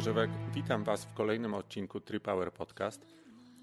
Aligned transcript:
Żywek. 0.00 0.30
Witam 0.54 0.84
Was 0.84 1.04
w 1.04 1.14
kolejnym 1.14 1.54
odcinku 1.54 2.00
Tripower 2.00 2.52
Podcast. 2.52 3.06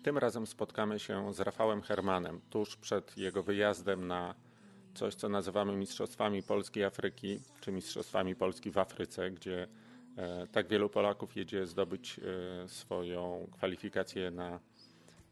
Tym 0.04 0.18
razem 0.18 0.48
spotkamy 0.48 1.00
się 1.00 1.34
z 1.34 1.40
Rafałem 1.40 1.82
Hermanem 1.82 2.42
tuż 2.50 2.76
przed 2.76 3.18
jego 3.18 3.44
wyjazdem 3.44 4.08
na 4.08 4.36
coś, 4.94 5.16
co 5.16 5.30
nazywamy 5.30 5.76
Mistrzostwami 5.76 6.44
Polski 6.44 6.84
Afryki, 6.84 7.40
czy 7.62 7.72
Mistrzostwami 7.72 8.36
Polski 8.36 8.72
w 8.72 8.78
Afryce, 8.78 9.32
gdzie 9.32 9.68
e, 10.18 10.48
tak 10.48 10.68
wielu 10.68 10.90
Polaków 10.90 11.36
jedzie 11.36 11.68
zdobyć 11.68 12.20
e, 12.20 12.68
swoją 12.68 13.48
kwalifikację 13.52 14.32
na, 14.32 14.60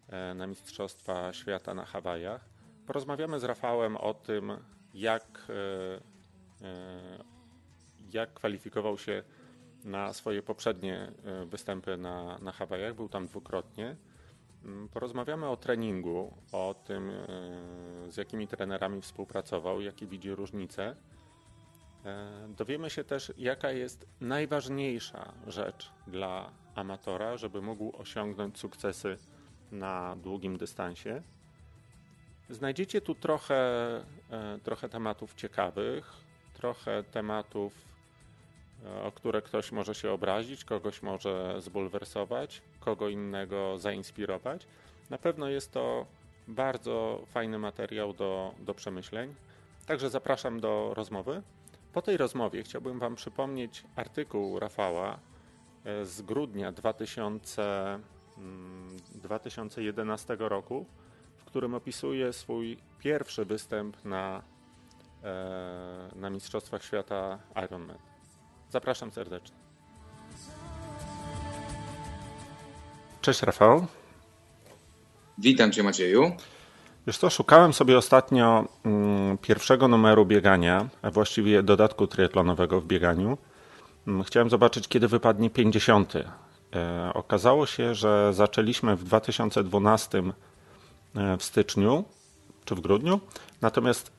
e, 0.10 0.34
na 0.34 0.48
Mistrzostwa 0.48 1.34
Świata 1.34 1.74
na 1.74 1.86
Hawajach. 1.86 2.46
Porozmawiamy 2.88 3.40
z 3.40 3.44
Rafałem 3.44 3.98
o 3.98 4.14
tym, 4.14 4.52
jak, 4.94 5.48
jak 8.12 8.34
kwalifikował 8.34 8.98
się 8.98 9.24
na 9.90 10.14
swoje 10.14 10.42
poprzednie 10.42 11.12
występy 11.46 11.98
na, 11.98 12.38
na 12.38 12.52
Hawajach. 12.52 12.96
Był 12.96 13.10
tam 13.10 13.28
dwukrotnie. 13.28 13.96
Mm, 14.66 14.90
porozmawiamy 14.90 15.48
o 15.48 15.58
treningu, 15.58 16.34
o 16.52 16.76
tym, 16.86 17.10
e, 17.10 17.16
z 18.12 18.18
jakimi 18.18 18.48
trenerami 18.48 19.02
współpracował, 19.02 19.82
jakie 19.82 20.08
widzi 20.08 20.36
różnice. 20.36 20.96
E, 22.06 22.30
dowiemy 22.58 22.90
się 22.90 23.04
też, 23.04 23.34
jaka 23.38 23.72
jest 23.72 24.06
najważniejsza 24.22 25.34
rzecz 25.48 25.92
dla 26.08 26.52
amatora, 26.76 27.38
żeby 27.38 27.62
mógł 27.62 27.98
osiągnąć 27.98 28.58
sukcesy 28.60 29.18
na 29.72 30.16
długim 30.16 30.58
dystansie. 30.58 31.22
Znajdziecie 32.50 33.02
tu 33.02 33.16
trochę, 33.16 33.56
e, 34.32 34.60
trochę 34.64 34.90
tematów 34.90 35.34
ciekawych, 35.36 36.14
trochę 36.54 37.04
tematów 37.04 37.74
E, 37.74 37.89
o 39.04 39.12
które 39.12 39.42
ktoś 39.42 39.72
może 39.72 39.96
się 39.96 40.12
obrazić, 40.12 40.66
kogoś 40.66 41.02
może 41.02 41.56
zbulwersować, 41.62 42.62
kogo 42.80 43.10
innego 43.10 43.78
zainspirować. 43.78 44.68
Na 45.10 45.18
pewno 45.18 45.50
jest 45.50 45.72
to 45.72 46.06
bardzo 46.48 47.24
fajny 47.28 47.60
materiał 47.60 48.14
do, 48.14 48.54
do 48.60 48.74
przemyśleń. 48.74 49.36
Także 49.86 50.10
zapraszam 50.10 50.60
do 50.60 50.94
rozmowy. 50.94 51.42
Po 51.94 52.02
tej 52.02 52.18
rozmowie 52.18 52.64
chciałbym 52.64 53.00
Wam 53.00 53.16
przypomnieć 53.16 53.84
artykuł 53.96 54.60
Rafała 54.60 55.20
e, 55.86 56.06
z 56.06 56.22
grudnia 56.22 56.72
2000, 56.72 58.00
2011 59.16 60.34
mm, 60.34 60.50
roku, 60.50 60.86
w 61.38 61.46
którym 61.46 61.74
opisuje 61.74 62.34
swój 62.34 62.78
pierwszy 63.00 63.46
występ 63.46 64.06
na, 64.06 64.44
e, 65.24 66.10
na 66.16 66.30
Mistrzostwach 66.30 66.84
Świata 66.84 67.40
Ironman. 67.66 68.09
Zapraszam 68.70 69.12
serdecznie. 69.12 69.58
Cześć 73.22 73.42
Rafał. 73.42 73.86
Witam 75.38 75.72
Cię 75.72 75.84
Macieju. 75.84 76.32
Wiesz 77.08 77.18
co, 77.18 77.30
szukałem 77.30 77.74
sobie 77.74 77.98
ostatnio 77.98 78.68
mm, 78.86 79.38
pierwszego 79.38 79.88
numeru 79.88 80.26
biegania, 80.26 80.90
a 81.02 81.12
właściwie 81.12 81.64
dodatku 81.64 82.08
triatlonowego 82.08 82.82
w 82.82 82.86
bieganiu. 82.86 83.38
Mm, 84.08 84.24
chciałem 84.24 84.50
zobaczyć, 84.50 84.88
kiedy 84.88 85.08
wypadnie 85.08 85.50
50. 85.50 86.14
E, 86.16 87.12
okazało 87.14 87.66
się, 87.66 87.96
że 87.96 88.34
zaczęliśmy 88.34 88.96
w 88.96 89.04
2012 89.04 90.24
e, 91.16 91.38
w 91.38 91.44
styczniu 91.44 92.04
czy 92.66 92.76
w 92.76 92.80
grudniu, 92.80 93.20
natomiast 93.62 94.19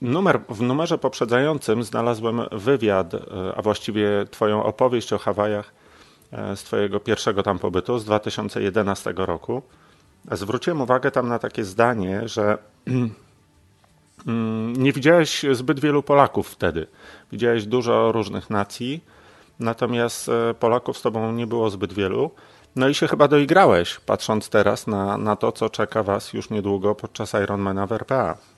Numer, 0.00 0.40
w 0.48 0.62
numerze 0.62 0.98
poprzedzającym 0.98 1.82
znalazłem 1.82 2.40
wywiad, 2.52 3.14
e, 3.14 3.18
a 3.56 3.62
właściwie 3.62 4.08
Twoją 4.30 4.64
opowieść 4.64 5.12
o 5.12 5.18
Hawajach 5.18 5.72
e, 6.32 6.56
z 6.56 6.62
Twojego 6.62 7.00
pierwszego 7.00 7.42
tam 7.42 7.58
pobytu 7.58 7.98
z 7.98 8.04
2011 8.04 9.12
roku. 9.16 9.62
Zwróciłem 10.32 10.80
uwagę 10.80 11.10
tam 11.10 11.28
na 11.28 11.38
takie 11.38 11.64
zdanie, 11.64 12.28
że 12.28 12.58
mm, 14.26 14.72
nie 14.72 14.92
widziałeś 14.92 15.44
zbyt 15.52 15.80
wielu 15.80 16.02
Polaków 16.02 16.48
wtedy. 16.48 16.86
Widziałeś 17.32 17.66
dużo 17.66 18.12
różnych 18.12 18.50
nacji, 18.50 19.04
natomiast 19.58 20.28
e, 20.28 20.54
Polaków 20.54 20.98
z 20.98 21.02
Tobą 21.02 21.32
nie 21.32 21.46
było 21.46 21.70
zbyt 21.70 21.92
wielu. 21.92 22.30
No 22.76 22.88
i 22.88 22.94
się 22.94 23.08
chyba 23.08 23.28
doigrałeś, 23.28 24.00
patrząc 24.06 24.48
teraz 24.48 24.86
na, 24.86 25.18
na 25.18 25.36
to, 25.36 25.52
co 25.52 25.70
czeka 25.70 26.02
Was 26.02 26.32
już 26.32 26.50
niedługo 26.50 26.94
podczas 26.94 27.34
Ironmana 27.34 27.86
w 27.86 27.92
RPA. 27.92 28.49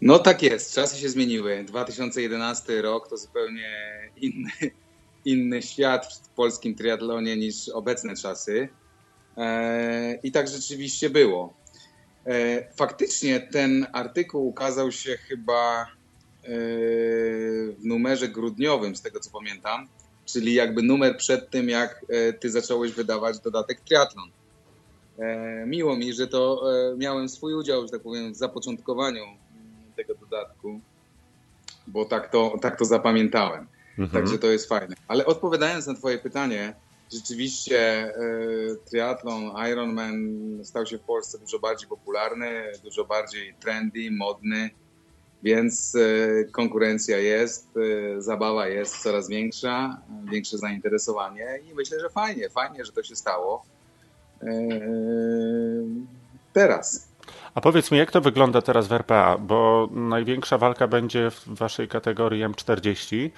No 0.00 0.18
tak 0.18 0.42
jest, 0.42 0.74
czasy 0.74 0.96
się 0.96 1.08
zmieniły. 1.08 1.64
2011 1.64 2.82
rok 2.82 3.08
to 3.08 3.16
zupełnie 3.16 3.70
inny, 4.16 4.50
inny 5.24 5.62
świat 5.62 6.06
w 6.14 6.28
polskim 6.28 6.74
triatlonie 6.74 7.36
niż 7.36 7.68
obecne 7.68 8.16
czasy. 8.16 8.68
E, 9.36 10.18
I 10.22 10.32
tak 10.32 10.48
rzeczywiście 10.48 11.10
było. 11.10 11.54
E, 12.26 12.64
faktycznie 12.74 13.40
ten 13.40 13.86
artykuł 13.92 14.46
ukazał 14.46 14.92
się 14.92 15.16
chyba 15.16 15.82
e, 15.82 15.86
w 17.72 17.84
numerze 17.84 18.28
grudniowym, 18.28 18.96
z 18.96 19.02
tego 19.02 19.20
co 19.20 19.30
pamiętam, 19.30 19.88
czyli 20.24 20.54
jakby 20.54 20.82
numer 20.82 21.16
przed 21.16 21.50
tym, 21.50 21.68
jak 21.68 22.06
ty 22.40 22.50
zacząłeś 22.50 22.92
wydawać 22.92 23.38
dodatek 23.38 23.80
triatlon. 23.80 24.30
Miło 25.66 25.96
mi, 25.96 26.12
że 26.12 26.26
to 26.26 26.62
miałem 26.96 27.28
swój 27.28 27.54
udział, 27.54 27.82
że 27.82 27.88
tak 27.88 28.02
powiem, 28.02 28.32
w 28.32 28.36
zapoczątkowaniu 28.36 29.24
tego 29.96 30.14
dodatku, 30.14 30.80
bo 31.86 32.04
tak 32.04 32.30
to, 32.30 32.58
tak 32.60 32.78
to 32.78 32.84
zapamiętałem. 32.84 33.66
Mhm. 33.98 34.22
Także 34.22 34.38
to 34.38 34.46
jest 34.46 34.68
fajne. 34.68 34.96
Ale 35.08 35.26
odpowiadając 35.26 35.86
na 35.86 35.94
Twoje 35.94 36.18
pytanie, 36.18 36.74
rzeczywiście 37.12 38.10
y, 38.16 38.76
triathlon, 38.90 39.42
Ironman 39.72 40.38
stał 40.64 40.86
się 40.86 40.98
w 40.98 41.02
Polsce 41.02 41.38
dużo 41.38 41.58
bardziej 41.58 41.88
popularny, 41.88 42.72
dużo 42.84 43.04
bardziej 43.04 43.54
trendy, 43.60 44.10
modny, 44.10 44.70
więc 45.42 45.94
y, 45.94 46.48
konkurencja 46.52 47.18
jest, 47.18 47.76
y, 47.76 48.22
zabawa 48.22 48.68
jest 48.68 49.02
coraz 49.02 49.28
większa, 49.28 50.02
większe 50.30 50.58
zainteresowanie 50.58 51.58
i 51.70 51.74
myślę, 51.74 52.00
że 52.00 52.10
fajnie, 52.10 52.50
fajnie, 52.50 52.84
że 52.84 52.92
to 52.92 53.02
się 53.02 53.16
stało. 53.16 53.64
Teraz. 56.52 57.08
A 57.54 57.60
powiedz 57.60 57.90
mi, 57.90 57.98
jak 57.98 58.10
to 58.10 58.20
wygląda 58.20 58.62
teraz 58.62 58.88
w 58.88 58.92
RPA? 58.92 59.38
Bo 59.38 59.88
największa 59.92 60.58
walka 60.58 60.88
będzie 60.88 61.30
w 61.30 61.48
waszej 61.48 61.88
kategorii 61.88 62.44
M40. 62.44 63.30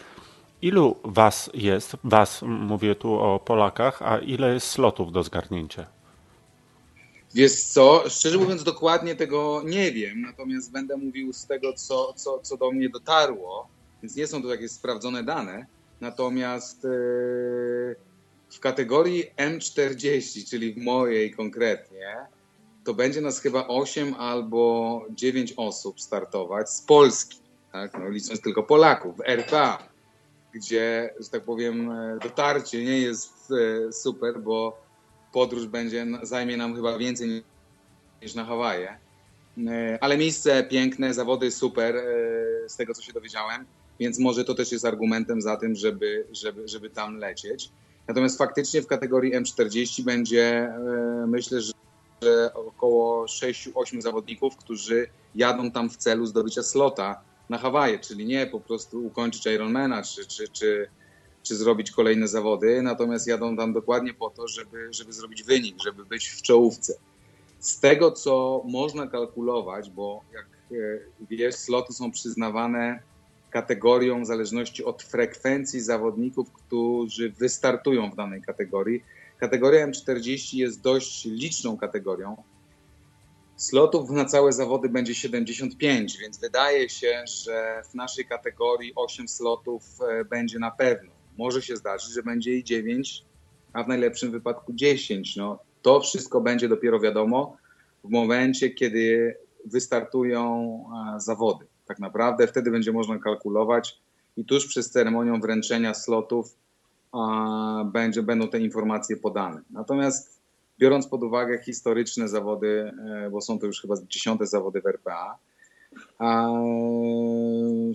Ilu 0.62 0.96
was 1.04 1.50
jest, 1.54 1.96
was, 2.04 2.42
mówię 2.42 2.94
tu 2.94 3.14
o 3.14 3.38
Polakach, 3.38 4.02
a 4.02 4.18
ile 4.18 4.54
jest 4.54 4.66
slotów 4.66 5.12
do 5.12 5.22
zgarnięcia? 5.22 5.86
Wiesz 7.34 7.62
co, 7.62 8.04
szczerze 8.08 8.38
mówiąc 8.38 8.64
dokładnie 8.64 9.16
tego 9.16 9.62
nie 9.64 9.92
wiem, 9.92 10.22
natomiast 10.22 10.72
będę 10.72 10.96
mówił 10.96 11.32
z 11.32 11.46
tego, 11.46 11.72
co, 11.72 12.12
co, 12.16 12.38
co 12.38 12.56
do 12.56 12.70
mnie 12.70 12.88
dotarło, 12.88 13.68
więc 14.02 14.16
nie 14.16 14.26
są 14.26 14.42
to 14.42 14.48
jakieś 14.48 14.70
sprawdzone 14.70 15.22
dane. 15.22 15.66
Natomiast 16.00 16.84
yy, 16.84 17.96
w 18.50 18.60
kategorii 18.60 19.24
M40, 19.36 20.50
czyli 20.50 20.74
w 20.74 20.76
mojej 20.76 21.30
konkretnie, 21.30 22.16
to 22.88 22.94
będzie 22.94 23.20
nas 23.20 23.40
chyba 23.40 23.66
8 23.66 24.14
albo 24.14 25.04
9 25.10 25.54
osób 25.56 26.00
startować 26.00 26.70
z 26.70 26.82
Polski, 26.82 27.38
tak? 27.72 27.92
no, 27.98 28.08
licząc 28.08 28.40
tylko 28.40 28.62
Polaków, 28.62 29.16
w 29.16 29.20
RPA, 29.20 29.88
gdzie, 30.52 31.14
że 31.20 31.28
tak 31.28 31.42
powiem, 31.42 31.90
dotarcie 32.22 32.84
nie 32.84 32.98
jest 32.98 33.52
e, 33.88 33.92
super, 33.92 34.40
bo 34.40 34.82
podróż 35.32 35.66
będzie, 35.66 36.06
zajmie 36.22 36.56
nam 36.56 36.74
chyba 36.74 36.98
więcej 36.98 37.42
niż 38.22 38.34
na 38.34 38.44
Hawaje. 38.44 38.98
E, 39.66 39.98
ale 40.00 40.18
miejsce 40.18 40.64
piękne, 40.64 41.14
zawody 41.14 41.50
super, 41.50 41.96
e, 41.96 42.02
z 42.68 42.76
tego 42.76 42.94
co 42.94 43.02
się 43.02 43.12
dowiedziałem, 43.12 43.64
więc 44.00 44.18
może 44.18 44.44
to 44.44 44.54
też 44.54 44.72
jest 44.72 44.84
argumentem 44.84 45.42
za 45.42 45.56
tym, 45.56 45.74
żeby, 45.74 46.26
żeby, 46.32 46.68
żeby 46.68 46.90
tam 46.90 47.16
lecieć. 47.16 47.70
Natomiast 48.08 48.38
faktycznie 48.38 48.82
w 48.82 48.86
kategorii 48.86 49.32
M40 49.34 50.02
będzie, 50.02 50.72
myślę, 51.26 51.60
że 51.60 51.72
że 52.22 52.54
około 52.54 53.24
6-8 53.26 54.00
zawodników, 54.00 54.56
którzy 54.56 55.08
jadą 55.34 55.70
tam 55.70 55.90
w 55.90 55.96
celu 55.96 56.26
zdobycia 56.26 56.62
slota 56.62 57.20
na 57.48 57.58
Hawaje, 57.58 57.98
czyli 57.98 58.26
nie 58.26 58.46
po 58.46 58.60
prostu 58.60 59.06
ukończyć 59.06 59.46
Ironmana 59.46 60.02
czy, 60.02 60.26
czy, 60.26 60.48
czy, 60.48 60.88
czy 61.42 61.56
zrobić 61.56 61.90
kolejne 61.90 62.28
zawody, 62.28 62.82
natomiast 62.82 63.26
jadą 63.26 63.56
tam 63.56 63.72
dokładnie 63.72 64.14
po 64.14 64.30
to, 64.30 64.48
żeby, 64.48 64.88
żeby 64.90 65.12
zrobić 65.12 65.42
wynik, 65.42 65.76
żeby 65.84 66.04
być 66.04 66.28
w 66.28 66.42
czołówce. 66.42 66.94
Z 67.58 67.80
tego, 67.80 68.12
co 68.12 68.62
można 68.64 69.06
kalkulować, 69.06 69.90
bo 69.90 70.20
jak 70.32 70.46
e, 70.72 70.76
wiesz, 71.30 71.54
sloty 71.54 71.92
są 71.92 72.10
przyznawane 72.10 73.02
kategorią 73.50 74.22
w 74.22 74.26
zależności 74.26 74.84
od 74.84 75.02
frekwencji 75.02 75.80
zawodników, 75.80 76.52
którzy 76.52 77.30
wystartują 77.30 78.10
w 78.10 78.16
danej 78.16 78.42
kategorii. 78.42 79.04
Kategoria 79.38 79.88
M40 79.88 80.56
jest 80.56 80.80
dość 80.80 81.24
liczną 81.24 81.76
kategorią. 81.76 82.42
Slotów 83.56 84.10
na 84.10 84.24
całe 84.24 84.52
zawody 84.52 84.88
będzie 84.88 85.14
75, 85.14 86.18
więc 86.18 86.38
wydaje 86.38 86.88
się, 86.88 87.24
że 87.26 87.82
w 87.90 87.94
naszej 87.94 88.26
kategorii 88.26 88.92
8 88.96 89.28
slotów 89.28 89.82
e, 90.00 90.24
będzie 90.24 90.58
na 90.58 90.70
pewno. 90.70 91.10
Może 91.38 91.62
się 91.62 91.76
zdarzyć, 91.76 92.14
że 92.14 92.22
będzie 92.22 92.52
i 92.52 92.64
9, 92.64 93.24
a 93.72 93.84
w 93.84 93.88
najlepszym 93.88 94.30
wypadku 94.30 94.72
10. 94.72 95.36
No, 95.36 95.58
to 95.82 96.00
wszystko 96.00 96.40
będzie 96.40 96.68
dopiero 96.68 97.00
wiadomo 97.00 97.56
w 98.04 98.10
momencie, 98.10 98.70
kiedy 98.70 99.36
wystartują 99.64 100.84
zawody. 101.16 101.66
Tak 101.86 101.98
naprawdę 101.98 102.46
wtedy 102.46 102.70
będzie 102.70 102.92
można 102.92 103.18
kalkulować 103.18 103.98
i 104.36 104.44
tuż 104.44 104.66
przez 104.66 104.90
ceremonią 104.90 105.40
wręczenia 105.40 105.94
slotów 105.94 106.54
będzie, 107.84 108.22
będą 108.22 108.48
te 108.48 108.60
informacje 108.60 109.16
podane. 109.16 109.60
Natomiast 109.70 110.40
biorąc 110.78 111.06
pod 111.06 111.22
uwagę 111.22 111.58
historyczne 111.58 112.28
zawody, 112.28 112.92
e, 113.26 113.30
bo 113.30 113.40
są 113.40 113.58
to 113.58 113.66
już 113.66 113.80
chyba 113.80 113.94
dziesiąte 114.08 114.46
zawody 114.46 114.80
w 114.80 114.86
RPA, 114.86 115.38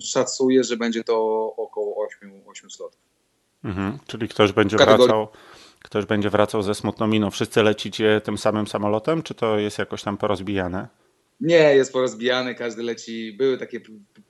szacuję, 0.00 0.64
że 0.64 0.76
będzie 0.76 1.04
to 1.04 1.16
około 1.56 2.06
8, 2.06 2.42
8 2.46 2.70
slotów. 2.70 3.00
Mhm, 3.64 3.98
czyli 4.06 4.28
ktoś 4.28 4.52
będzie 4.52 4.76
Kategorii... 4.76 5.06
wracał 5.06 5.28
ktoś 5.84 6.06
będzie 6.06 6.30
wracał 6.30 6.62
ze 6.62 6.74
smutną 6.74 7.06
miną. 7.06 7.30
Wszyscy 7.30 7.62
lecicie 7.62 8.20
tym 8.24 8.38
samym 8.38 8.66
samolotem, 8.66 9.22
czy 9.22 9.34
to 9.34 9.58
jest 9.58 9.78
jakoś 9.78 10.02
tam 10.02 10.16
porozbijane? 10.16 10.88
Nie, 11.40 11.76
jest 11.76 11.92
porozbijany, 11.92 12.54
każdy 12.54 12.82
leci. 12.82 13.32
Były 13.32 13.58
takie 13.58 13.80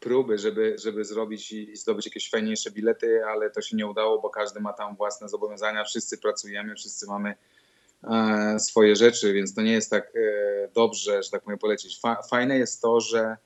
próby, 0.00 0.38
żeby, 0.38 0.76
żeby 0.78 1.04
zrobić 1.04 1.52
i 1.52 1.76
zdobyć 1.76 2.06
jakieś 2.06 2.30
fajniejsze 2.30 2.70
bilety, 2.70 3.24
ale 3.24 3.50
to 3.50 3.62
się 3.62 3.76
nie 3.76 3.86
udało, 3.86 4.20
bo 4.20 4.30
każdy 4.30 4.60
ma 4.60 4.72
tam 4.72 4.96
własne 4.96 5.28
zobowiązania. 5.28 5.84
Wszyscy 5.84 6.18
pracujemy, 6.18 6.74
wszyscy 6.74 7.06
mamy 7.06 7.34
e, 8.04 8.60
swoje 8.60 8.96
rzeczy, 8.96 9.32
więc 9.32 9.54
to 9.54 9.62
nie 9.62 9.72
jest 9.72 9.90
tak 9.90 10.12
e, 10.16 10.68
dobrze, 10.74 11.22
że 11.22 11.30
tak 11.30 11.42
powiem, 11.42 11.58
polecieć. 11.58 12.00
Fajne 12.30 12.58
jest 12.58 12.82
to, 12.82 13.00
że, 13.00 13.36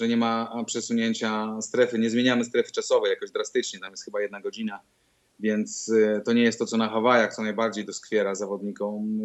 że 0.00 0.08
nie 0.08 0.16
ma 0.16 0.64
przesunięcia 0.66 1.58
strefy, 1.60 1.98
nie 1.98 2.10
zmieniamy 2.10 2.44
strefy 2.44 2.72
czasowej 2.72 3.10
jakoś 3.10 3.30
drastycznie, 3.30 3.80
tam 3.80 3.90
jest 3.90 4.04
chyba 4.04 4.20
jedna 4.20 4.40
godzina, 4.40 4.80
więc 5.40 5.92
e, 6.02 6.20
to 6.20 6.32
nie 6.32 6.42
jest 6.42 6.58
to, 6.58 6.66
co 6.66 6.76
na 6.76 6.88
Hawajach, 6.88 7.34
co 7.34 7.42
najbardziej 7.42 7.84
doskwiera 7.84 8.34
zawodnikom, 8.34 9.20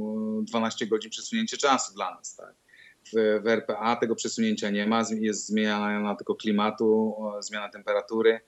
12 0.45 0.87
godzin 0.87 1.11
przesunięcie 1.11 1.57
czasu 1.57 1.93
dla 1.93 2.15
nas. 2.15 2.35
Tak? 2.35 2.60
W, 3.05 3.41
w 3.43 3.47
RPA 3.47 3.95
tego 3.95 4.15
przesunięcia 4.15 4.69
nie 4.69 4.87
ma, 4.87 5.03
jest 5.19 5.47
zmiana 5.47 6.15
tylko 6.15 6.35
klimatu, 6.35 7.15
zmiana 7.39 7.69
temperatury, 7.69 8.39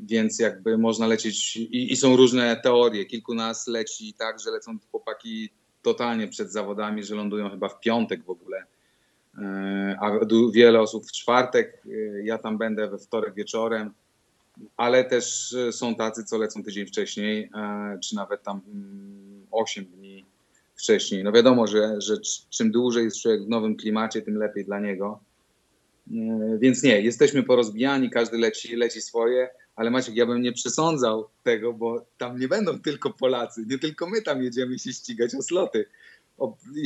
więc 0.00 0.38
jakby 0.38 0.78
można 0.78 1.06
lecieć 1.06 1.56
i, 1.56 1.92
i, 1.92 1.96
są 1.96 2.16
różne 2.16 2.56
teorie. 2.56 3.04
Kilku 3.04 3.34
nas 3.34 3.66
leci 3.66 4.14
tak, 4.14 4.40
że 4.40 4.50
lecą 4.50 4.78
chłopaki 4.90 5.50
totalnie 5.82 6.28
przed 6.28 6.52
zawodami, 6.52 7.04
że 7.04 7.14
lądują 7.14 7.50
chyba 7.50 7.68
w 7.68 7.80
piątek 7.80 8.24
w 8.24 8.30
ogóle, 8.30 8.64
e, 9.38 9.96
a 10.00 10.10
wiele 10.52 10.80
osób 10.80 11.06
w 11.06 11.12
czwartek, 11.12 11.82
e, 11.86 11.90
ja 12.24 12.38
tam 12.38 12.58
będę 12.58 12.88
we 12.88 12.98
wtorek 12.98 13.34
wieczorem, 13.34 13.92
ale 14.76 15.04
też 15.04 15.56
są 15.70 15.94
tacy, 15.94 16.24
co 16.24 16.38
lecą 16.38 16.62
tydzień 16.62 16.86
wcześniej, 16.86 17.50
e, 17.54 17.98
czy 18.02 18.16
nawet 18.16 18.42
tam 18.42 18.60
8 19.50 19.84
mm, 19.84 19.96
dni 19.96 20.01
wcześniej. 20.82 21.24
No 21.24 21.32
wiadomo, 21.32 21.66
że, 21.66 22.00
że 22.00 22.16
czym 22.50 22.70
dłużej 22.70 23.04
jest 23.04 23.22
człowiek 23.22 23.44
w 23.44 23.48
nowym 23.48 23.76
klimacie, 23.76 24.22
tym 24.22 24.36
lepiej 24.36 24.64
dla 24.64 24.80
niego. 24.80 25.20
E, 26.10 26.58
więc 26.58 26.82
nie, 26.82 27.00
jesteśmy 27.00 27.42
porozbijani, 27.42 28.10
każdy 28.10 28.38
leci, 28.38 28.76
leci 28.76 29.00
swoje, 29.00 29.48
ale 29.76 29.90
Maciek, 29.90 30.16
ja 30.16 30.26
bym 30.26 30.42
nie 30.42 30.52
przesądzał 30.52 31.28
tego, 31.42 31.72
bo 31.72 32.06
tam 32.18 32.38
nie 32.38 32.48
będą 32.48 32.80
tylko 32.80 33.10
Polacy, 33.10 33.64
nie 33.68 33.78
tylko 33.78 34.10
my 34.10 34.22
tam 34.22 34.42
jedziemy 34.42 34.78
się 34.78 34.92
ścigać 34.92 35.34
o 35.34 35.42
sloty. 35.42 35.84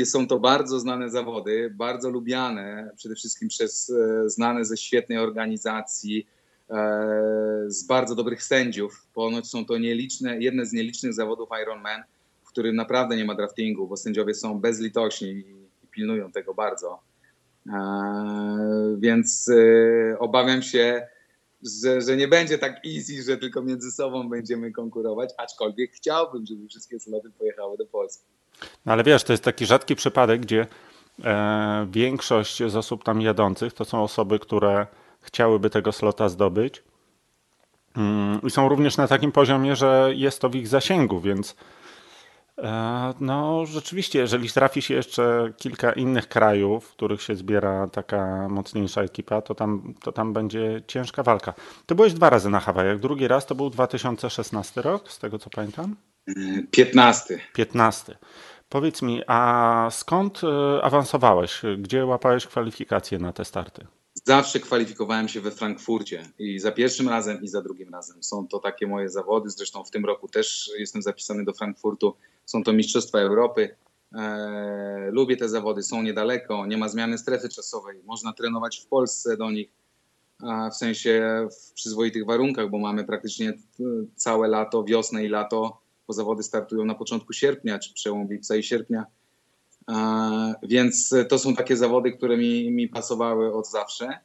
Są 0.04 0.26
to 0.26 0.38
bardzo 0.38 0.80
znane 0.80 1.10
zawody, 1.10 1.72
bardzo 1.74 2.10
lubiane, 2.10 2.90
przede 2.96 3.14
wszystkim 3.14 3.48
przez 3.48 3.90
e, 3.90 4.30
znane 4.30 4.64
ze 4.64 4.76
świetnej 4.76 5.18
organizacji, 5.18 6.26
e, 6.70 7.64
z 7.66 7.86
bardzo 7.86 8.14
dobrych 8.14 8.42
sędziów. 8.42 9.06
Ponoć 9.14 9.46
są 9.46 9.66
to 9.66 9.78
nieliczne, 9.78 10.38
jedne 10.38 10.66
z 10.66 10.72
nielicznych 10.72 11.14
zawodów 11.14 11.48
Ironman, 11.62 12.02
którym 12.56 12.76
naprawdę 12.76 13.16
nie 13.16 13.24
ma 13.24 13.34
draftingu, 13.34 13.86
bo 13.88 13.96
sędziowie 13.96 14.34
są 14.34 14.60
bezlitośni 14.60 15.28
i 15.28 15.86
pilnują 15.90 16.32
tego 16.32 16.54
bardzo. 16.54 17.00
E, 17.72 18.96
więc 18.98 19.48
e, 19.48 20.18
obawiam 20.18 20.62
się, 20.62 21.06
że, 21.82 22.00
że 22.00 22.16
nie 22.16 22.28
będzie 22.28 22.58
tak 22.58 22.80
easy, 22.86 23.22
że 23.22 23.36
tylko 23.36 23.62
między 23.62 23.90
sobą 23.90 24.28
będziemy 24.28 24.72
konkurować, 24.72 25.30
aczkolwiek 25.38 25.92
chciałbym, 25.92 26.46
żeby 26.46 26.68
wszystkie 26.68 27.00
sloty 27.00 27.30
pojechały 27.38 27.76
do 27.76 27.86
Polski. 27.86 28.24
No 28.86 28.92
ale 28.92 29.04
wiesz, 29.04 29.24
to 29.24 29.32
jest 29.32 29.44
taki 29.44 29.66
rzadki 29.66 29.96
przypadek, 29.96 30.40
gdzie 30.40 30.66
e, 31.24 31.86
większość 31.90 32.62
z 32.66 32.76
osób 32.76 33.04
tam 33.04 33.20
jadących 33.20 33.72
to 33.72 33.84
są 33.84 34.02
osoby, 34.02 34.38
które 34.38 34.86
chciałyby 35.20 35.70
tego 35.70 35.92
slota 35.92 36.28
zdobyć. 36.28 36.82
Mm, 37.96 38.40
I 38.42 38.50
są 38.50 38.68
również 38.68 38.96
na 38.96 39.08
takim 39.08 39.32
poziomie, 39.32 39.76
że 39.76 40.10
jest 40.14 40.40
to 40.40 40.48
w 40.48 40.54
ich 40.54 40.68
zasięgu, 40.68 41.20
więc 41.20 41.56
no, 43.20 43.66
rzeczywiście, 43.66 44.18
jeżeli 44.18 44.50
trafi 44.50 44.82
się 44.82 44.94
jeszcze 44.94 45.52
kilka 45.56 45.92
innych 45.92 46.28
krajów, 46.28 46.86
w 46.86 46.92
których 46.92 47.22
się 47.22 47.36
zbiera 47.36 47.88
taka 47.88 48.48
mocniejsza 48.48 49.02
ekipa, 49.02 49.42
to 49.42 49.54
tam, 49.54 49.94
to 50.02 50.12
tam 50.12 50.32
będzie 50.32 50.82
ciężka 50.86 51.22
walka. 51.22 51.54
Ty 51.86 51.94
byłeś 51.94 52.12
dwa 52.12 52.30
razy 52.30 52.50
na 52.50 52.60
Hawajach. 52.60 52.98
Drugi 52.98 53.28
raz 53.28 53.46
to 53.46 53.54
był 53.54 53.70
2016 53.70 54.82
rok, 54.82 55.12
z 55.12 55.18
tego 55.18 55.38
co 55.38 55.50
pamiętam? 55.50 55.96
15. 56.70 57.38
15. 57.52 58.18
Powiedz 58.68 59.02
mi, 59.02 59.22
a 59.26 59.88
skąd 59.90 60.40
e, 60.44 60.82
awansowałeś? 60.84 61.62
Gdzie 61.78 62.06
łapałeś 62.06 62.46
kwalifikacje 62.46 63.18
na 63.18 63.32
te 63.32 63.44
starty? 63.44 63.86
Zawsze 64.28 64.60
kwalifikowałem 64.60 65.28
się 65.28 65.40
we 65.40 65.50
Frankfurcie 65.50 66.22
i 66.38 66.58
za 66.58 66.72
pierwszym 66.72 67.08
razem 67.08 67.42
i 67.42 67.48
za 67.48 67.62
drugim 67.62 67.88
razem. 67.88 68.22
Są 68.22 68.48
to 68.48 68.58
takie 68.58 68.86
moje 68.86 69.08
zawody, 69.08 69.50
zresztą 69.50 69.84
w 69.84 69.90
tym 69.90 70.04
roku 70.04 70.28
też 70.28 70.70
jestem 70.78 71.02
zapisany 71.02 71.44
do 71.44 71.52
Frankfurtu. 71.52 72.14
Są 72.46 72.62
to 72.62 72.72
Mistrzostwa 72.72 73.18
Europy. 73.18 73.76
Eee, 74.12 75.10
lubię 75.10 75.36
te 75.36 75.48
zawody, 75.48 75.82
są 75.82 76.02
niedaleko, 76.02 76.66
nie 76.66 76.76
ma 76.76 76.88
zmiany 76.88 77.18
strefy 77.18 77.48
czasowej. 77.48 78.00
Można 78.04 78.32
trenować 78.32 78.80
w 78.80 78.86
Polsce 78.86 79.36
do 79.36 79.50
nich, 79.50 79.68
w 80.72 80.74
sensie 80.74 81.46
w 81.50 81.72
przyzwoitych 81.72 82.26
warunkach, 82.26 82.70
bo 82.70 82.78
mamy 82.78 83.04
praktycznie 83.04 83.54
całe 84.16 84.48
lato, 84.48 84.84
wiosnę 84.84 85.24
i 85.24 85.28
lato, 85.28 85.80
bo 86.06 86.12
zawody 86.12 86.42
startują 86.42 86.84
na 86.84 86.94
początku 86.94 87.32
sierpnia, 87.32 87.78
czy 87.78 87.94
przełom 87.94 88.28
lipca 88.30 88.56
i 88.56 88.62
sierpnia 88.62 89.06
więc 90.62 91.14
to 91.28 91.38
są 91.38 91.56
takie 91.56 91.76
zawody, 91.76 92.12
które 92.12 92.36
mi, 92.36 92.70
mi 92.70 92.88
pasowały 92.88 93.54
od 93.54 93.68
zawsze. 93.68 94.18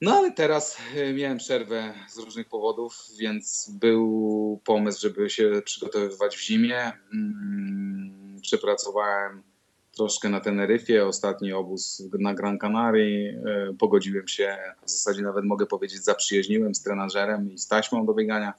No 0.00 0.16
ale 0.16 0.32
teraz 0.32 0.78
e, 0.96 1.12
miałem 1.12 1.38
przerwę 1.38 1.94
z 2.08 2.18
różnych 2.18 2.48
powodów, 2.48 3.06
więc 3.18 3.70
był 3.80 4.60
pomysł, 4.64 5.00
żeby 5.00 5.30
się 5.30 5.62
przygotowywać 5.64 6.36
w 6.36 6.40
zimie. 6.40 6.92
Mm, 7.12 8.40
przepracowałem 8.42 9.42
troszkę 9.96 10.28
na 10.28 10.40
Teneryfie, 10.40 11.06
ostatni 11.06 11.52
obóz 11.52 12.02
na 12.18 12.34
Gran 12.34 12.58
Canaria. 12.58 13.32
E, 13.32 13.74
pogodziłem 13.78 14.28
się, 14.28 14.56
w 14.86 14.90
zasadzie 14.90 15.22
nawet 15.22 15.44
mogę 15.44 15.66
powiedzieć, 15.66 16.04
zaprzyjaźniłem 16.04 16.74
z 16.74 16.82
trenażerem 16.82 17.52
i 17.52 17.58
z 17.58 17.68
taśmą 17.68 18.06
do 18.06 18.14
biegania. 18.14 18.54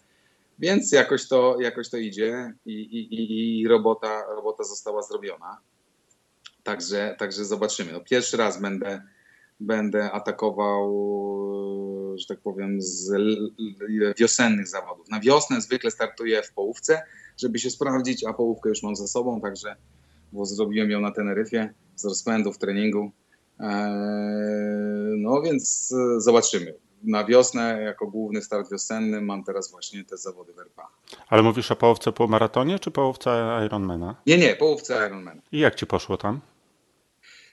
Więc 0.60 0.92
jakoś 0.92 1.28
to, 1.28 1.58
jakoś 1.60 1.90
to 1.90 1.98
idzie 1.98 2.54
i, 2.66 2.74
i, 2.74 3.62
i 3.62 3.68
robota, 3.68 4.24
robota 4.36 4.64
została 4.64 5.02
zrobiona. 5.02 5.58
Także, 6.64 7.16
także 7.20 7.46
zobaczymy. 7.46 7.92
No, 7.92 8.00
pierwszy 8.00 8.38
raz 8.38 8.62
będę, 8.62 9.02
będę 9.60 10.12
atakował, 10.12 10.86
że 12.18 12.26
tak 12.28 12.40
powiem, 12.40 12.82
z 12.82 13.12
wiosennych 14.18 14.68
zawodów. 14.68 15.10
Na 15.10 15.20
wiosnę 15.20 15.62
zwykle 15.62 15.92
startuję 15.92 16.44
w 16.44 16.54
połówce, 16.54 17.02
żeby 17.38 17.60
się 17.60 17.70
sprawdzić, 17.70 18.24
a 18.24 18.34
połówkę 18.34 18.70
już 18.70 18.84
mam 18.84 18.96
za 18.96 19.08
sobą, 19.08 19.42
także 19.42 19.76
bo 20.34 20.46
zrobiłem 20.46 20.92
ją 20.92 21.02
na 21.02 21.12
Teneryfie 21.12 21.74
z 21.96 22.06
rozpędu 22.06 22.54
w 22.54 22.58
treningu. 22.58 23.12
Eee, 23.60 25.18
no 25.18 25.42
więc 25.42 25.94
zobaczymy 26.18 26.74
na 27.06 27.26
wiosnę 27.26 27.82
jako 27.82 28.08
główny 28.08 28.42
start 28.42 28.72
wiosenny 28.72 29.22
mam 29.22 29.44
teraz 29.44 29.72
właśnie 29.72 30.04
te 30.04 30.18
zawody 30.18 30.54
w 30.54 30.60
RPA. 30.60 30.88
Ale 31.28 31.44
mówisz 31.44 31.72
o 31.72 31.76
połówce 31.76 32.12
po 32.12 32.28
maratonie 32.28 32.80
czy 32.80 32.92
połówce 32.92 33.62
Ironmana? 33.66 34.16
Nie, 34.28 34.38
nie, 34.38 34.56
połówce 34.56 35.08
Ironmana. 35.08 35.42
I 35.52 35.60
jak 35.60 35.76
ci 35.76 35.86
poszło 35.86 36.18
tam? 36.18 36.42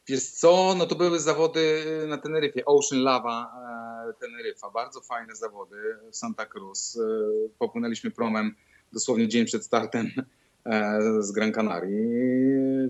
Wiesz 0.08 0.24
co, 0.24 0.74
no 0.78 0.86
to 0.86 0.94
były 0.94 1.20
zawody 1.20 1.84
na 2.08 2.18
Teneryfie, 2.18 2.64
Ocean 2.64 3.02
Lava 3.02 3.52
e, 4.10 4.12
Teneryfa, 4.20 4.70
bardzo 4.70 5.00
fajne 5.00 5.36
zawody, 5.36 5.76
Santa 6.10 6.46
Cruz. 6.46 6.96
E, 6.96 7.00
popłynęliśmy 7.58 8.10
promem 8.10 8.54
dosłownie 8.92 9.28
dzień 9.28 9.44
przed 9.44 9.64
startem 9.64 10.10
e, 10.66 10.98
z 11.20 11.32
Gran 11.32 11.52
Canaria. 11.52 11.98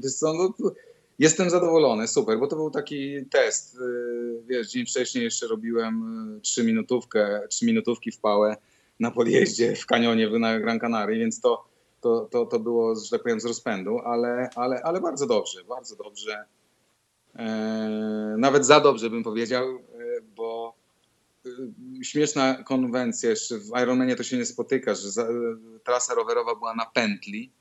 Wiesz 0.03 0.15
co, 0.15 0.33
no, 0.33 0.71
Jestem 1.19 1.51
zadowolony, 1.51 2.09
super, 2.09 2.39
bo 2.39 2.47
to 2.47 2.57
był 2.57 2.71
taki 2.71 3.27
test. 3.27 3.77
Y, 3.77 4.43
wiesz, 4.47 4.69
dzień 4.69 4.87
wcześniej 4.87 5.25
jeszcze 5.25 5.47
robiłem 5.47 6.37
y, 6.37 6.41
trzy 6.41 6.65
minutówkę, 6.65 7.41
trzy 7.49 7.67
minutówki 7.67 8.13
w 8.13 8.19
pałę 8.19 8.57
na 9.01 9.11
podjeździe 9.11 9.77
w 9.77 9.87
kanionie 9.87 10.39
na 10.39 10.61
Gran 10.61 10.79
Canaria, 10.79 11.19
więc 11.19 11.41
to, 11.41 11.65
to, 12.01 12.29
to, 12.31 12.47
to 12.47 12.59
było, 12.61 12.95
że 12.95 13.11
tak 13.11 13.23
powiem, 13.23 13.41
z 13.41 13.45
rozpędu, 13.45 13.99
ale, 13.99 14.51
ale, 14.57 14.83
ale 14.83 15.01
bardzo 15.01 15.27
dobrze, 15.27 15.65
bardzo 15.65 15.97
dobrze. 15.97 16.45
E, 17.37 18.35
nawet 18.39 18.67
za 18.67 18.81
dobrze 18.81 19.11
bym 19.11 19.23
powiedział, 19.23 19.65
e, 19.69 19.81
bo 20.37 20.75
śmieszna 22.03 22.65
konwencja, 22.65 23.31
jeszcze 23.31 23.59
w 23.59 23.83
Ironmanie 23.83 24.17
to 24.17 24.23
się 24.23 24.37
nie 24.37 24.47
spotyka, 24.47 24.95
że 24.95 25.09
trasa 25.85 26.15
rowerowa 26.15 26.55
była 26.55 26.75
na 26.75 26.87
pętli, 26.87 27.53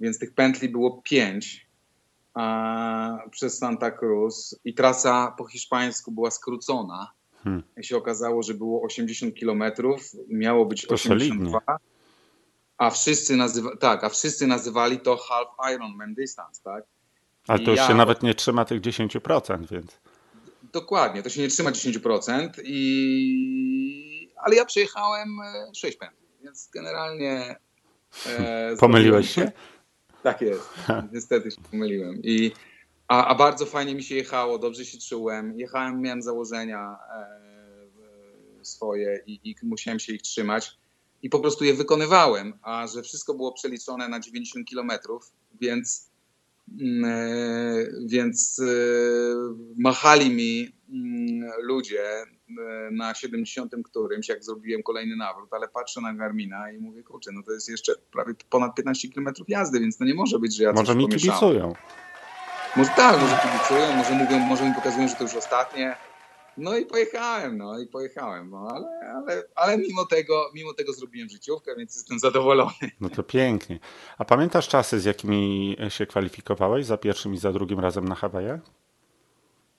więc 0.00 0.18
tych 0.18 0.34
pętli 0.34 0.68
było 0.68 1.02
pięć 1.04 1.66
przez 3.30 3.58
Santa 3.58 3.90
Cruz 3.90 4.60
i 4.64 4.74
trasa 4.74 5.34
po 5.38 5.46
hiszpańsku 5.46 6.12
była 6.12 6.30
skrócona. 6.30 7.12
Hmm. 7.44 7.62
I 7.76 7.84
się 7.84 7.96
okazało, 7.96 8.42
że 8.42 8.54
było 8.54 8.82
80 8.82 9.34
kilometrów, 9.34 10.02
miało 10.28 10.66
być 10.66 10.86
to 10.86 10.94
82. 10.94 11.18
Solidnie. 11.18 11.58
A 12.78 12.90
wszyscy, 12.90 13.36
nazywa, 13.36 13.76
tak, 13.76 14.04
a 14.04 14.08
wszyscy 14.08 14.46
nazywali 14.46 15.00
to 15.00 15.16
half 15.16 15.48
Ironman 15.74 16.14
distance, 16.14 16.62
tak? 16.64 16.84
Ale 17.48 17.58
to 17.58 17.70
już 17.70 17.80
ja... 17.80 17.88
się 17.88 17.94
nawet 17.94 18.22
nie 18.22 18.34
trzyma 18.34 18.64
tych 18.64 18.80
10%, 18.80 19.66
więc. 19.70 20.00
Dokładnie, 20.72 21.22
to 21.22 21.30
się 21.30 21.40
nie 21.40 21.48
trzyma 21.48 21.70
10%, 21.70 22.48
i... 22.64 24.32
ale 24.36 24.56
ja 24.56 24.64
przejechałem 24.64 25.28
6 25.74 25.96
e, 25.96 25.98
pętli, 25.98 26.26
więc 26.42 26.70
generalnie. 26.74 27.56
E, 28.26 28.76
Pomyliłeś 28.76 29.34
się? 29.34 29.52
Tak 30.22 30.40
jest, 30.40 30.70
niestety 31.12 31.50
się 31.50 31.62
pomyliłem. 31.70 32.22
I, 32.22 32.52
a, 33.08 33.26
a, 33.26 33.34
bardzo 33.34 33.66
fajnie 33.66 33.94
mi 33.94 34.02
się 34.02 34.14
jechało, 34.14 34.58
dobrze 34.58 34.84
się 34.84 34.98
czułem. 34.98 35.58
Jechałem, 35.58 36.00
miałem 36.00 36.22
założenia 36.22 36.96
e, 37.16 38.64
swoje 38.64 39.22
i, 39.26 39.50
i 39.50 39.56
musiałem 39.62 40.00
się 40.00 40.12
ich 40.12 40.22
trzymać 40.22 40.76
i 41.22 41.30
po 41.30 41.40
prostu 41.40 41.64
je 41.64 41.74
wykonywałem, 41.74 42.58
a 42.62 42.86
że 42.86 43.02
wszystko 43.02 43.34
było 43.34 43.52
przeliczone 43.52 44.08
na 44.08 44.20
90 44.20 44.68
kilometrów, 44.68 45.32
więc 45.60 46.10
więc 48.06 48.60
e, 48.60 48.64
machali 49.78 50.30
mi 50.30 50.68
mm, 50.88 51.50
ludzie 51.62 52.02
e, 52.02 52.24
na 52.92 53.14
70 53.14 53.72
którymś, 53.84 54.28
jak 54.28 54.44
zrobiłem 54.44 54.82
kolejny 54.82 55.16
nawrót, 55.16 55.52
ale 55.52 55.68
patrzę 55.68 56.00
na 56.00 56.14
Garmina 56.14 56.72
i 56.72 56.78
mówię, 56.78 57.02
kurczę, 57.02 57.30
no 57.32 57.42
to 57.42 57.52
jest 57.52 57.68
jeszcze 57.68 57.92
prawie 58.12 58.34
ponad 58.50 58.74
15 58.74 59.08
km 59.08 59.26
jazdy, 59.48 59.80
więc 59.80 59.98
to 59.98 60.04
nie 60.04 60.14
może 60.14 60.38
być, 60.38 60.56
że 60.56 60.64
ja 60.64 60.72
Może 60.72 60.94
mi 60.94 61.08
kibicują. 61.08 61.72
Może 62.76 62.90
tak, 62.96 63.20
może 63.20 63.38
kibicują, 63.42 63.96
może 63.96 64.14
mówią, 64.14 64.38
może 64.38 64.68
mi 64.68 64.74
pokazują, 64.74 65.08
że 65.08 65.14
to 65.14 65.22
już 65.22 65.34
ostatnie. 65.34 65.96
No 66.56 66.76
i 66.76 66.86
pojechałem, 66.86 67.58
no 67.58 67.78
i 67.78 67.86
pojechałem, 67.86 68.50
no 68.50 68.68
ale, 68.70 68.86
ale, 69.16 69.42
ale 69.54 69.78
mimo, 69.78 70.04
tego, 70.06 70.50
mimo 70.54 70.74
tego 70.74 70.92
zrobiłem 70.92 71.28
życiówkę, 71.28 71.76
więc 71.76 71.96
jestem 71.96 72.18
zadowolony. 72.18 72.90
No 73.00 73.10
to 73.10 73.22
pięknie. 73.22 73.78
A 74.18 74.24
pamiętasz 74.24 74.68
czasy, 74.68 75.00
z 75.00 75.04
jakimi 75.04 75.76
się 75.88 76.06
kwalifikowałeś 76.06 76.86
za 76.86 76.96
pierwszym 76.96 77.34
i 77.34 77.38
za 77.38 77.52
drugim 77.52 77.80
razem 77.80 78.04
na 78.04 78.14
Hawajach? 78.14 78.60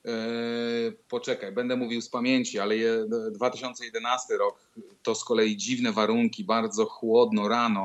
Eee, 0.05 0.91
poczekaj, 1.09 1.51
będę 1.51 1.75
mówił 1.75 2.01
z 2.01 2.09
pamięci, 2.09 2.59
ale 2.59 2.77
je, 2.77 3.05
2011 3.31 4.37
rok 4.37 4.59
to 5.03 5.15
z 5.15 5.23
kolei 5.23 5.57
dziwne 5.57 5.91
warunki, 5.91 6.43
bardzo 6.43 6.85
chłodno 6.85 7.47
rano. 7.47 7.83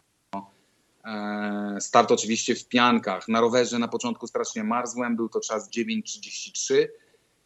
Eee, 1.05 1.81
start 1.81 2.13
oczywiście 2.13 2.55
w 2.55 2.69
piankach. 2.69 3.29
Na 3.29 3.41
rowerze 3.41 3.79
na 3.79 3.89
początku 3.89 4.27
strasznie 4.27 4.65
marzłem, 4.65 5.17
był 5.17 5.29
to 5.29 5.41
czas 5.41 5.71
9.33 5.71 6.89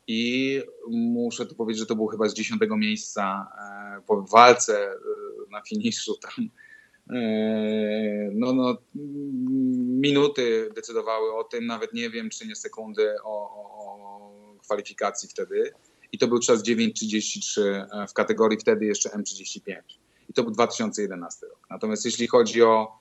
i 0.07 0.63
muszę 0.91 1.47
tu 1.47 1.55
powiedzieć, 1.55 1.81
że 1.81 1.87
to 1.87 1.97
był 1.97 2.07
chyba 2.07 2.29
z 2.29 2.35
dziesiątego 2.35 2.77
miejsca 2.77 3.47
e, 3.99 4.03
po 4.07 4.23
walce 4.23 4.91
e, 4.91 4.97
na 5.51 5.63
finiszu 5.63 6.15
tam. 6.17 6.49
E, 7.11 8.31
no, 8.33 8.53
no, 8.53 8.77
minuty 10.01 10.71
decydowały 10.75 11.35
o 11.35 11.45
tym, 11.45 11.67
nawet 11.67 11.93
nie 11.93 12.11
wiem, 12.11 12.31
czy 12.31 12.47
nie 12.47 12.57
sekundy 12.57 13.15
o, 13.25 13.51
o 13.55 14.59
kwalifikacji 14.63 15.29
wtedy. 15.29 15.73
I 16.13 16.19
to 16.19 16.29
był 16.29 16.39
czas 16.39 16.63
9.33 16.63 18.07
w 18.09 18.13
kategorii 18.13 18.59
wtedy 18.59 18.87
jeszcze 18.87 19.09
M35. 19.09 19.77
I 20.29 20.33
to 20.33 20.43
był 20.43 20.53
2011 20.53 21.47
rok. 21.47 21.67
Natomiast 21.71 22.05
jeśli 22.05 22.27
chodzi 22.27 22.63
o 22.63 22.99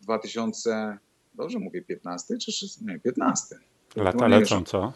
2000, 0.00 0.98
dobrze 1.34 1.58
mówię 1.58 1.82
15 1.82 2.38
czy 2.38 2.52
16? 2.52 2.84
Nie, 2.84 3.00
15. 3.00 3.56
Lata 3.96 4.28
lecą, 4.28 4.64
co? 4.64 4.92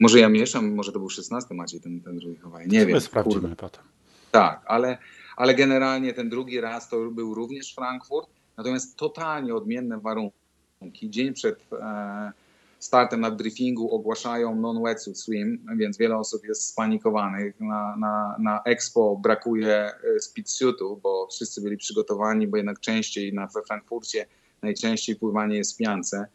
Może 0.00 0.18
ja 0.18 0.28
mieszam, 0.28 0.74
może 0.74 0.92
to 0.92 0.98
był 0.98 1.10
16 1.10 1.54
Maciej, 1.54 1.80
ten, 1.80 2.00
ten 2.00 2.18
drugi 2.18 2.36
Hawaii, 2.36 2.68
nie 2.68 2.86
wiem. 2.86 3.00
sprawdzimy 3.00 3.40
kurde. 3.40 3.56
potem. 3.56 3.84
Tak, 4.30 4.62
ale, 4.66 4.98
ale 5.36 5.54
generalnie 5.54 6.12
ten 6.14 6.28
drugi 6.28 6.60
raz 6.60 6.88
to 6.88 7.10
był 7.10 7.34
również 7.34 7.74
Frankfurt, 7.74 8.28
natomiast 8.56 8.96
totalnie 8.96 9.54
odmienne 9.54 10.00
warunki. 10.00 11.10
Dzień 11.10 11.32
przed 11.32 11.72
e, 11.72 12.32
startem 12.78 13.20
na 13.20 13.30
briefingu 13.30 13.94
ogłaszają 13.94 14.56
non-wetsuit 14.56 15.18
swim, 15.18 15.66
więc 15.76 15.98
wiele 15.98 16.16
osób 16.16 16.44
jest 16.44 16.68
spanikowanych. 16.68 17.60
Na, 17.60 17.96
na, 17.96 18.36
na 18.38 18.62
Expo 18.64 19.16
brakuje 19.16 19.74
e, 19.76 20.20
speedsuitu, 20.20 21.00
bo 21.02 21.28
wszyscy 21.30 21.60
byli 21.60 21.76
przygotowani, 21.76 22.46
bo 22.46 22.56
jednak 22.56 22.80
częściej 22.80 23.32
na, 23.32 23.46
we 23.46 23.62
Frankfurcie 23.62 24.26
najczęściej 24.62 25.16
pływanie 25.16 25.56
jest 25.56 25.74
w 25.74 25.76
piance. 25.76 26.26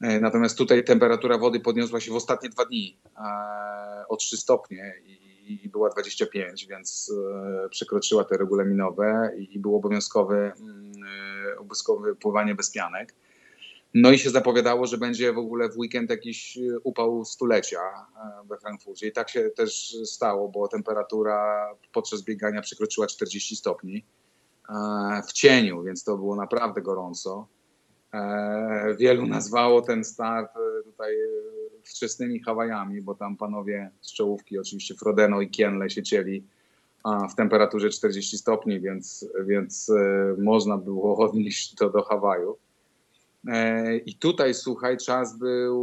E, 0.00 0.20
natomiast 0.20 0.58
tutaj 0.58 0.84
temperatura 0.84 1.38
wody 1.38 1.60
podniosła 1.60 2.00
się 2.00 2.12
w 2.12 2.16
ostatnie 2.16 2.48
dwa 2.48 2.64
dni 2.64 2.98
e, 3.16 4.08
o 4.08 4.16
3 4.16 4.36
stopnie 4.36 4.94
i 5.48 5.68
była 5.68 5.90
25, 5.90 6.66
więc 6.66 7.12
e, 7.64 7.68
przekroczyła 7.68 8.24
te 8.24 8.36
regulaminowe 8.36 9.32
i 9.38 9.58
było 9.58 9.80
mm, 9.80 10.02
obowiązkowe 11.58 12.14
pływanie 12.20 12.54
bez 12.54 12.70
pianek. 12.70 13.14
No 13.94 14.10
i 14.10 14.18
się 14.18 14.30
zapowiadało, 14.30 14.86
że 14.86 14.98
będzie 14.98 15.32
w 15.32 15.38
ogóle 15.38 15.68
w 15.68 15.78
weekend 15.78 16.10
jakiś 16.10 16.58
upał 16.84 17.24
stulecia 17.24 17.80
we 18.48 18.58
Frankfurcie. 18.58 19.06
I 19.06 19.12
tak 19.12 19.30
się 19.30 19.50
też 19.50 19.96
stało, 20.04 20.48
bo 20.48 20.68
temperatura 20.68 21.68
podczas 21.92 22.22
biegania 22.22 22.62
przekroczyła 22.62 23.06
40 23.06 23.56
stopni 23.56 24.04
w 25.28 25.32
cieniu, 25.32 25.82
więc 25.82 26.04
to 26.04 26.16
było 26.16 26.36
naprawdę 26.36 26.82
gorąco. 26.82 27.48
E, 28.16 28.94
wielu 28.98 29.26
nazwało 29.26 29.82
ten 29.82 30.04
start 30.04 30.56
e, 30.56 30.82
tutaj 30.84 31.14
e, 31.14 31.26
wczesnymi 31.84 32.40
Hawajami, 32.40 33.02
bo 33.02 33.14
tam 33.14 33.36
panowie 33.36 33.90
z 34.00 34.12
czołówki, 34.12 34.58
oczywiście 34.58 34.94
Frodeno 34.94 35.40
i 35.40 35.50
Kienle 35.50 35.90
się 35.90 36.02
cieli 36.02 36.42
w 37.30 37.34
temperaturze 37.34 37.90
40 37.90 38.38
stopni, 38.38 38.80
więc, 38.80 39.28
więc 39.46 39.92
można 40.38 40.76
było 40.76 41.16
odnieść 41.26 41.74
to 41.74 41.90
do 41.90 42.02
Hawaju. 42.02 42.56
I 44.06 44.14
tutaj, 44.14 44.54
słuchaj, 44.54 44.96
czas 44.96 45.38
był 45.38 45.76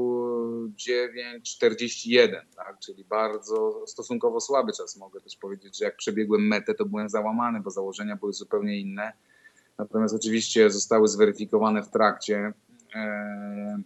9,41, 0.68 2.28
tak? 2.56 2.80
czyli 2.80 3.04
bardzo 3.04 3.84
stosunkowo 3.88 4.40
słaby 4.40 4.74
czas. 4.74 4.98
Mogę 4.98 5.22
też 5.22 5.38
powiedzieć, 5.38 5.78
że 5.78 5.86
jak 5.86 5.98
przebiegłem 5.98 6.48
metę, 6.48 6.74
to 6.74 6.86
byłem 6.86 7.10
załamany, 7.10 7.60
bo 7.60 7.72
założenia 7.72 8.16
były 8.16 8.34
zupełnie 8.34 8.80
inne 8.80 9.13
natomiast 9.77 10.15
oczywiście 10.15 10.70
zostały 10.70 11.08
zweryfikowane 11.08 11.84
w 11.84 11.89
trakcie. 11.89 12.53
E, 12.96 13.82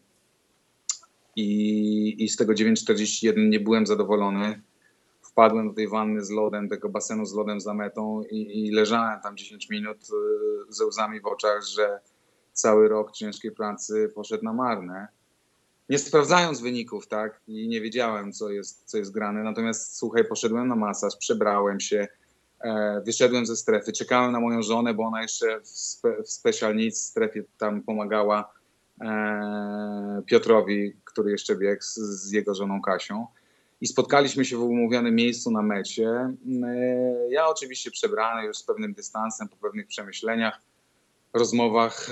I, 1.35 2.23
i 2.23 2.29
z 2.29 2.35
tego 2.35 2.53
9,41 2.53 3.49
nie 3.49 3.59
byłem 3.59 3.87
zadowolony. 3.87 4.61
Wpadłem 5.21 5.67
do 5.67 5.73
tej 5.73 5.87
wanny 5.87 6.25
z 6.25 6.29
lodem, 6.29 6.69
tego 6.69 6.89
basenu 6.89 7.25
z 7.25 7.33
lodem 7.33 7.61
za 7.61 7.73
metą 7.73 8.23
i, 8.31 8.67
i 8.67 8.71
leżałem 8.71 9.21
tam 9.21 9.37
10 9.37 9.69
minut 9.69 9.97
e, 9.97 10.73
ze 10.73 10.85
łzami 10.85 11.21
w 11.21 11.25
oczach, 11.25 11.63
że 11.63 11.99
cały 12.53 12.87
rok 12.87 13.11
ciężkiej 13.11 13.51
pracy 13.51 14.11
poszedł 14.15 14.43
na 14.43 14.53
marne. 14.53 15.07
Nie 15.89 15.99
sprawdzając 15.99 16.61
wyników, 16.61 17.07
tak, 17.07 17.41
i 17.47 17.67
nie 17.67 17.81
wiedziałem, 17.81 18.33
co 18.33 18.49
jest, 18.49 18.83
co 18.85 18.97
jest 18.97 19.11
grane. 19.11 19.43
Natomiast 19.43 19.97
słuchaj, 19.97 20.25
poszedłem 20.25 20.67
na 20.67 20.75
masaż, 20.75 21.15
przebrałem 21.15 21.79
się, 21.79 22.07
wyszedłem 23.05 23.45
ze 23.45 23.55
strefy, 23.55 23.91
czekałem 23.91 24.31
na 24.31 24.39
moją 24.39 24.61
żonę, 24.61 24.93
bo 24.93 25.03
ona 25.03 25.21
jeszcze 25.21 25.61
w, 25.61 25.67
spe, 25.69 26.23
w 26.23 26.97
strefie 26.97 27.43
tam 27.57 27.81
pomagała 27.81 28.53
e, 29.01 30.21
Piotrowi, 30.25 30.93
który 31.03 31.31
jeszcze 31.31 31.55
biegł 31.55 31.81
z, 31.81 31.95
z, 31.95 32.31
jego 32.31 32.55
żoną 32.55 32.81
Kasią. 32.81 33.27
I 33.81 33.87
spotkaliśmy 33.87 34.45
się 34.45 34.57
w 34.57 34.61
umówionym 34.61 35.15
miejscu 35.15 35.51
na 35.51 35.61
mecie. 35.61 36.09
E, 36.09 36.35
ja 37.29 37.47
oczywiście 37.47 37.91
przebrany 37.91 38.47
już 38.47 38.57
z 38.57 38.63
pewnym 38.63 38.93
dystansem, 38.93 39.47
po 39.47 39.55
pewnych 39.55 39.87
przemyśleniach, 39.87 40.61
rozmowach 41.33 42.09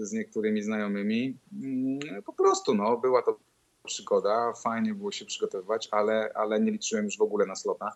z 0.00 0.12
niektórymi 0.12 0.62
znajomymi. 0.62 1.36
Po 2.24 2.32
prostu 2.32 2.74
no, 2.74 2.96
była 2.96 3.22
to 3.22 3.38
przygoda, 3.84 4.52
fajnie 4.52 4.94
było 4.94 5.12
się 5.12 5.24
przygotowywać, 5.24 5.88
ale, 5.90 6.30
ale 6.34 6.60
nie 6.60 6.70
liczyłem 6.70 7.04
już 7.04 7.18
w 7.18 7.22
ogóle 7.22 7.46
na 7.46 7.56
slota. 7.56 7.92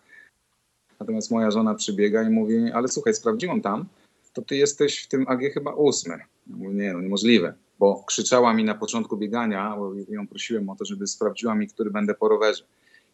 Natomiast 0.99 1.31
moja 1.31 1.51
żona 1.51 1.75
przybiega 1.75 2.23
i 2.23 2.29
mówi, 2.29 2.71
ale 2.71 2.87
słuchaj, 2.87 3.13
sprawdziłam 3.13 3.61
tam, 3.61 3.85
to 4.33 4.41
ty 4.41 4.55
jesteś 4.55 5.03
w 5.03 5.07
tym 5.07 5.25
AG 5.27 5.41
chyba 5.53 5.73
ósmy. 5.73 6.17
Ja 6.47 6.55
mówię, 6.55 6.75
nie, 6.75 6.93
no 6.93 7.01
niemożliwe, 7.01 7.53
bo 7.79 8.03
krzyczała 8.07 8.53
mi 8.53 8.63
na 8.63 8.75
początku 8.75 9.17
biegania, 9.17 9.75
bo 9.77 9.93
ją 10.09 10.27
prosiłem 10.27 10.69
o 10.69 10.75
to, 10.75 10.85
żeby 10.85 11.07
sprawdziła 11.07 11.55
mi, 11.55 11.67
który 11.67 11.89
będę 11.91 12.13
po 12.13 12.27
rowerze. 12.27 12.63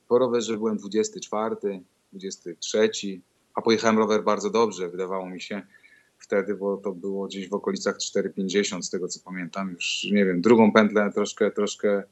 Po 0.08 0.20
rowerze 0.20 0.58
byłem 0.58 0.78
24, 0.78 1.56
23, 2.14 2.90
a 3.56 3.62
pojechałem 3.62 3.98
rower 3.98 4.24
bardzo 4.24 4.50
dobrze, 4.50 4.90
wydawało 4.90 5.30
mi 5.30 5.42
się 5.42 5.62
wtedy, 6.18 6.56
bo 6.56 6.78
to 6.78 6.92
było 6.92 7.28
gdzieś 7.28 7.50
w 7.50 7.54
okolicach 7.54 7.98
4,50 7.98 8.82
z 8.82 8.90
tego 8.90 9.08
co 9.08 9.20
pamiętam, 9.26 9.72
już 9.72 10.08
nie 10.12 10.26
wiem, 10.26 10.42
drugą 10.42 10.72
pętlę 10.72 11.12
troszkę, 11.14 11.52
troszkę 11.52 12.04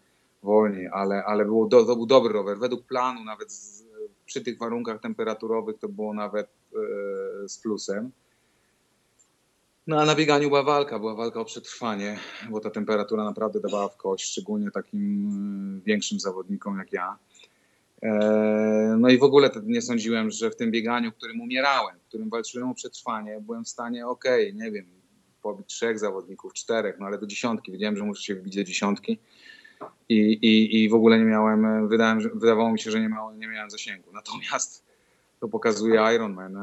wolniej, 0.43 0.87
ale, 0.87 1.23
ale 1.23 1.45
było 1.45 1.67
do, 1.67 1.85
to 1.85 1.95
był 1.95 2.05
dobry 2.05 2.33
rower, 2.33 2.59
według 2.59 2.85
planu 2.85 3.23
nawet 3.23 3.51
z, 3.51 3.83
przy 4.29 4.41
tych 4.41 4.57
warunkach 4.57 5.01
temperaturowych 5.01 5.79
to 5.79 5.89
było 5.89 6.13
nawet 6.13 6.47
z 7.47 7.57
plusem. 7.57 8.11
No 9.87 10.01
a 10.01 10.05
na 10.05 10.15
bieganiu 10.15 10.47
była 10.47 10.63
walka, 10.63 10.99
była 10.99 11.15
walka 11.15 11.39
o 11.39 11.45
przetrwanie, 11.45 12.19
bo 12.49 12.59
ta 12.59 12.69
temperatura 12.69 13.23
naprawdę 13.23 13.59
dawała 13.59 13.87
w 13.87 13.97
kość, 13.97 14.25
szczególnie 14.25 14.71
takim 14.71 15.81
większym 15.85 16.19
zawodnikom 16.19 16.77
jak 16.77 16.93
ja. 16.93 17.17
No 18.97 19.09
i 19.09 19.17
w 19.17 19.23
ogóle 19.23 19.49
nie 19.63 19.81
sądziłem, 19.81 20.31
że 20.31 20.51
w 20.51 20.55
tym 20.55 20.71
bieganiu, 20.71 21.11
w 21.11 21.15
którym 21.15 21.41
umierałem, 21.41 21.99
w 21.99 22.07
którym 22.07 22.29
walczyłem 22.29 22.69
o 22.69 22.73
przetrwanie, 22.73 23.41
byłem 23.41 23.63
w 23.63 23.69
stanie, 23.69 24.07
okej, 24.07 24.49
okay, 24.49 24.65
nie 24.65 24.71
wiem, 24.71 24.85
pobić 25.41 25.67
trzech 25.67 25.99
zawodników, 25.99 26.53
czterech, 26.53 26.95
no 26.99 27.05
ale 27.05 27.17
do 27.17 27.27
dziesiątki. 27.27 27.71
Wiedziałem, 27.71 27.97
że 27.97 28.03
muszę 28.03 28.23
się 28.23 28.35
wbić 28.35 28.55
do 28.55 28.63
dziesiątki 28.63 29.19
i, 30.09 30.15
i, 30.15 30.83
i 30.83 30.89
w 30.89 30.93
ogóle 30.93 31.19
nie 31.19 31.25
miałem, 31.25 31.87
wydałem, 31.87 32.19
wydawało 32.33 32.71
mi 32.71 32.79
się, 32.79 32.91
że 32.91 32.99
nie, 32.99 33.09
miałem, 33.09 33.39
nie 33.39 33.47
miałem 33.47 33.69
zasięgu. 33.69 34.11
Natomiast 34.13 34.85
to 35.39 35.47
pokazuje 35.47 36.01
Ironman, 36.15 36.57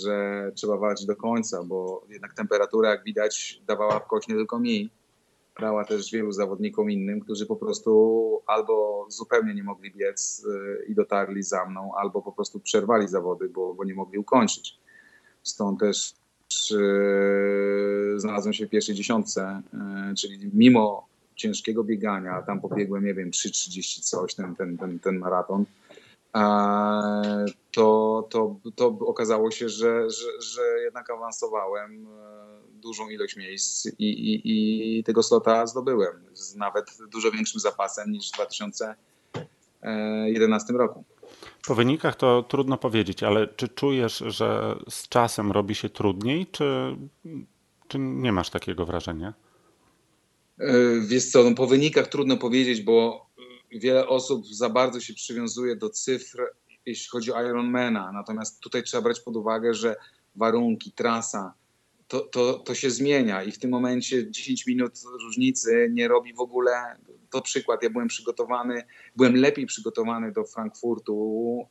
że 0.00 0.50
trzeba 0.54 0.76
walczyć 0.76 1.06
do 1.06 1.16
końca, 1.16 1.62
bo 1.64 2.04
jednak 2.08 2.34
temperatura, 2.34 2.90
jak 2.90 3.04
widać, 3.04 3.62
dawała 3.66 4.00
w 4.00 4.06
kość 4.06 4.28
nie 4.28 4.34
tylko 4.34 4.58
mi, 4.58 4.90
dała 5.60 5.84
też 5.84 6.12
wielu 6.12 6.32
zawodnikom 6.32 6.90
innym, 6.90 7.20
którzy 7.20 7.46
po 7.46 7.56
prostu 7.56 8.42
albo 8.46 9.06
zupełnie 9.08 9.54
nie 9.54 9.62
mogli 9.62 9.90
biec 9.90 10.46
y, 10.46 10.84
i 10.88 10.94
dotarli 10.94 11.42
za 11.42 11.66
mną, 11.66 11.92
albo 11.96 12.22
po 12.22 12.32
prostu 12.32 12.60
przerwali 12.60 13.08
zawody, 13.08 13.48
bo, 13.48 13.74
bo 13.74 13.84
nie 13.84 13.94
mogli 13.94 14.18
ukończyć. 14.18 14.78
Stąd 15.42 15.80
też 15.80 16.14
yy, 16.70 18.20
znalazłem 18.20 18.52
się 18.52 18.66
w 18.66 18.70
pierwszej 18.70 18.94
dziesiątce, 18.94 19.62
yy, 19.72 20.14
czyli 20.14 20.50
mimo 20.54 21.08
ciężkiego 21.36 21.84
biegania, 21.84 22.42
tam 22.42 22.60
pobiegłem, 22.60 23.04
nie 23.04 23.14
wiem, 23.14 23.30
3,30 23.30 24.00
coś, 24.00 24.34
ten, 24.34 24.56
ten, 24.56 24.78
ten, 24.78 24.98
ten 24.98 25.18
maraton, 25.18 25.64
to, 27.72 28.26
to, 28.30 28.56
to 28.74 28.86
okazało 28.86 29.50
się, 29.50 29.68
że, 29.68 30.10
że, 30.10 30.40
że 30.40 30.62
jednak 30.84 31.10
awansowałem 31.10 32.06
dużą 32.72 33.08
ilość 33.08 33.36
miejsc 33.36 33.86
i, 33.98 34.08
i, 34.08 34.98
i 34.98 35.04
tego 35.04 35.22
slota 35.22 35.66
zdobyłem 35.66 36.24
z 36.32 36.56
nawet 36.56 36.98
dużo 37.12 37.30
większym 37.30 37.60
zapasem 37.60 38.12
niż 38.12 38.30
w 38.30 38.34
2011 38.34 40.72
roku. 40.72 41.04
Po 41.66 41.74
wynikach 41.74 42.16
to 42.16 42.42
trudno 42.42 42.78
powiedzieć, 42.78 43.22
ale 43.22 43.48
czy 43.48 43.68
czujesz, 43.68 44.24
że 44.26 44.76
z 44.90 45.08
czasem 45.08 45.52
robi 45.52 45.74
się 45.74 45.88
trudniej, 45.88 46.46
czy, 46.46 46.96
czy 47.88 47.98
nie 47.98 48.32
masz 48.32 48.50
takiego 48.50 48.86
wrażenia? 48.86 49.34
E, 50.58 51.00
wiesz 51.00 51.30
co, 51.30 51.44
no 51.44 51.54
po 51.54 51.66
wynikach 51.66 52.08
trudno 52.08 52.36
powiedzieć, 52.36 52.82
bo 52.82 53.26
wiele 53.72 54.08
osób 54.08 54.46
za 54.46 54.68
bardzo 54.68 55.00
się 55.00 55.14
przywiązuje 55.14 55.76
do 55.76 55.90
cyfr, 55.90 56.42
jeśli 56.86 57.08
chodzi 57.08 57.32
o 57.32 57.42
Ironmana. 57.42 58.12
Natomiast 58.12 58.60
tutaj 58.60 58.82
trzeba 58.82 59.02
brać 59.02 59.20
pod 59.20 59.36
uwagę, 59.36 59.74
że 59.74 59.96
warunki, 60.36 60.92
trasa, 60.92 61.54
to, 62.08 62.20
to, 62.20 62.54
to 62.54 62.74
się 62.74 62.90
zmienia 62.90 63.42
i 63.42 63.52
w 63.52 63.58
tym 63.58 63.70
momencie 63.70 64.30
10 64.30 64.66
minut 64.66 64.92
różnicy 65.22 65.88
nie 65.92 66.08
robi 66.08 66.34
w 66.34 66.40
ogóle. 66.40 66.96
To 67.30 67.42
przykład, 67.42 67.82
ja 67.82 67.90
byłem 67.90 68.08
przygotowany, 68.08 68.82
byłem 69.16 69.36
lepiej 69.36 69.66
przygotowany 69.66 70.32
do 70.32 70.44
Frankfurtu 70.44 71.66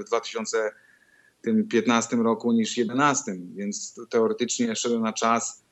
w 0.00 0.04
2015 0.06 2.16
roku 2.16 2.52
niż 2.52 2.74
2011, 2.74 3.32
więc 3.54 4.00
teoretycznie 4.10 4.76
szedłem 4.76 5.02
na 5.02 5.12
czas 5.12 5.67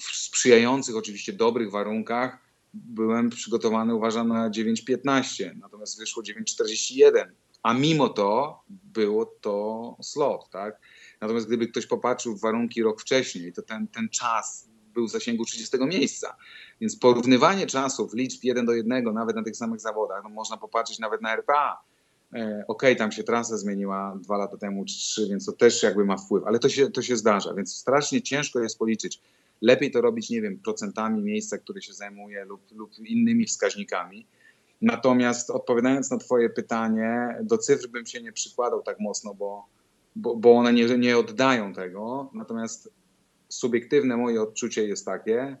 w 0.00 0.04
sprzyjających, 0.04 0.96
oczywiście 0.96 1.32
dobrych 1.32 1.70
warunkach. 1.70 2.38
Byłem 2.74 3.30
przygotowany, 3.30 3.94
uważam, 3.94 4.28
na 4.28 4.50
9.15, 4.50 5.56
natomiast 5.60 5.98
wyszło 5.98 6.22
9.41, 6.22 7.24
a 7.62 7.74
mimo 7.74 8.08
to 8.08 8.60
było 8.68 9.26
to 9.26 9.96
slot, 10.02 10.50
tak? 10.50 10.80
Natomiast 11.20 11.46
gdyby 11.46 11.66
ktoś 11.66 11.86
popatrzył 11.86 12.36
w 12.36 12.40
warunki 12.40 12.82
rok 12.82 13.00
wcześniej, 13.00 13.52
to 13.52 13.62
ten, 13.62 13.88
ten 13.88 14.08
czas 14.08 14.68
był 14.94 15.06
w 15.06 15.10
zasięgu 15.10 15.44
30 15.44 15.76
miejsca. 15.80 16.36
Więc 16.80 16.96
porównywanie 16.96 17.66
czasów, 17.66 18.14
liczb 18.14 18.44
1 18.44 18.66
do 18.66 18.72
1, 18.72 19.04
nawet 19.14 19.36
na 19.36 19.42
tych 19.42 19.56
samych 19.56 19.80
zawodach, 19.80 20.24
no 20.24 20.30
można 20.30 20.56
popatrzeć 20.56 20.98
nawet 20.98 21.22
na 21.22 21.32
RPA. 21.32 21.82
E, 22.34 22.64
ok, 22.68 22.82
tam 22.98 23.12
się 23.12 23.24
trasa 23.24 23.56
zmieniła 23.56 24.18
dwa 24.20 24.36
lata 24.36 24.56
temu 24.56 24.84
czy 24.84 24.94
trzy, 24.94 25.28
więc 25.28 25.46
to 25.46 25.52
też 25.52 25.82
jakby 25.82 26.04
ma 26.04 26.16
wpływ, 26.16 26.44
ale 26.46 26.58
to 26.58 26.68
się, 26.68 26.90
to 26.90 27.02
się 27.02 27.16
zdarza, 27.16 27.54
więc 27.54 27.76
strasznie 27.76 28.22
ciężko 28.22 28.60
jest 28.60 28.78
policzyć. 28.78 29.20
Lepiej 29.62 29.90
to 29.90 30.00
robić, 30.00 30.30
nie 30.30 30.42
wiem, 30.42 30.58
procentami 30.58 31.22
miejsca, 31.22 31.58
które 31.58 31.82
się 31.82 31.92
zajmuje 31.92 32.44
lub, 32.44 32.60
lub 32.72 32.98
innymi 32.98 33.46
wskaźnikami. 33.46 34.26
Natomiast 34.80 35.50
odpowiadając 35.50 36.10
na 36.10 36.18
Twoje 36.18 36.50
pytanie, 36.50 37.36
do 37.42 37.58
cyfr 37.58 37.88
bym 37.88 38.06
się 38.06 38.22
nie 38.22 38.32
przykładał 38.32 38.82
tak 38.82 39.00
mocno, 39.00 39.34
bo 39.34 39.66
bo, 40.16 40.36
bo 40.36 40.52
one 40.52 40.72
nie, 40.72 40.98
nie 40.98 41.18
oddają 41.18 41.72
tego. 41.72 42.30
Natomiast 42.34 42.92
subiektywne 43.48 44.16
moje 44.16 44.42
odczucie 44.42 44.88
jest 44.88 45.06
takie, 45.06 45.56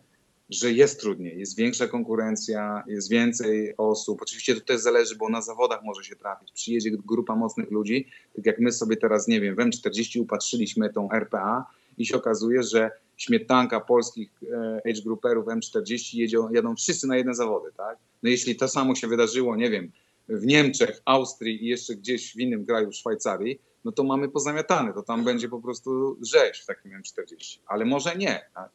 że 0.50 0.72
jest 0.72 1.00
trudniej, 1.00 1.38
jest 1.38 1.56
większa 1.56 1.88
konkurencja, 1.88 2.84
jest 2.86 3.10
więcej 3.10 3.76
osób. 3.76 4.22
Oczywiście 4.22 4.54
to 4.54 4.60
też 4.60 4.80
zależy, 4.80 5.16
bo 5.16 5.28
na 5.28 5.42
zawodach 5.42 5.80
może 5.84 6.04
się 6.04 6.16
trafić. 6.16 6.52
Przyjedzie 6.52 6.90
grupa 6.90 7.36
mocnych 7.36 7.70
ludzi, 7.70 8.08
tak 8.36 8.46
jak 8.46 8.58
my 8.58 8.72
sobie 8.72 8.96
teraz, 8.96 9.28
nie 9.28 9.40
wiem, 9.40 9.54
w 9.54 9.58
M40 9.58 10.20
upatrzyliśmy 10.20 10.92
tą 10.92 11.12
RPA 11.12 11.66
i 11.98 12.06
się 12.06 12.16
okazuje, 12.16 12.62
że 12.62 12.90
śmietanka 13.16 13.80
polskich 13.80 14.30
e, 14.52 14.80
age 14.90 15.02
grouperów 15.04 15.46
M40 15.46 16.16
jedzie, 16.16 16.38
jadą 16.52 16.76
wszyscy 16.76 17.06
na 17.06 17.16
jedne 17.16 17.34
zawody, 17.34 17.70
tak? 17.76 17.98
No 18.22 18.30
jeśli 18.30 18.56
to 18.56 18.68
samo 18.68 18.94
się 18.94 19.08
wydarzyło, 19.08 19.56
nie 19.56 19.70
wiem, 19.70 19.92
w 20.28 20.46
Niemczech, 20.46 21.02
Austrii 21.04 21.64
i 21.64 21.68
jeszcze 21.68 21.94
gdzieś 21.94 22.32
w 22.32 22.40
innym 22.40 22.66
kraju, 22.66 22.90
w 22.90 22.94
Szwajcarii, 22.94 23.60
no 23.84 23.92
to 23.92 24.04
mamy 24.04 24.28
pozamiatane, 24.28 24.92
to 24.92 25.02
tam 25.02 25.24
będzie 25.24 25.48
po 25.48 25.60
prostu 25.60 26.16
rzeź 26.22 26.60
w 26.60 26.66
takim 26.66 26.92
M40, 27.02 27.58
ale 27.66 27.84
może 27.84 28.16
nie. 28.16 28.40
Tak? 28.54 28.70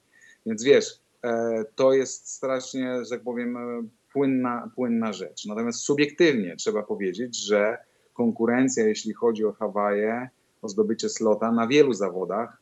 Więc 0.45 0.63
wiesz, 0.63 0.99
e, 1.23 1.63
to 1.75 1.93
jest 1.93 2.29
strasznie, 2.29 3.05
że 3.05 3.09
tak 3.09 3.23
powiem, 3.23 3.57
e, 3.57 3.87
płynna, 4.13 4.71
płynna 4.75 5.13
rzecz. 5.13 5.45
Natomiast 5.45 5.79
subiektywnie 5.79 6.55
trzeba 6.55 6.83
powiedzieć, 6.83 7.45
że 7.45 7.77
konkurencja, 8.13 8.87
jeśli 8.87 9.13
chodzi 9.13 9.45
o 9.45 9.53
Hawaje, 9.53 10.29
o 10.61 10.69
zdobycie 10.69 11.09
slota 11.09 11.51
na 11.51 11.67
wielu 11.67 11.93
zawodach 11.93 12.57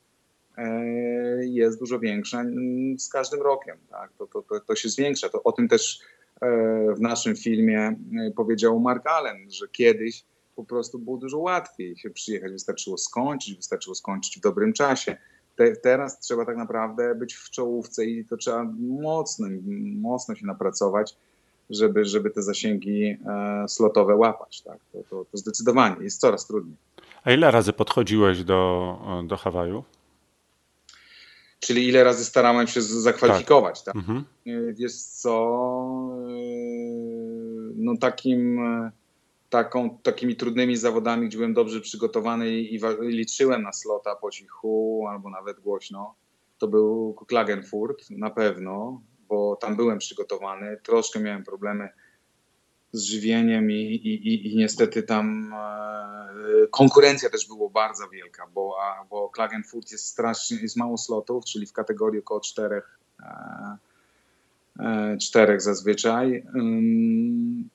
jest 1.39 1.79
dużo 1.79 1.99
większa 1.99 2.43
z 2.97 3.09
każdym 3.09 3.41
rokiem. 3.41 3.77
Tak? 3.89 4.11
To, 4.17 4.27
to, 4.27 4.41
to, 4.41 4.59
to 4.59 4.75
się 4.75 4.89
zwiększa. 4.89 5.29
To 5.29 5.43
o 5.43 5.51
tym 5.51 5.67
też 5.67 5.99
w 6.95 6.99
naszym 6.99 7.35
filmie 7.35 7.95
powiedział 8.35 8.79
Mark 8.79 9.07
Allen, 9.07 9.51
że 9.51 9.67
kiedyś 9.67 10.25
po 10.55 10.63
prostu 10.63 10.99
było 10.99 11.17
dużo 11.17 11.37
łatwiej 11.37 11.97
się 11.97 12.09
przyjechać, 12.09 12.51
wystarczyło 12.51 12.97
skończyć, 12.97 13.55
wystarczyło 13.55 13.95
skończyć 13.95 14.37
w 14.37 14.41
dobrym 14.41 14.73
czasie. 14.73 15.17
Te, 15.55 15.75
teraz 15.75 16.19
trzeba 16.19 16.45
tak 16.45 16.57
naprawdę 16.57 17.15
być 17.15 17.33
w 17.33 17.49
czołówce 17.49 18.05
i 18.05 18.25
to 18.25 18.37
trzeba 18.37 18.63
mocno, 19.01 19.47
mocno 20.01 20.35
się 20.35 20.45
napracować, 20.45 21.17
żeby, 21.69 22.05
żeby 22.05 22.29
te 22.31 22.41
zasięgi 22.41 23.05
e, 23.05 23.65
slotowe 23.67 24.15
łapać. 24.15 24.61
Tak? 24.61 24.77
To, 24.91 24.99
to, 25.09 25.25
to 25.31 25.37
zdecydowanie 25.37 26.03
jest 26.03 26.19
coraz 26.19 26.47
trudniej. 26.47 26.77
A 27.23 27.31
ile 27.31 27.51
razy 27.51 27.73
podchodziłeś 27.73 28.43
do, 28.43 28.99
do 29.27 29.37
Hawaju? 29.37 29.83
Czyli 31.65 31.87
ile 31.87 32.03
razy 32.03 32.25
starałem 32.25 32.67
się 32.67 32.81
zakwalifikować, 32.81 33.83
tak? 33.83 33.93
tak? 33.93 33.95
Mhm. 33.95 34.25
Wiesz 34.73 34.95
co, 34.95 35.31
e, 36.27 36.33
no 37.75 37.97
takim 37.97 38.59
e, 38.59 38.91
taką, 39.49 39.97
takimi 40.03 40.35
trudnymi 40.35 40.77
zawodami, 40.77 41.27
gdzie 41.27 41.37
byłem 41.37 41.53
dobrze 41.53 41.81
przygotowany 41.81 42.49
i, 42.49 42.75
i, 42.75 42.79
liczyłem 43.01 43.63
na 43.63 43.73
slota 43.73 44.15
po 44.15 44.31
cichu 44.31 45.05
albo 45.09 45.29
nawet 45.29 45.59
głośno, 45.59 46.15
to 46.57 46.67
był 46.67 47.13
Klagenfurt 47.27 48.09
na 48.09 48.29
pewno, 48.29 49.01
bo 49.27 49.55
tam 49.55 49.75
byłem 49.75 49.97
przygotowany. 49.97 50.77
Troszkę 50.83 51.19
miałem 51.19 51.43
problemy 51.43 51.89
z 52.97 53.03
żywieniem 53.03 53.71
i, 53.71 53.75
i, 53.75 54.53
i 54.53 54.57
niestety 54.57 55.03
tam 55.03 55.53
e, 55.53 56.67
konkurencja 56.71 57.29
też 57.29 57.47
była 57.47 57.69
bardzo 57.69 58.09
wielka, 58.09 58.47
bo, 58.53 58.75
a, 58.81 59.05
bo 59.05 59.29
Klagenfurt 59.29 59.91
jest 59.91 60.05
strasznie, 60.05 60.57
jest 60.57 60.77
mało 60.77 60.97
slotów, 60.97 61.45
czyli 61.45 61.65
w 61.65 61.73
kategorii 61.73 62.19
około 62.19 62.39
czterech, 62.39 62.99
e, 63.19 63.77
e, 64.79 65.17
czterech 65.17 65.61
zazwyczaj. 65.61 66.43
Um, 66.55 67.69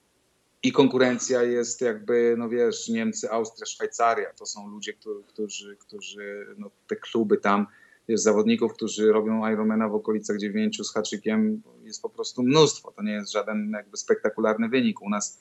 i 0.62 0.72
konkurencja 0.72 1.42
jest 1.42 1.80
jakby, 1.80 2.34
no 2.38 2.48
wiesz, 2.48 2.88
Niemcy, 2.88 3.30
Austria, 3.30 3.66
Szwajcaria. 3.66 4.32
To 4.38 4.46
są 4.46 4.68
ludzie, 4.68 4.92
którzy, 5.28 5.76
którzy 5.76 6.46
no, 6.58 6.70
te 6.86 6.96
kluby 6.96 7.36
tam, 7.36 7.66
jest 8.10 8.24
zawodników, 8.24 8.74
którzy 8.74 9.12
robią 9.12 9.52
Ironmana 9.52 9.88
w 9.88 9.94
okolicach 9.94 10.38
dziewięciu 10.38 10.84
z 10.84 10.92
haczykiem, 10.92 11.62
jest 11.84 12.02
po 12.02 12.08
prostu 12.08 12.42
mnóstwo. 12.42 12.92
To 12.92 13.02
nie 13.02 13.12
jest 13.12 13.32
żaden 13.32 13.70
jakby 13.70 13.96
spektakularny 13.96 14.68
wynik. 14.68 15.02
U 15.02 15.10
nas 15.10 15.40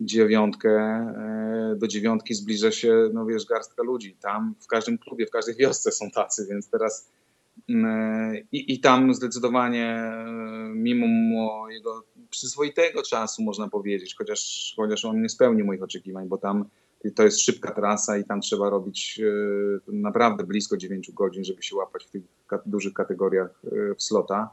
dziewiątkę, 0.00 0.70
e, 0.70 1.74
do 1.76 1.88
dziewiątki 1.88 2.34
zbliża 2.34 2.70
się, 2.70 3.10
no 3.12 3.26
wiesz, 3.26 3.46
garstka 3.46 3.82
ludzi. 3.82 4.16
Tam 4.20 4.54
w 4.60 4.66
każdym 4.66 4.98
klubie, 4.98 5.26
w 5.26 5.30
każdej 5.30 5.54
wiosce 5.54 5.92
są 5.92 6.10
tacy, 6.10 6.46
więc 6.50 6.70
teraz 6.70 7.10
mm, 7.68 8.36
i, 8.52 8.74
i 8.74 8.80
tam 8.80 9.14
zdecydowanie 9.14 9.86
e, 9.86 10.24
mimo 10.74 11.70
jego 11.70 12.04
przyzwoitego 12.30 13.02
czasu, 13.02 13.42
można 13.42 13.68
powiedzieć, 13.68 14.14
chociaż, 14.18 14.72
chociaż 14.76 15.04
on 15.04 15.22
nie 15.22 15.28
spełnił 15.28 15.66
moich 15.66 15.82
oczekiwań, 15.82 16.28
bo 16.28 16.38
tam 16.38 16.64
to 17.14 17.22
jest 17.22 17.40
szybka 17.40 17.74
trasa 17.74 18.16
i 18.16 18.24
tam 18.24 18.40
trzeba 18.40 18.70
robić 18.70 19.20
naprawdę 19.86 20.44
blisko 20.44 20.76
9 20.76 21.12
godzin, 21.12 21.44
żeby 21.44 21.62
się 21.62 21.76
łapać 21.76 22.04
w 22.04 22.10
tych 22.10 22.22
dużych 22.66 22.92
kategoriach 22.92 23.60
w 23.98 24.02
slota. 24.02 24.50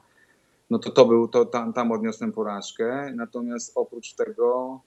No 0.70 0.80
to 0.80 0.92
to 0.92 1.06
był, 1.06 1.28
to 1.28 1.46
tam, 1.46 1.74
tam 1.74 1.92
odniosłem 1.92 2.32
porażkę. 2.32 3.14
Natomiast 3.16 3.72
oprócz 3.76 4.14
tego, 4.14 4.80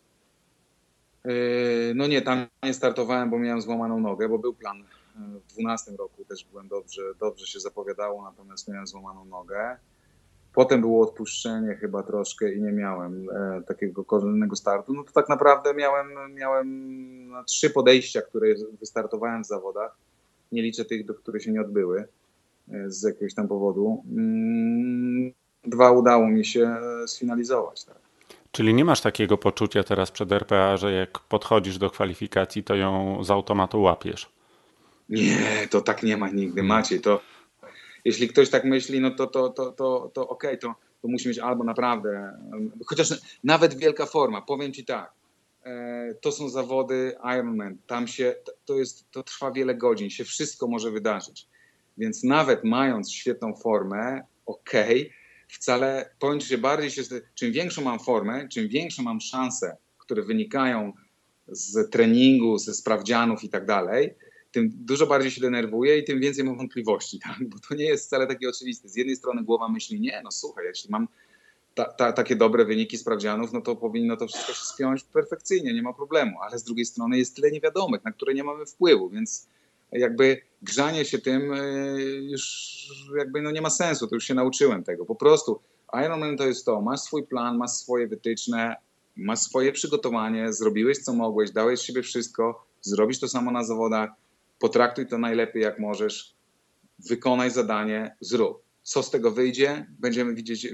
no 1.94 2.06
nie, 2.06 2.22
tam 2.22 2.46
nie 2.62 2.74
startowałem, 2.74 3.30
bo 3.30 3.38
miałem 3.38 3.60
złamaną 3.60 4.00
nogę, 4.00 4.28
bo 4.28 4.38
był 4.38 4.54
plan 4.54 4.84
w 5.16 5.52
12 5.52 5.92
roku 5.92 6.24
też 6.24 6.44
byłem 6.44 6.68
dobrze, 6.68 7.02
dobrze 7.20 7.46
się 7.46 7.60
zapowiadało, 7.60 8.22
natomiast 8.22 8.68
miałem 8.68 8.86
złamaną 8.86 9.24
nogę. 9.24 9.76
Potem 10.58 10.80
było 10.80 11.08
odpuszczenie 11.08 11.74
chyba 11.74 12.02
troszkę 12.02 12.52
i 12.52 12.62
nie 12.62 12.72
miałem 12.72 13.26
e, 13.30 13.62
takiego 13.62 14.04
korzennego 14.04 14.56
startu. 14.56 14.94
No 14.94 15.04
to 15.04 15.12
tak 15.12 15.28
naprawdę 15.28 15.74
miałem, 15.74 16.08
miałem 16.34 17.28
no, 17.28 17.44
trzy 17.44 17.70
podejścia, 17.70 18.22
które 18.22 18.48
wystartowałem 18.80 19.44
w 19.44 19.46
zawodach. 19.46 19.96
Nie 20.52 20.62
liczę 20.62 20.84
tych, 20.84 21.06
do 21.06 21.14
których 21.14 21.42
się 21.42 21.52
nie 21.52 21.60
odbyły 21.60 22.04
e, 22.72 22.90
z 22.90 23.02
jakiegoś 23.02 23.34
tam 23.34 23.48
powodu. 23.48 24.04
Mm, 24.10 25.32
dwa 25.64 25.92
udało 25.92 26.28
mi 26.28 26.44
się 26.44 26.76
e, 27.04 27.08
sfinalizować. 27.08 27.84
Tak. 27.84 27.98
Czyli 28.52 28.74
nie 28.74 28.84
masz 28.84 29.00
takiego 29.00 29.38
poczucia 29.38 29.84
teraz 29.84 30.10
przed 30.10 30.32
RPA, 30.32 30.76
że 30.76 30.92
jak 30.92 31.18
podchodzisz 31.18 31.78
do 31.78 31.90
kwalifikacji, 31.90 32.64
to 32.64 32.74
ją 32.74 33.18
z 33.24 33.30
automatu 33.30 33.82
łapiesz? 33.82 34.30
Nie, 35.08 35.68
to 35.70 35.80
tak 35.80 36.02
nie 36.02 36.16
ma 36.16 36.30
nigdy, 36.30 36.62
Maciej. 36.62 37.00
To, 37.00 37.20
jeśli 38.04 38.28
ktoś 38.28 38.50
tak 38.50 38.64
myśli, 38.64 39.00
no 39.00 39.10
to, 39.10 39.26
to, 39.26 39.48
to, 39.48 39.72
to, 39.72 40.10
to 40.14 40.28
okej, 40.28 40.50
okay, 40.50 40.58
to, 40.58 40.74
to 41.02 41.08
musi 41.08 41.28
mieć 41.28 41.38
albo 41.38 41.64
naprawdę, 41.64 42.38
chociaż 42.86 43.14
nawet 43.44 43.74
wielka 43.74 44.06
forma, 44.06 44.42
powiem 44.42 44.72
ci 44.72 44.84
tak, 44.84 45.12
e, 45.64 46.14
to 46.20 46.32
są 46.32 46.48
zawody 46.48 47.16
Ironman, 47.36 47.78
tam 47.86 48.08
się, 48.08 48.34
to, 48.64 48.78
jest, 48.78 49.10
to 49.10 49.22
trwa 49.22 49.52
wiele 49.52 49.74
godzin, 49.74 50.10
się 50.10 50.24
wszystko 50.24 50.66
może 50.66 50.90
wydarzyć, 50.90 51.46
więc 51.98 52.24
nawet 52.24 52.64
mając 52.64 53.12
świetną 53.12 53.54
formę, 53.54 54.22
okej, 54.46 55.00
okay, 55.00 55.12
wcale, 55.48 56.10
powiem 56.18 56.40
ci, 56.40 56.48
że 56.48 56.58
bardziej 56.58 56.90
się, 56.90 57.02
czym 57.34 57.52
większą 57.52 57.82
mam 57.82 57.98
formę, 57.98 58.48
czym 58.48 58.68
większe 58.68 59.02
mam 59.02 59.20
szanse, 59.20 59.76
które 59.98 60.22
wynikają 60.22 60.92
z 61.48 61.90
treningu, 61.90 62.58
ze 62.58 62.74
sprawdzianów 62.74 63.44
i 63.44 63.48
tak 63.48 63.66
dalej, 63.66 64.14
tym 64.52 64.70
dużo 64.74 65.06
bardziej 65.06 65.30
się 65.30 65.40
denerwuję 65.40 65.98
i 65.98 66.04
tym 66.04 66.20
więcej 66.20 66.44
mam 66.44 66.56
wątpliwości, 66.56 67.18
tak? 67.24 67.48
bo 67.48 67.56
to 67.68 67.74
nie 67.74 67.84
jest 67.84 68.06
wcale 68.06 68.26
takie 68.26 68.48
oczywiste. 68.48 68.88
Z 68.88 68.96
jednej 68.96 69.16
strony 69.16 69.42
głowa 69.42 69.68
myśli, 69.68 70.00
nie, 70.00 70.20
no 70.24 70.30
słuchaj, 70.30 70.64
jeśli 70.66 70.90
mam 70.90 71.08
ta, 71.74 71.84
ta, 71.84 72.12
takie 72.12 72.36
dobre 72.36 72.64
wyniki 72.64 72.98
sprawdzianów, 72.98 73.52
no 73.52 73.60
to 73.60 73.76
powinno 73.76 74.16
to 74.16 74.26
wszystko 74.26 74.52
się 74.52 74.64
spiąć 74.64 75.04
perfekcyjnie, 75.04 75.74
nie 75.74 75.82
ma 75.82 75.92
problemu, 75.92 76.36
ale 76.40 76.58
z 76.58 76.64
drugiej 76.64 76.86
strony 76.86 77.18
jest 77.18 77.36
tyle 77.36 77.50
niewiadomych, 77.50 78.04
na 78.04 78.12
które 78.12 78.34
nie 78.34 78.44
mamy 78.44 78.66
wpływu, 78.66 79.10
więc 79.10 79.48
jakby 79.92 80.42
grzanie 80.62 81.04
się 81.04 81.18
tym 81.18 81.52
e, 81.52 81.58
już 82.02 82.68
jakby 83.18 83.42
no 83.42 83.50
nie 83.50 83.62
ma 83.62 83.70
sensu, 83.70 84.06
to 84.06 84.14
już 84.14 84.24
się 84.24 84.34
nauczyłem 84.34 84.84
tego. 84.84 85.04
Po 85.04 85.14
prostu 85.14 85.60
Ironman 86.04 86.36
to 86.36 86.46
jest 86.46 86.66
to, 86.66 86.80
masz 86.80 87.00
swój 87.00 87.26
plan, 87.26 87.56
masz 87.56 87.70
swoje 87.70 88.08
wytyczne, 88.08 88.76
masz 89.16 89.38
swoje 89.38 89.72
przygotowanie, 89.72 90.52
zrobiłeś 90.52 90.98
co 90.98 91.12
mogłeś, 91.12 91.50
dałeś 91.50 91.80
siebie 91.80 92.02
wszystko, 92.02 92.66
zrobisz 92.80 93.20
to 93.20 93.28
samo 93.28 93.50
na 93.50 93.64
zawodach, 93.64 94.10
potraktuj 94.58 95.06
to 95.06 95.18
najlepiej 95.18 95.62
jak 95.62 95.78
możesz, 95.78 96.34
wykonaj 96.98 97.50
zadanie, 97.50 98.16
zrób. 98.20 98.62
Co 98.82 99.02
z 99.02 99.10
tego 99.10 99.30
wyjdzie, 99.30 99.86
będziemy 99.98 100.34
widzieć, 100.34 100.68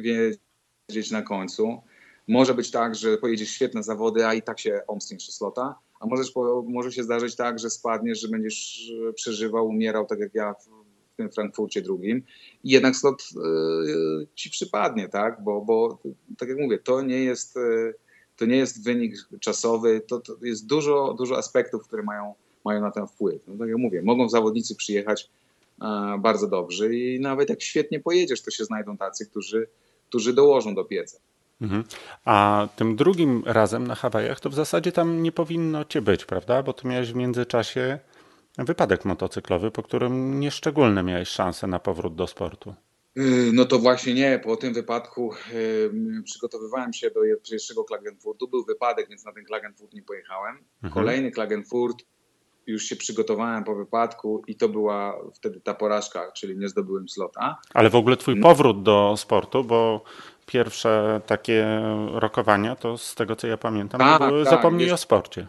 wiedzieć 0.88 1.10
na 1.10 1.22
końcu. 1.22 1.82
Może 2.28 2.54
być 2.54 2.70
tak, 2.70 2.94
że 2.94 3.18
pojedziesz 3.18 3.50
świetne 3.50 3.82
zawody, 3.82 4.26
a 4.26 4.34
i 4.34 4.42
tak 4.42 4.60
się 4.60 4.80
omstniesz 4.86 5.30
slota, 5.30 5.78
a 6.00 6.06
możesz, 6.06 6.32
może 6.66 6.92
się 6.92 7.02
zdarzyć 7.02 7.36
tak, 7.36 7.58
że 7.58 7.70
spadniesz, 7.70 8.20
że 8.20 8.28
będziesz 8.28 8.92
przeżywał, 9.14 9.68
umierał, 9.68 10.06
tak 10.06 10.18
jak 10.18 10.34
ja 10.34 10.54
w, 10.54 10.68
tym 11.16 11.32
Frankfurcie 11.32 11.82
drugim 11.82 12.22
i 12.64 12.70
jednak 12.70 12.96
slot 12.96 13.22
y, 13.22 14.26
ci 14.34 14.50
przypadnie, 14.50 15.08
tak? 15.08 15.42
Bo, 15.44 15.60
bo 15.60 15.98
tak 16.38 16.48
jak 16.48 16.58
mówię, 16.58 16.78
to 16.78 17.02
nie 17.02 17.24
jest, 17.24 17.58
to 18.36 18.46
nie 18.46 18.56
jest 18.56 18.84
wynik 18.84 19.14
czasowy, 19.40 20.00
to, 20.00 20.20
to 20.20 20.36
jest 20.42 20.66
dużo, 20.66 21.14
dużo 21.18 21.38
aspektów, 21.38 21.82
które 21.82 22.02
mają 22.02 22.34
mają 22.64 22.80
na 22.80 22.90
ten 22.90 23.06
wpływ. 23.06 23.42
No 23.46 23.58
tak 23.58 23.68
jak 23.68 23.78
mówię, 23.78 24.02
mogą 24.02 24.28
zawodnicy 24.28 24.76
przyjechać 24.76 25.30
e, 25.82 26.18
bardzo 26.18 26.48
dobrze 26.48 26.94
i 26.94 27.20
nawet 27.20 27.50
jak 27.50 27.62
świetnie 27.62 28.00
pojedziesz, 28.00 28.42
to 28.42 28.50
się 28.50 28.64
znajdą 28.64 28.96
tacy, 28.96 29.26
którzy, 29.26 29.66
którzy 30.08 30.32
dołożą 30.32 30.74
do 30.74 30.84
pieca. 30.84 31.18
Mhm. 31.60 31.84
A 32.24 32.68
tym 32.76 32.96
drugim 32.96 33.42
razem 33.46 33.86
na 33.86 33.94
Hawajach 33.94 34.40
to 34.40 34.50
w 34.50 34.54
zasadzie 34.54 34.92
tam 34.92 35.22
nie 35.22 35.32
powinno 35.32 35.84
cię 35.84 36.02
być, 36.02 36.24
prawda? 36.24 36.62
Bo 36.62 36.72
ty 36.72 36.88
miałeś 36.88 37.12
w 37.12 37.16
międzyczasie 37.16 37.98
wypadek 38.58 39.04
motocyklowy, 39.04 39.70
po 39.70 39.82
którym 39.82 40.40
nieszczególne 40.40 41.02
miałeś 41.02 41.28
szanse 41.28 41.66
na 41.66 41.78
powrót 41.78 42.14
do 42.14 42.26
sportu. 42.26 42.74
Y, 43.18 43.50
no 43.52 43.64
to 43.64 43.78
właśnie 43.78 44.14
nie. 44.14 44.40
Po 44.44 44.56
tym 44.56 44.74
wypadku 44.74 45.32
y, 45.52 46.22
przygotowywałem 46.24 46.92
się 46.92 47.10
do 47.10 47.20
pierwszego 47.50 47.84
Klagenfurtu. 47.84 48.48
Był 48.48 48.64
wypadek, 48.64 49.08
więc 49.08 49.24
na 49.24 49.32
ten 49.32 49.44
Klagenfurt 49.44 49.92
nie 49.92 50.02
pojechałem. 50.02 50.56
Mhm. 50.56 50.92
Kolejny 50.92 51.30
Klagenfurt 51.30 51.96
już 52.66 52.82
się 52.82 52.96
przygotowałem 52.96 53.64
po 53.64 53.74
wypadku 53.74 54.42
i 54.46 54.56
to 54.56 54.68
była 54.68 55.18
wtedy 55.34 55.60
ta 55.60 55.74
porażka, 55.74 56.32
czyli 56.32 56.58
nie 56.58 56.68
zdobyłem 56.68 57.08
slota. 57.08 57.58
Ale 57.74 57.90
w 57.90 57.94
ogóle 57.94 58.16
twój 58.16 58.36
no. 58.36 58.42
powrót 58.42 58.82
do 58.82 59.14
sportu, 59.16 59.64
bo 59.64 60.04
pierwsze 60.46 61.20
takie 61.26 61.82
rokowania 62.12 62.76
to 62.76 62.98
z 62.98 63.14
tego 63.14 63.36
co 63.36 63.46
ja 63.46 63.56
pamiętam, 63.56 64.00
tak, 64.00 64.28
były 64.28 64.44
tak, 64.44 64.54
zapomnij 64.54 64.86
wiesz, 64.86 64.94
o 64.94 64.96
sporcie. 64.96 65.46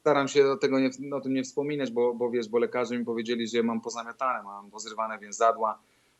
Staram 0.00 0.28
się 0.28 0.46
o, 0.46 0.56
tego 0.56 0.80
nie, 0.80 0.90
o 1.14 1.20
tym 1.20 1.34
nie 1.34 1.42
wspominać, 1.42 1.90
bo, 1.90 2.14
bo 2.14 2.30
wiesz, 2.30 2.48
bo 2.48 2.58
lekarze 2.58 2.98
mi 2.98 3.04
powiedzieli, 3.04 3.48
że 3.48 3.62
mam 3.62 3.80
pozamiatane, 3.80 4.42
mam 4.42 4.70
pozrywane 4.70 5.18
więzadła 5.18 5.78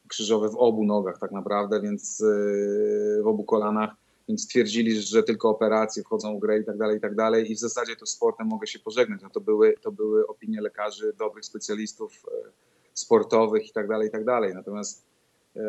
krzyżowe 0.09 0.49
w 0.49 0.57
obu 0.57 0.85
nogach 0.85 1.19
tak 1.19 1.33
naprawdę, 1.33 1.81
więc 1.81 2.21
yy, 2.21 3.23
w 3.23 3.27
obu 3.27 3.45
kolanach 3.45 3.91
więc 4.29 4.43
stwierdzili, 4.45 5.01
że 5.01 5.23
tylko 5.23 5.49
operacje 5.49 6.03
wchodzą 6.03 6.37
w 6.37 6.41
grę 6.41 6.59
i 6.59 6.65
tak 6.65 6.77
dalej, 6.77 6.99
i 6.99 7.01
tak 7.01 7.15
dalej. 7.15 7.53
I 7.53 7.55
w 7.55 7.59
zasadzie 7.59 7.97
to 7.97 8.07
sportem 8.07 8.47
mogę 8.47 8.67
się 8.67 8.79
pożegnać. 8.79 9.23
No 9.23 9.31
to, 9.31 9.41
były, 9.41 9.75
to 9.81 9.93
były 9.93 10.27
opinie 10.27 10.61
lekarzy, 10.61 11.13
dobrych 11.19 11.45
specjalistów 11.45 12.13
e, 12.13 12.51
sportowych 12.95 13.69
i 13.69 13.73
tak 13.73 13.89
dalej, 13.89 14.09
i 14.09 14.11
tak 14.11 14.25
dalej. 14.25 14.55
Natomiast 14.55 15.07
e, 15.57 15.63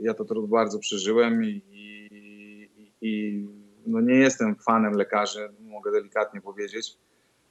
ja 0.00 0.14
to, 0.14 0.24
to 0.24 0.42
bardzo 0.42 0.78
przeżyłem 0.78 1.44
i, 1.44 1.62
i, 1.70 2.92
i 3.00 3.44
no 3.86 4.00
nie 4.00 4.14
jestem 4.14 4.56
fanem 4.56 4.92
lekarzy, 4.92 5.48
mogę 5.60 5.92
delikatnie 5.92 6.40
powiedzieć. 6.40 6.98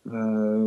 E, 0.06 0.60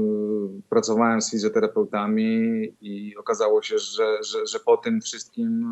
pracowałem 0.68 1.22
z 1.22 1.30
fizjoterapeutami 1.30 2.62
i 2.80 3.16
okazało 3.16 3.62
się, 3.62 3.78
że, 3.78 4.18
że, 4.22 4.46
że 4.46 4.58
po 4.60 4.76
tym 4.76 5.00
wszystkim 5.00 5.66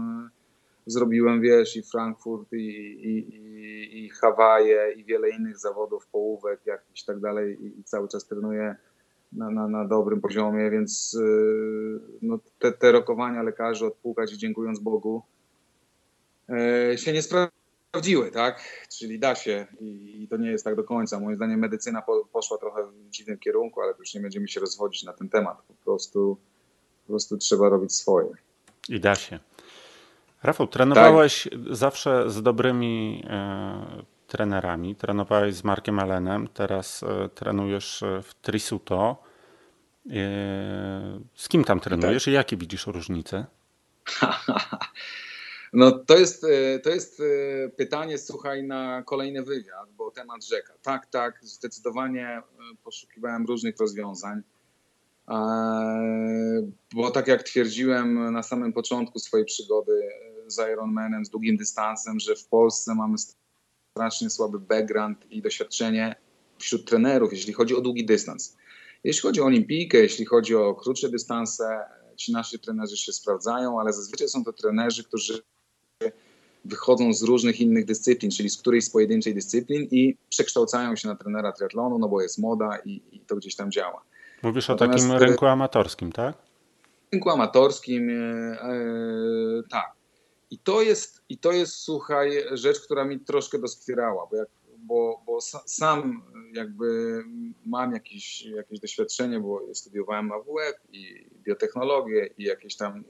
zrobiłem, 0.86 1.40
wiesz, 1.40 1.76
i 1.76 1.82
Frankfurt, 1.82 2.52
i, 2.52 2.56
i, 2.56 3.34
i, 3.34 4.04
i 4.04 4.10
Hawaje, 4.10 4.92
i 4.96 5.04
wiele 5.04 5.30
innych 5.30 5.58
zawodów, 5.58 6.06
połówek 6.06 6.60
jakichś 6.66 7.02
tak 7.02 7.20
dalej 7.20 7.58
i, 7.60 7.80
i 7.80 7.84
cały 7.84 8.08
czas 8.08 8.26
trenuję 8.26 8.76
na, 9.32 9.50
na, 9.50 9.68
na 9.68 9.84
dobrym 9.84 10.20
poziomie, 10.20 10.70
więc 10.70 11.16
yy, 11.20 12.00
no, 12.22 12.38
te, 12.58 12.72
te 12.72 12.92
rokowania 12.92 13.42
lekarzy 13.42 13.86
odpukać 13.86 14.32
i 14.32 14.38
dziękując 14.38 14.78
Bogu 14.78 15.22
yy, 16.48 16.98
się 16.98 17.12
nie 17.12 17.22
sprawdziły, 17.22 18.30
tak? 18.30 18.86
Czyli 18.98 19.18
da 19.18 19.34
się 19.34 19.66
i, 19.80 20.22
i, 20.22 20.28
to 20.28 20.36
nie 20.36 20.50
jest 20.50 20.64
tak 20.64 20.76
do 20.76 20.84
końca. 20.84 21.20
Moim 21.20 21.36
zdaniem 21.36 21.60
medycyna 21.60 22.02
po, 22.02 22.24
poszła 22.32 22.58
trochę 22.58 22.86
w 22.86 23.10
dziwnym 23.10 23.38
kierunku, 23.38 23.80
ale 23.80 23.94
już 23.98 24.14
nie 24.14 24.20
będziemy 24.20 24.48
się 24.48 24.60
rozwodzić 24.60 25.04
na 25.04 25.12
ten 25.12 25.28
temat. 25.28 25.62
Po 25.68 25.74
prostu, 25.84 26.38
po 27.06 27.12
prostu 27.12 27.38
trzeba 27.38 27.68
robić 27.68 27.92
swoje. 27.94 28.30
I 28.88 29.00
da 29.00 29.14
się. 29.14 29.38
Rafał, 30.42 30.66
trenowałeś 30.66 31.48
tak. 31.50 31.76
zawsze 31.76 32.30
z 32.30 32.42
dobrymi 32.42 33.24
e, 33.26 34.02
trenerami. 34.26 34.96
Trenowałeś 34.96 35.54
z 35.54 35.64
Markiem 35.64 35.98
Allenem, 35.98 36.48
teraz 36.54 37.02
e, 37.02 37.28
trenujesz 37.28 38.02
e, 38.02 38.22
w 38.22 38.34
Trisuto. 38.34 39.22
E, 40.10 40.12
z 41.34 41.48
kim 41.48 41.64
tam 41.64 41.80
trenujesz 41.80 42.24
tak. 42.24 42.32
i 42.32 42.34
jakie 42.34 42.56
widzisz 42.56 42.86
różnice? 42.86 43.46
No 45.72 45.90
to 45.90 46.18
jest, 46.18 46.44
e, 46.44 46.78
to 46.78 46.90
jest 46.90 47.20
e, 47.20 47.68
pytanie, 47.68 48.18
słuchaj, 48.18 48.62
na 48.62 49.02
kolejny 49.02 49.42
wywiad, 49.42 49.92
bo 49.96 50.10
temat 50.10 50.44
rzeka. 50.44 50.72
Tak, 50.82 51.06
tak, 51.06 51.38
zdecydowanie 51.42 52.42
poszukiwałem 52.84 53.46
różnych 53.46 53.78
rozwiązań. 53.80 54.42
Bo 56.94 57.10
tak 57.10 57.28
jak 57.28 57.42
twierdziłem 57.42 58.32
na 58.32 58.42
samym 58.42 58.72
początku 58.72 59.18
swojej 59.18 59.46
przygody 59.46 60.10
z 60.50 60.58
Ironmanem, 60.72 61.24
z 61.24 61.30
długim 61.30 61.56
dystansem, 61.56 62.20
że 62.20 62.36
w 62.36 62.44
Polsce 62.44 62.94
mamy 62.94 63.16
strasznie 63.90 64.30
słaby 64.30 64.58
background 64.58 65.32
i 65.32 65.42
doświadczenie 65.42 66.14
wśród 66.58 66.84
trenerów, 66.84 67.32
jeśli 67.32 67.52
chodzi 67.52 67.76
o 67.76 67.80
długi 67.80 68.06
dystans. 68.06 68.56
Jeśli 69.04 69.22
chodzi 69.22 69.40
o 69.40 69.44
olimpijkę, 69.44 69.98
jeśli 69.98 70.24
chodzi 70.24 70.56
o 70.56 70.74
krótsze 70.74 71.08
dystanse, 71.08 71.80
ci 72.16 72.32
nasi 72.32 72.58
trenerzy 72.58 72.96
się 72.96 73.12
sprawdzają, 73.12 73.80
ale 73.80 73.92
zazwyczaj 73.92 74.28
są 74.28 74.44
to 74.44 74.52
trenerzy, 74.52 75.04
którzy 75.04 75.42
wychodzą 76.64 77.12
z 77.12 77.22
różnych 77.22 77.60
innych 77.60 77.84
dyscyplin, 77.84 78.30
czyli 78.30 78.50
z 78.50 78.58
którejś 78.58 78.84
z 78.84 78.90
pojedynczej 78.90 79.34
dyscyplin 79.34 79.88
i 79.90 80.16
przekształcają 80.28 80.96
się 80.96 81.08
na 81.08 81.16
trenera 81.16 81.52
triatlonu, 81.52 81.98
no 81.98 82.08
bo 82.08 82.22
jest 82.22 82.38
moda 82.38 82.78
i, 82.84 83.02
i 83.12 83.20
to 83.20 83.36
gdzieś 83.36 83.56
tam 83.56 83.70
działa. 83.72 84.02
Mówisz 84.42 84.68
Natomiast, 84.68 85.04
o 85.04 85.08
takim 85.08 85.16
e, 85.16 85.26
rynku 85.26 85.46
amatorskim, 85.46 86.12
tak? 86.12 86.36
Rynku 87.12 87.30
amatorskim, 87.30 88.10
e, 88.10 88.12
e, 88.12 88.68
tak. 89.70 89.92
I 90.50 90.58
to, 90.58 90.82
jest, 90.82 91.22
I 91.28 91.38
to 91.38 91.52
jest, 91.52 91.74
słuchaj, 91.74 92.44
rzecz, 92.52 92.80
która 92.80 93.04
mi 93.04 93.20
troszkę 93.20 93.58
doskwierała, 93.58 94.26
bo, 94.30 94.36
jak, 94.36 94.48
bo, 94.78 95.22
bo 95.26 95.40
sam 95.66 96.22
jakby 96.54 97.22
mam 97.66 97.92
jakieś, 97.92 98.42
jakieś 98.42 98.80
doświadczenie, 98.80 99.40
bo 99.40 99.74
studiowałem 99.74 100.32
AWF 100.32 100.74
i 100.92 101.26
biotechnologię 101.42 102.30
i 102.38 102.44
jakieś 102.44 102.76
tam 102.76 103.04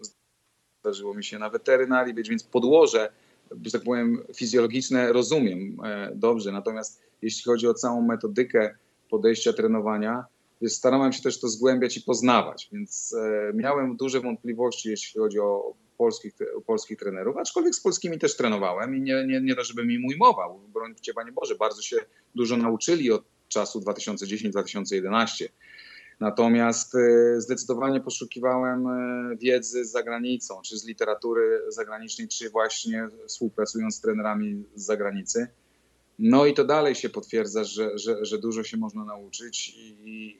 zdarzyło 0.81 1.15
mi 1.15 1.25
się 1.25 1.39
na 1.39 1.51
weterynarii 1.51 2.15
być, 2.15 2.29
więc 2.29 2.45
podłoże, 2.45 3.13
że 3.65 3.71
tak 3.71 3.83
powiem, 3.83 4.25
fizjologiczne 4.35 5.13
rozumiem 5.13 5.77
e, 5.85 6.11
dobrze. 6.15 6.53
Natomiast 6.53 7.03
jeśli 7.23 7.45
chodzi 7.45 7.69
o 7.69 7.75
całą 7.75 8.03
metodykę 8.03 8.77
podejścia 9.11 9.53
trenowania, 9.53 10.25
starałem 10.69 11.13
się 11.13 11.23
też 11.23 11.41
to 11.41 11.49
zgłębiać 11.49 11.97
i 11.97 12.01
poznawać, 12.01 12.69
więc 12.73 13.15
e, 13.15 13.53
miałem 13.55 13.97
duże 13.97 14.21
wątpliwości, 14.21 14.89
jeśli 14.89 15.21
chodzi 15.21 15.41
o 15.41 15.75
polskich, 16.01 16.35
polskich 16.67 16.99
trenerów, 16.99 17.37
aczkolwiek 17.37 17.75
z 17.75 17.81
polskimi 17.81 18.19
też 18.19 18.37
trenowałem 18.37 18.97
i 18.97 19.01
nie, 19.01 19.25
nie, 19.27 19.41
nie 19.41 19.55
to, 19.55 19.65
żebym 19.65 19.91
im 19.91 20.05
ujmował, 20.05 20.61
broń 20.73 20.95
Cię 21.01 21.15
Panie 21.15 21.33
Boże, 21.33 21.55
bardzo 21.55 21.83
się 21.83 21.97
dużo 22.35 22.57
nauczyli 22.57 23.13
od 23.13 23.25
czasu 23.49 23.81
2010-2011. 23.81 25.49
Natomiast 26.21 26.95
e, 26.95 27.41
zdecydowanie 27.41 28.01
poszukiwałem 28.01 28.87
e, 28.87 29.37
wiedzy 29.37 29.85
z 29.85 29.91
zagranicą, 29.91 30.61
czy 30.63 30.79
z 30.79 30.87
literatury 30.87 31.63
zagranicznej, 31.69 32.29
czy 32.29 32.51
właśnie 32.51 33.09
współpracując 33.27 33.97
z 33.97 34.01
trenerami 34.01 34.65
z 34.75 34.85
zagranicy. 34.85 35.49
No 36.19 36.47
i 36.47 36.55
to 36.55 36.65
dalej 36.65 36.95
się 36.95 37.09
potwierdza, 37.09 37.65
że, 37.65 37.99
że, 37.99 38.25
że 38.25 38.39
dużo 38.39 38.65
się 38.65 38.77
można 38.77 39.05
nauczyć 39.05 39.69
i, 39.69 39.89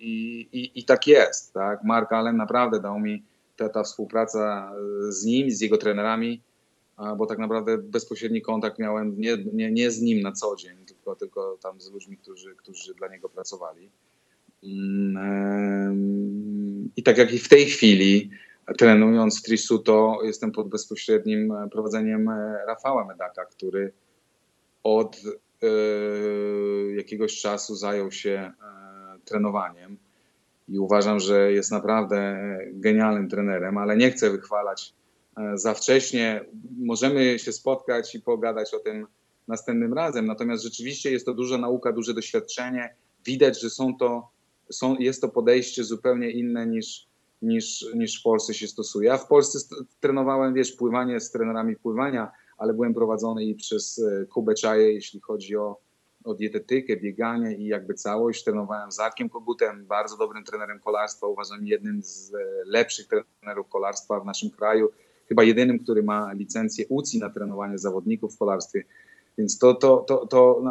i, 0.01 0.41
i, 0.59 0.81
i 0.81 0.85
tak 0.85 1.07
jest. 1.07 1.53
Tak? 1.53 1.85
Mark 1.85 2.13
Allen 2.13 2.37
naprawdę 2.37 2.81
dał 2.81 3.01
mi 3.01 3.23
ta, 3.61 3.69
ta 3.69 3.83
współpraca 3.83 4.73
z 5.09 5.25
nim, 5.25 5.51
z 5.51 5.61
jego 5.61 5.79
trenerami, 5.79 6.43
bo 7.17 7.27
tak 7.27 7.39
naprawdę 7.39 7.79
bezpośredni 7.79 8.43
kontakt 8.43 8.79
miałem 8.79 9.21
nie, 9.21 9.37
nie, 9.53 9.71
nie 9.73 9.91
z 9.91 10.01
nim 10.01 10.21
na 10.21 10.33
co 10.33 10.57
dzień, 10.57 10.77
tylko, 10.87 11.17
tylko 11.17 11.59
tam 11.63 11.81
z 11.81 11.91
ludźmi, 11.91 12.17
którzy, 12.17 12.55
którzy 12.55 12.95
dla 12.95 13.09
niego 13.09 13.29
pracowali. 13.29 13.91
Mm, 14.65 15.61
I 16.97 17.03
tak 17.03 17.19
jak 17.19 17.33
i 17.33 17.39
w 17.39 17.49
tej 17.49 17.67
chwili, 17.67 18.31
trenując 18.79 19.43
Trisuto, 19.43 20.19
jestem 20.25 20.53
pod 20.53 20.69
bezpośrednim 20.69 21.55
prowadzeniem 21.73 22.31
Rafała 22.67 23.05
Medaka, 23.05 23.45
który 23.45 23.93
od 24.83 25.17
e, 25.63 25.67
jakiegoś 26.97 27.41
czasu 27.41 27.75
zajął 27.75 28.13
się 28.13 28.31
e, 28.31 28.53
trenowaniem 29.25 29.97
i 30.71 30.79
uważam, 30.79 31.21
że 31.21 31.53
jest 31.53 31.71
naprawdę 31.71 32.39
genialnym 32.73 33.29
trenerem, 33.29 33.79
ale 33.79 33.97
nie 33.97 34.11
chcę 34.11 34.31
wychwalać 34.31 34.95
e, 35.37 35.59
za 35.59 35.75
wcześnie. 35.75 36.45
Możemy 36.79 37.39
się 37.39 37.53
spotkać 37.53 38.15
i 38.15 38.21
pogadać 38.21 38.75
o 38.75 38.79
tym 38.79 39.07
następnym 39.49 39.95
razem. 39.95 40.27
Natomiast 40.27 40.65
rzeczywiście 40.65 41.11
jest 41.11 41.27
to 41.27 41.35
duża 41.35 41.59
nauka, 41.59 41.93
duże 41.93 42.15
doświadczenie. 42.15 42.95
Widać, 43.25 43.61
że 43.61 43.71
są 43.71 43.97
to, 43.97 44.29
są, 44.71 44.97
jest 44.97 45.21
to 45.21 45.29
podejście 45.29 45.85
zupełnie 45.85 46.31
inne 46.31 46.67
niż, 46.67 47.07
niż, 47.43 47.87
niż 47.95 48.21
w 48.21 48.23
Polsce 48.23 48.55
się 48.55 48.67
stosuje. 48.67 49.09
Ja 49.09 49.19
w 49.19 49.27
Polsce 49.27 49.77
trenowałem, 50.01 50.55
wiesz, 50.55 50.73
pływanie 50.73 51.21
z 51.21 51.31
trenerami 51.31 51.77
pływania, 51.77 52.31
ale 52.59 52.75
byłem 52.75 52.95
prowadzony 52.95 53.45
i 53.45 53.55
przez 53.55 53.99
e, 53.99 54.27
Kubę 54.27 54.55
jeśli 54.77 55.21
chodzi 55.21 55.57
o 55.57 55.77
o 56.25 56.35
dietetykę, 56.35 56.97
bieganie 56.97 57.57
i 57.57 57.67
jakby 57.67 57.95
całość. 57.95 58.45
Trenowałem 58.45 58.93
z 58.93 59.01
Arkiem 59.01 59.29
Kogutem, 59.29 59.87
bardzo 59.87 60.17
dobrym 60.17 60.45
trenerem 60.45 60.81
kolarstwa, 60.81 61.27
uważam 61.27 61.67
jednym 61.67 62.03
z 62.03 62.35
e, 62.35 62.39
lepszych 62.65 63.07
trenerów 63.07 63.69
kolarstwa 63.69 64.21
w 64.21 64.27
naszym 64.27 64.51
kraju, 64.51 64.91
chyba 65.29 65.43
jedynym, 65.43 65.79
który 65.79 66.03
ma 66.03 66.33
licencję 66.33 66.85
UCI 66.89 67.19
na 67.19 67.31
trenowanie 67.31 67.79
zawodników 67.79 68.35
w 68.35 68.39
kolarstwie. 68.39 68.85
Więc 69.39 69.59
to, 69.59 69.75
to, 69.75 69.97
to, 69.97 70.27
to 70.27 70.63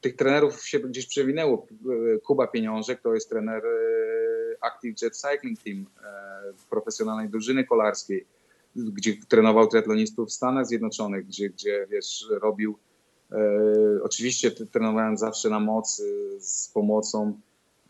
tych 0.00 0.16
trenerów 0.16 0.66
się 0.66 0.80
gdzieś 0.80 1.06
przewinęło. 1.06 1.66
E, 2.14 2.18
Kuba 2.18 2.46
Pieniążek 2.46 3.00
to 3.00 3.14
jest 3.14 3.28
trener 3.28 3.66
e, 3.66 4.64
Active 4.64 5.02
Jet 5.02 5.16
Cycling 5.16 5.62
Team, 5.62 5.86
profesjonalnej 6.70 7.28
drużyny 7.28 7.64
kolarskiej, 7.64 8.26
gdzie 8.76 9.16
trenował 9.28 9.66
triatlonistów 9.66 10.28
w 10.28 10.32
Stanach 10.32 10.66
Zjednoczonych, 10.66 11.26
gdzie, 11.26 11.50
gdzie 11.50 11.86
wiesz, 11.90 12.26
robił 12.30 12.78
oczywiście 14.02 14.50
trenowałem 14.50 15.16
zawsze 15.16 15.50
na 15.50 15.60
mocy 15.60 16.36
z 16.40 16.68
pomocą 16.68 17.40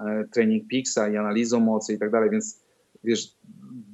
e, 0.01 0.25
Training 0.33 0.69
Pixa 0.69 1.09
i 1.13 1.17
analizą 1.17 1.61
mocy 1.61 1.95
i 1.95 1.99
tak 1.99 2.11
dalej, 2.11 2.31
więc 2.31 2.61
wiesz, 3.05 3.37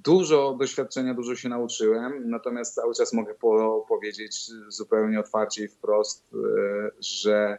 dużo 0.05 0.57
doświadczenia, 0.61 1.15
dużo 1.15 1.37
się 1.37 1.49
nauczyłem, 1.49 2.31
natomiast 2.31 2.75
cały 2.75 2.95
czas 2.95 3.13
mogę 3.13 3.35
po, 3.35 3.85
powiedzieć 3.89 4.51
zupełnie 4.69 5.21
otwarcie 5.21 5.65
i 5.65 5.69
wprost, 5.69 6.35
e, 6.35 6.91
że 7.01 7.59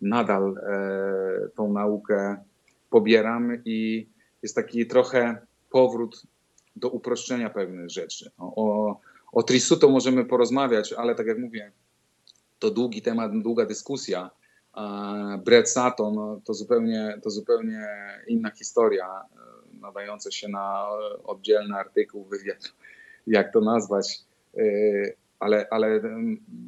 nadal 0.00 0.54
tą 1.54 1.72
naukę 1.72 2.36
pobieram 2.90 3.62
i 3.64 4.06
jest 4.42 4.54
taki 4.54 4.86
trochę 4.86 5.46
powrót 5.70 6.22
do 6.76 6.88
uproszczenia 6.88 7.50
pewnych 7.50 7.90
rzeczy. 7.90 8.30
O, 8.38 8.54
o, 8.56 9.00
o 9.32 9.42
Trisuto 9.42 9.88
możemy 9.88 10.24
porozmawiać, 10.24 10.92
ale 10.92 11.14
tak 11.14 11.26
jak 11.26 11.38
mówię, 11.38 11.72
to 12.62 12.70
długi 12.70 13.02
temat, 13.02 13.42
długa 13.42 13.66
dyskusja. 13.66 14.30
Brett 15.44 15.68
Sutton 15.68 16.14
no, 16.14 16.40
to 16.44 16.54
zupełnie, 16.54 17.18
to 17.22 17.30
zupełnie 17.30 17.86
inna 18.28 18.50
historia, 18.50 19.06
e, 19.06 19.80
nadająca 19.80 20.30
się 20.30 20.48
na 20.48 20.86
oddzielny 21.24 21.76
artykuł, 21.76 22.24
wywiad, 22.32 22.72
jak 23.26 23.52
to 23.52 23.60
nazwać, 23.60 24.20
e, 24.58 24.62
ale, 25.38 25.66
ale 25.70 26.00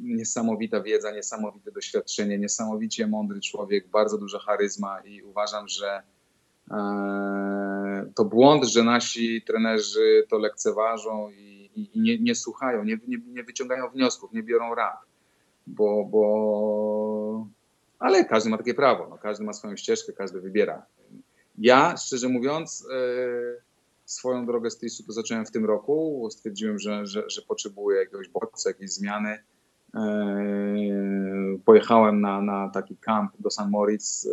niesamowita 0.03 0.81
wiedza, 0.81 1.11
niesamowite 1.11 1.71
doświadczenie, 1.71 2.37
niesamowicie 2.37 3.07
mądry 3.07 3.41
człowiek, 3.41 3.87
bardzo 3.87 4.17
duża 4.17 4.39
charyzma 4.39 4.99
i 4.99 5.23
uważam, 5.23 5.67
że 5.67 6.01
e, 6.71 8.11
to 8.15 8.25
błąd, 8.25 8.63
że 8.63 8.83
nasi 8.83 9.41
trenerzy 9.41 10.25
to 10.29 10.37
lekceważą 10.37 11.29
i, 11.29 11.71
i 11.75 11.99
nie, 11.99 12.19
nie, 12.19 12.35
słuchają, 12.35 12.83
nie, 12.83 12.97
nie, 13.07 13.17
nie 13.27 13.43
wyciągają 13.43 13.89
wniosków, 13.89 14.33
nie 14.33 14.43
biorą 14.43 14.75
rad 14.75 15.14
bo, 15.67 16.05
bo... 16.05 17.47
ale 17.99 18.25
każdy 18.25 18.49
ma 18.49 18.57
takie 18.57 18.73
prawo, 18.73 19.07
no, 19.09 19.17
każdy 19.17 19.43
ma 19.43 19.53
swoją 19.53 19.75
ścieżkę, 19.75 20.13
każdy 20.13 20.41
wybiera. 20.41 20.85
Ja, 21.57 21.97
szczerze 21.97 22.29
mówiąc, 22.29 22.87
e, 22.93 22.97
swoją 24.05 24.45
drogę 24.45 24.71
z 24.71 24.79
to 25.07 25.13
zacząłem 25.13 25.45
w 25.45 25.51
tym 25.51 25.65
roku. 25.65 26.27
Stwierdziłem, 26.31 26.79
że, 26.79 27.05
że, 27.05 27.23
że 27.29 27.41
potrzebuję 27.41 27.99
jakiegoś 27.99 28.29
bodźca, 28.29 28.69
jakiejś 28.69 28.91
zmiany. 28.91 29.37
E, 29.95 29.97
pojechałem 31.65 32.21
na, 32.21 32.41
na 32.41 32.69
taki 32.69 32.97
kamp 32.97 33.31
do 33.39 33.49
San 33.49 33.69
Moritz. 33.69 34.25
E, 34.25 34.29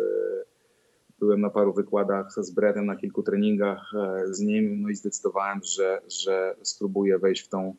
byłem 1.19 1.41
na 1.41 1.51
paru 1.51 1.73
wykładach 1.73 2.33
z 2.37 2.51
Bredem, 2.51 2.87
na 2.87 2.97
kilku 2.97 3.23
treningach 3.23 3.93
z 4.31 4.41
nim, 4.41 4.83
no 4.83 4.89
i 4.89 4.95
zdecydowałem, 4.95 5.61
że, 5.65 6.01
że 6.09 6.57
spróbuję 6.63 7.19
wejść 7.19 7.43
w 7.43 7.49
tą, 7.49 7.75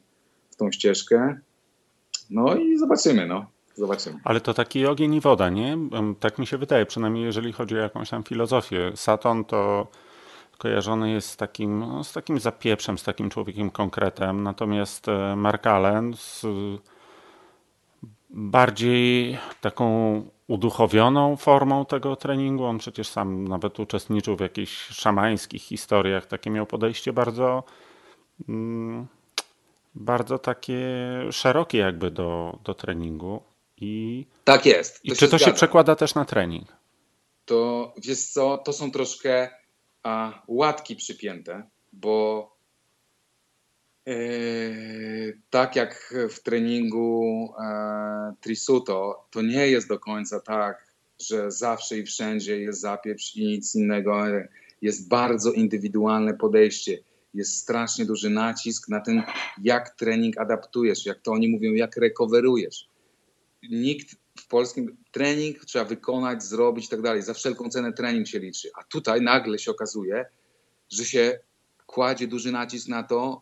w 0.49 0.55
tą 0.55 0.71
ścieżkę. 0.71 1.39
No 2.29 2.55
i 2.55 2.77
zobaczymy, 2.77 3.27
no. 3.27 3.45
Zobaczymy. 3.75 4.19
Ale 4.23 4.41
to 4.41 4.53
taki 4.53 4.85
ogień 4.85 5.13
i 5.13 5.21
woda, 5.21 5.49
nie? 5.49 5.77
Tak 6.19 6.39
mi 6.39 6.47
się 6.47 6.57
wydaje, 6.57 6.85
przynajmniej 6.85 7.23
jeżeli 7.23 7.53
chodzi 7.53 7.75
o 7.75 7.79
jakąś 7.79 8.09
tam 8.09 8.23
filozofię. 8.23 8.91
Saturn 8.95 9.43
to 9.43 9.87
kojarzony 10.57 11.11
jest 11.11 11.29
z 11.29 11.37
takim, 11.37 11.79
no, 11.79 12.03
z 12.03 12.13
takim 12.13 12.39
zapieprzem, 12.39 12.97
z 12.97 13.03
takim 13.03 13.29
człowiekiem 13.29 13.69
konkretem, 13.69 14.43
natomiast 14.43 15.07
e, 15.07 15.35
Mark 15.35 15.67
Allen 15.67 16.13
z 16.17 16.45
bardziej 18.29 19.37
taką 19.61 20.21
uduchowioną 20.47 21.35
formą 21.35 21.85
tego 21.85 22.15
treningu. 22.15 22.65
On 22.65 22.77
przecież 22.77 23.07
sam 23.07 23.47
nawet 23.47 23.79
uczestniczył 23.79 24.35
w 24.35 24.39
jakichś 24.39 24.87
szamańskich 24.87 25.61
historiach. 25.61 26.25
Takie 26.25 26.49
miał 26.49 26.65
podejście 26.65 27.13
bardzo 27.13 27.63
mm, 28.49 29.07
bardzo 29.95 30.39
takie 30.39 30.79
szerokie 31.31 31.77
jakby 31.77 32.11
do, 32.11 32.59
do 32.63 32.73
treningu. 32.73 33.43
I, 33.77 34.25
tak 34.43 34.65
jest. 34.65 35.05
I 35.05 35.11
czy 35.11 35.15
to 35.15 35.27
zgadza. 35.27 35.45
się 35.45 35.53
przekłada 35.53 35.95
też 35.95 36.15
na 36.15 36.25
trening? 36.25 36.67
To 37.45 37.93
wiesz 37.97 38.25
co, 38.25 38.57
to 38.57 38.73
są 38.73 38.91
troszkę 38.91 39.49
a, 40.03 40.43
łatki 40.47 40.95
przypięte, 40.95 41.63
bo 41.93 42.49
yy, 44.05 45.39
tak 45.49 45.75
jak 45.75 46.13
w 46.29 46.43
treningu 46.43 47.53
e, 47.63 48.33
Trisuto, 48.41 49.27
to 49.31 49.41
nie 49.41 49.67
jest 49.67 49.87
do 49.87 49.99
końca 49.99 50.39
tak, 50.39 50.93
że 51.19 51.51
zawsze 51.51 51.97
i 51.97 52.03
wszędzie 52.03 52.59
jest 52.59 52.81
zapieprz 52.81 53.35
i 53.35 53.45
nic 53.45 53.75
innego. 53.75 54.23
Jest 54.81 55.09
bardzo 55.09 55.51
indywidualne 55.51 56.33
podejście 56.33 56.97
jest 57.33 57.57
strasznie 57.57 58.05
duży 58.05 58.29
nacisk 58.29 58.89
na 58.89 58.99
ten, 58.99 59.23
jak 59.61 59.89
trening 59.89 60.37
adaptujesz, 60.37 61.05
jak 61.05 61.21
to 61.21 61.31
oni 61.31 61.47
mówią, 61.47 61.73
jak 61.73 61.97
recoverujesz. 61.97 62.87
Nikt 63.69 64.15
w 64.39 64.47
polskim 64.47 64.97
trening 65.11 65.65
trzeba 65.65 65.85
wykonać, 65.85 66.43
zrobić 66.43 66.85
i 66.85 66.89
tak 66.89 67.01
dalej. 67.01 67.21
Za 67.21 67.33
wszelką 67.33 67.69
cenę 67.69 67.93
trening 67.93 68.27
się 68.27 68.39
liczy. 68.39 68.69
A 68.79 68.83
tutaj 68.83 69.21
nagle 69.21 69.59
się 69.59 69.71
okazuje, 69.71 70.25
że 70.89 71.05
się 71.05 71.39
kładzie 71.85 72.27
duży 72.27 72.51
nacisk 72.51 72.87
na 72.87 73.03
to, 73.03 73.41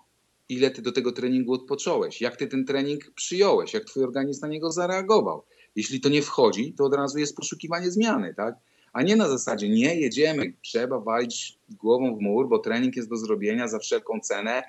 ile 0.50 0.72
ty 0.72 0.82
do 0.82 0.92
tego 0.92 1.12
treningu 1.12 1.54
odpocząłeś, 1.54 2.22
jak 2.22 2.36
ty 2.38 2.48
ten 2.48 2.66
trening 2.66 3.12
przyjąłeś, 3.16 3.74
jak 3.74 3.86
twój 3.86 4.04
organizm 4.04 4.42
na 4.42 4.48
niego 4.48 4.72
zareagował. 4.72 5.44
Jeśli 5.76 6.02
to 6.02 6.10
nie 6.10 6.22
wchodzi, 6.22 6.74
to 6.74 6.84
od 6.84 6.94
razu 6.94 7.20
jest 7.20 7.36
poszukiwanie 7.36 7.92
zmiany, 7.92 8.34
tak? 8.34 8.56
A 8.94 9.04
nie 9.04 9.16
na 9.16 9.30
zasadzie, 9.30 9.70
nie, 9.70 9.96
jedziemy, 9.96 10.54
trzeba 10.62 11.00
walić 11.00 11.60
głową 11.70 12.16
w 12.16 12.22
mur, 12.22 12.50
bo 12.50 12.60
trening 12.60 12.96
jest 12.96 13.10
do 13.10 13.18
zrobienia 13.18 13.68
za 13.68 13.80
wszelką 13.80 14.20
cenę, 14.20 14.64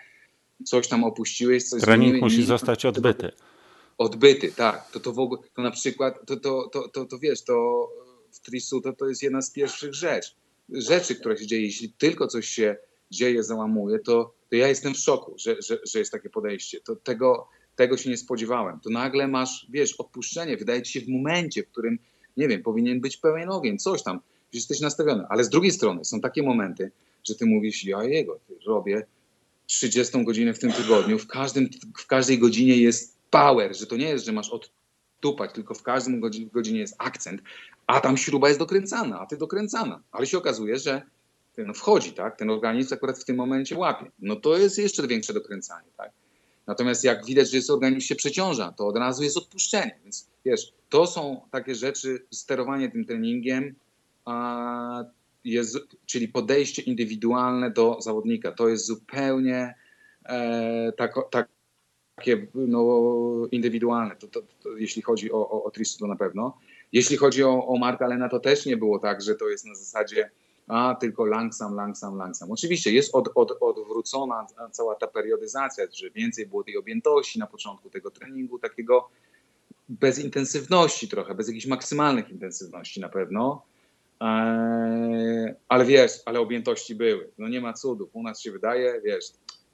coś 0.64 0.88
tam 0.88 1.04
opuściłeś, 1.04 1.68
coś 1.68 1.82
Trening 1.82 2.10
zmieniłeś, 2.10 2.32
musi 2.32 2.44
zostać 2.44 2.84
odbyty. 2.86 3.32
Odbyty, 3.98 4.52
tak. 4.52 4.90
To, 4.90 5.00
to 5.00 5.12
w 5.12 5.18
ogóle, 5.18 5.40
to 5.54 5.62
na 5.62 5.70
przykład, 5.70 6.26
to, 6.26 6.36
to, 6.36 6.68
to, 6.72 6.88
to, 6.88 7.04
to 7.04 7.18
wiesz, 7.18 7.44
to 7.44 7.88
w 8.32 8.40
Trisu 8.40 8.80
to, 8.80 8.92
to 8.92 9.08
jest 9.08 9.22
jedna 9.22 9.42
z 9.42 9.50
pierwszych 9.50 9.94
rzeczy, 9.94 10.30
rzeczy, 10.68 11.14
która 11.14 11.36
się 11.36 11.46
dzieje. 11.46 11.62
Jeśli 11.62 11.92
tylko 11.92 12.26
coś 12.26 12.48
się 12.48 12.76
dzieje, 13.10 13.42
załamuje, 13.42 13.98
to, 13.98 14.34
to 14.50 14.56
ja 14.56 14.68
jestem 14.68 14.94
w 14.94 14.98
szoku, 14.98 15.34
że, 15.38 15.56
że, 15.62 15.78
że 15.92 15.98
jest 15.98 16.12
takie 16.12 16.30
podejście. 16.30 16.80
To 16.80 16.96
tego, 16.96 17.48
tego 17.76 17.96
się 17.96 18.10
nie 18.10 18.16
spodziewałem. 18.16 18.80
To 18.80 18.90
nagle 18.90 19.28
masz, 19.28 19.66
wiesz, 19.70 19.94
odpuszczenie, 19.94 20.56
wydaje 20.56 20.82
ci 20.82 20.92
się 20.92 21.00
w 21.00 21.08
momencie, 21.08 21.62
w 21.62 21.68
którym, 21.68 21.98
nie 22.36 22.48
wiem, 22.48 22.62
powinien 22.62 23.00
być 23.00 23.16
pełen 23.16 23.50
ogień, 23.50 23.78
coś 23.78 24.02
tam, 24.02 24.20
że 24.52 24.58
jesteś 24.58 24.80
nastawiony. 24.80 25.24
Ale 25.28 25.44
z 25.44 25.48
drugiej 25.48 25.72
strony 25.72 26.04
są 26.04 26.20
takie 26.20 26.42
momenty, 26.42 26.90
że 27.24 27.34
ty 27.34 27.46
mówisz, 27.46 27.84
ja 27.84 28.04
jego, 28.04 28.40
robię 28.66 29.06
30 29.66 30.24
godzinę 30.24 30.54
w 30.54 30.58
tym 30.58 30.72
tygodniu, 30.72 31.18
w, 31.18 31.26
każdym, 31.26 31.68
w 31.98 32.06
każdej 32.06 32.38
godzinie 32.38 32.76
jest 32.76 33.18
power, 33.30 33.76
że 33.76 33.86
to 33.86 33.96
nie 33.96 34.08
jest, 34.08 34.26
że 34.26 34.32
masz 34.32 34.50
odtupać, 34.50 35.52
tylko 35.54 35.74
w 35.74 35.82
każdym 35.82 36.20
godzinie 36.52 36.80
jest 36.80 36.94
akcent, 36.98 37.42
a 37.86 38.00
tam 38.00 38.16
śruba 38.16 38.48
jest 38.48 38.60
dokręcana, 38.60 39.20
a 39.20 39.26
ty 39.26 39.36
dokręcana. 39.36 40.02
Ale 40.12 40.26
się 40.26 40.38
okazuje, 40.38 40.78
że 40.78 41.02
no 41.58 41.74
wchodzi, 41.74 42.12
tak? 42.12 42.36
Ten 42.36 42.50
organizm 42.50 42.94
akurat 42.94 43.18
w 43.18 43.24
tym 43.24 43.36
momencie 43.36 43.78
łapie. 43.78 44.10
No 44.18 44.36
to 44.36 44.56
jest 44.56 44.78
jeszcze 44.78 45.06
większe 45.06 45.32
dokręcanie, 45.32 45.88
tak? 45.96 46.12
Natomiast 46.66 47.04
jak 47.04 47.26
widać, 47.26 47.50
że 47.50 47.56
jest 47.56 47.70
organizm 47.70 48.06
się 48.06 48.14
przeciąża, 48.14 48.72
to 48.72 48.86
od 48.86 48.96
razu 48.96 49.22
jest 49.22 49.36
odpuszczenie. 49.36 49.98
Więc 50.04 50.28
wiesz, 50.44 50.72
to 50.88 51.06
są 51.06 51.40
takie 51.50 51.74
rzeczy, 51.74 52.26
sterowanie 52.30 52.90
tym 52.90 53.04
treningiem, 53.04 53.74
a 54.24 55.04
jest, 55.44 55.78
czyli 56.06 56.28
podejście 56.28 56.82
indywidualne 56.82 57.70
do 57.70 57.96
zawodnika. 58.00 58.52
To 58.52 58.68
jest 58.68 58.86
zupełnie 58.86 59.74
e, 60.24 60.92
tak, 60.96 61.14
tak, 61.30 61.48
takie 62.16 62.46
no, 62.54 63.02
indywidualne, 63.50 64.16
to, 64.16 64.26
to, 64.26 64.42
to, 64.62 64.76
jeśli 64.76 65.02
chodzi 65.02 65.32
o, 65.32 65.50
o, 65.50 65.64
o 65.64 65.70
to 65.70 66.06
na 66.06 66.16
pewno. 66.16 66.58
Jeśli 66.92 67.16
chodzi 67.16 67.44
o, 67.44 67.66
o 67.66 67.96
Lena, 68.00 68.28
to 68.28 68.40
też 68.40 68.66
nie 68.66 68.76
było 68.76 68.98
tak, 68.98 69.22
że 69.22 69.34
to 69.34 69.48
jest 69.48 69.66
na 69.66 69.74
zasadzie 69.74 70.30
a 70.72 70.94
tylko 70.94 71.26
langsam, 71.26 71.74
langsam, 71.74 72.16
langsam. 72.16 72.50
Oczywiście 72.50 72.92
jest 72.92 73.14
od, 73.14 73.28
od, 73.34 73.52
odwrócona 73.60 74.46
cała 74.70 74.94
ta 74.94 75.06
periodyzacja, 75.06 75.84
że 75.92 76.10
więcej 76.10 76.46
było 76.46 76.64
tej 76.64 76.76
objętości 76.76 77.38
na 77.38 77.46
początku 77.46 77.90
tego 77.90 78.10
treningu, 78.10 78.58
takiego 78.58 79.08
bez 79.88 80.18
intensywności 80.18 81.08
trochę, 81.08 81.34
bez 81.34 81.48
jakichś 81.48 81.66
maksymalnych 81.66 82.30
intensywności 82.30 83.00
na 83.00 83.08
pewno, 83.08 83.62
eee, 84.20 85.54
ale 85.68 85.84
wiesz, 85.84 86.12
ale 86.26 86.40
objętości 86.40 86.94
były. 86.94 87.30
No 87.38 87.48
nie 87.48 87.60
ma 87.60 87.72
cudów. 87.72 88.10
U 88.12 88.22
nas 88.22 88.40
się 88.40 88.52
wydaje, 88.52 89.00
wiesz, 89.04 89.24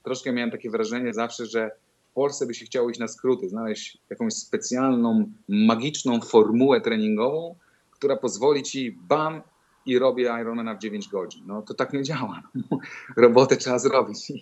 troszkę 0.02 0.32
miałem 0.32 0.50
takie 0.50 0.70
wrażenie 0.70 1.14
zawsze, 1.14 1.46
że 1.46 1.70
w 2.11 2.14
Polsce 2.14 2.46
by 2.46 2.54
się 2.54 2.64
chciało 2.64 2.90
iść 2.90 3.00
na 3.00 3.08
skróty, 3.08 3.48
znaleźć 3.48 3.98
jakąś 4.11 4.34
specjalną, 4.34 5.30
magiczną 5.48 6.20
formułę 6.20 6.80
treningową, 6.80 7.54
która 7.90 8.16
pozwoli 8.16 8.62
ci 8.62 8.98
bam 9.08 9.42
i 9.88 9.98
robię 9.98 10.22
Ironmana 10.40 10.74
w 10.74 10.79
9 10.79 11.09
godzin. 11.09 11.42
No 11.46 11.62
to 11.62 11.74
tak 11.74 11.92
nie 11.92 12.03
działa. 12.03 12.42
Robotę 13.16 13.57
trzeba 13.57 13.79
zrobić. 13.79 14.33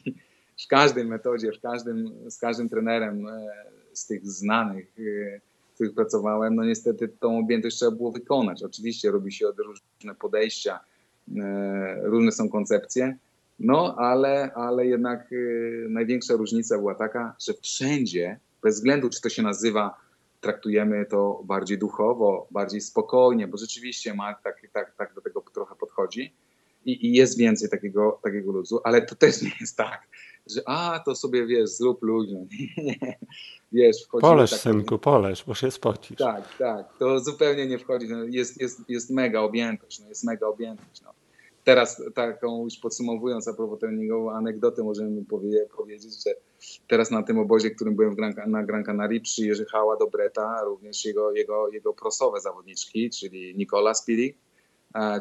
w 0.65 0.69
każdej 0.69 1.05
metodzie, 1.05 1.53
w 1.53 1.61
każdym, 1.61 2.31
z 2.31 2.39
każdym 2.39 2.69
trenerem 2.69 3.29
e, 3.29 3.49
z 3.93 4.07
tych 4.07 4.27
znanych, 4.27 4.87
e, 4.99 5.41
z 5.73 5.75
których 5.75 5.95
pracowałem, 5.95 6.55
no 6.55 6.65
niestety 6.65 7.09
tą 7.09 7.39
objętość 7.39 7.77
trzeba 7.77 7.91
było 7.91 8.13
wykonać. 8.13 8.63
Oczywiście 8.63 9.11
robi 9.11 9.33
się 9.33 9.49
od 9.49 9.59
różne 9.59 10.15
podejścia, 10.21 10.81
e, 11.37 12.01
różne 12.03 12.33
są 12.33 12.49
koncepcje, 12.49 13.17
no 13.59 13.95
ale, 13.99 14.53
ale 14.55 14.87
jednak 14.87 15.31
największa 15.89 16.35
różnica 16.35 16.79
była 16.79 16.95
taka, 16.95 17.37
że 17.47 17.53
wszędzie, 17.63 18.39
bez 18.63 18.75
względu 18.75 19.11
czy 19.11 19.21
to 19.21 19.29
się 19.29 19.43
nazywa 19.43 19.95
traktujemy 20.41 21.07
to 21.07 21.43
bardziej 21.45 21.79
duchowo, 21.79 22.47
bardziej 22.51 22.81
spokojnie, 22.81 23.49
bo 23.49 23.57
rzeczywiście 23.57 24.15
Mark 24.15 24.43
tak, 24.43 24.63
tak, 24.73 24.95
tak 24.97 25.15
do 25.15 25.21
tego 25.21 25.45
trochę 25.55 25.75
podchodzi 25.75 26.35
i, 26.85 27.07
i 27.07 27.13
jest 27.13 27.39
więcej 27.39 27.69
takiego, 27.71 28.21
takiego 28.23 28.53
luzu, 28.53 28.81
ale 28.85 29.03
to 29.03 29.15
też 29.15 29.43
nie 29.43 29.53
jest 29.61 29.77
tak, 29.77 30.09
że 30.47 30.63
a, 30.67 31.03
to 31.05 31.15
sobie, 31.15 31.47
wiesz, 31.47 31.71
zrób 31.71 32.03
luźno. 32.03 32.39
Nie, 32.77 33.19
wiesz, 33.73 34.05
wchodzi 34.05 34.23
Poleż, 34.23 34.51
tak, 34.51 34.61
synku, 34.61 34.99
poleż, 34.99 35.45
bo 35.45 35.55
się 35.55 35.71
spocisz. 35.71 36.19
Tak, 36.19 36.57
tak, 36.59 36.99
to 36.99 37.21
zupełnie 37.21 37.67
nie 37.67 37.79
wchodzi. 37.79 38.09
No, 38.09 38.25
jest, 38.25 38.61
jest, 38.61 38.81
jest 38.89 39.11
mega 39.11 39.41
objętość, 39.41 40.01
no, 40.01 40.09
jest 40.09 40.25
mega 40.25 40.47
objętość. 40.47 41.03
No 41.03 41.13
teraz 41.67 42.03
taką 42.15 42.65
już 42.65 42.77
podsumowując 42.77 43.49
a 43.49 43.55
propos 43.55 43.79
treningową 43.79 44.31
anegdotę 44.31 44.83
możemy 44.83 45.25
powie, 45.25 45.67
powiedzieć, 45.77 46.25
że 46.25 46.31
teraz 46.89 47.11
na 47.11 47.23
tym 47.23 47.39
obozie, 47.39 47.71
którym 47.71 47.97
byłem 47.97 48.15
Gran, 48.15 48.35
na 48.47 48.63
Gran 48.63 48.85
Canaria 48.85 49.21
przyjechała 49.21 49.97
do 49.97 50.07
Breta 50.07 50.63
również 50.65 51.05
jego, 51.05 51.33
jego, 51.33 51.69
jego 51.69 51.93
prosowe 51.93 52.41
zawodniczki, 52.41 53.11
czyli 53.11 53.57
Nicola 53.57 53.95
Spirik 53.95 54.37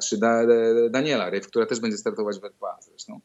czy 0.04 0.18
da, 0.18 0.42
Daniela 0.90 1.30
Ryf, 1.30 1.48
która 1.48 1.66
też 1.66 1.80
będzie 1.80 1.98
startować 1.98 2.40
w 2.40 2.46
RPA 2.46 2.78
zresztą. 2.82 3.20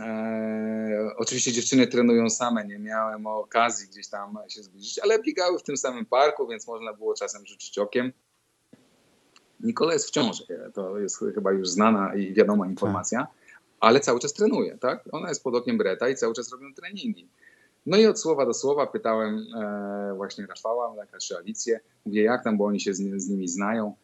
E, 0.00 1.10
oczywiście 1.16 1.52
dziewczyny 1.52 1.86
trenują 1.86 2.30
same, 2.30 2.66
nie 2.66 2.78
miałem 2.78 3.26
okazji 3.26 3.88
gdzieś 3.88 4.08
tam 4.08 4.38
się 4.48 4.62
zbliżyć, 4.62 4.98
ale 4.98 5.22
biegały 5.22 5.58
w 5.58 5.62
tym 5.62 5.76
samym 5.76 6.06
parku, 6.06 6.48
więc 6.48 6.66
można 6.66 6.92
było 6.92 7.14
czasem 7.14 7.46
rzucić 7.46 7.78
okiem. 7.78 8.12
Nikola 9.60 9.92
jest 9.92 10.08
w 10.08 10.10
ciąży. 10.10 10.44
To 10.74 10.98
jest 10.98 11.24
chyba 11.34 11.52
już 11.52 11.68
znana 11.68 12.14
i 12.14 12.34
wiadoma 12.34 12.66
informacja, 12.66 13.18
tak. 13.18 13.37
Ale 13.80 14.00
cały 14.00 14.20
czas 14.20 14.32
trenuje, 14.32 14.78
tak? 14.78 15.04
Ona 15.12 15.28
jest 15.28 15.42
pod 15.42 15.54
okiem 15.54 15.78
Breta 15.78 16.08
i 16.08 16.14
cały 16.14 16.34
czas 16.34 16.52
robią 16.52 16.74
treningi. 16.74 17.28
No 17.86 17.96
i 17.96 18.06
od 18.06 18.20
słowa 18.20 18.46
do 18.46 18.54
słowa 18.54 18.86
pytałem 18.86 19.46
e, 19.56 20.14
właśnie 20.16 20.46
Rafała, 20.46 20.94
Leka 20.94 21.18
czy 21.18 21.36
Alicję, 21.36 21.80
mówię 22.06 22.22
jak 22.22 22.44
tam, 22.44 22.58
bo 22.58 22.64
oni 22.64 22.80
się 22.80 22.94
z, 22.94 23.22
z, 23.22 23.28
nimi 23.28 23.48
znają. 23.48 23.94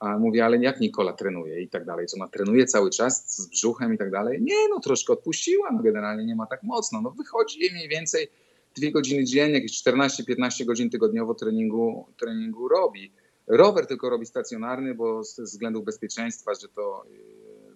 A 0.00 0.18
mówię, 0.18 0.44
ale 0.44 0.56
jak 0.56 0.80
Nikola 0.80 1.12
trenuje 1.12 1.62
i 1.62 1.68
tak 1.68 1.84
dalej? 1.84 2.06
Czy 2.06 2.16
ona 2.16 2.28
trenuje 2.28 2.66
cały 2.66 2.90
czas 2.90 3.36
z 3.36 3.46
brzuchem 3.46 3.94
i 3.94 3.98
tak 3.98 4.10
dalej? 4.10 4.42
Nie, 4.42 4.68
no 4.70 4.80
troszkę 4.80 5.12
odpuściła, 5.12 5.68
no 5.72 5.82
generalnie 5.82 6.24
nie 6.24 6.36
ma 6.36 6.46
tak 6.46 6.62
mocno. 6.62 7.00
No 7.00 7.10
wychodzi 7.10 7.60
jej 7.60 7.72
mniej 7.72 7.88
więcej 7.88 8.28
dwie 8.76 8.92
godziny 8.92 9.24
dziennie, 9.24 9.54
jakieś 9.54 9.82
14-15 9.82 10.64
godzin 10.64 10.90
tygodniowo 10.90 11.34
treningu, 11.34 12.06
treningu 12.16 12.68
robi. 12.68 13.12
Rower 13.46 13.86
tylko 13.86 14.10
robi 14.10 14.26
stacjonarny, 14.26 14.94
bo 14.94 15.24
z 15.24 15.40
względów 15.40 15.84
bezpieczeństwa, 15.84 16.54
że 16.54 16.68
to 16.68 17.04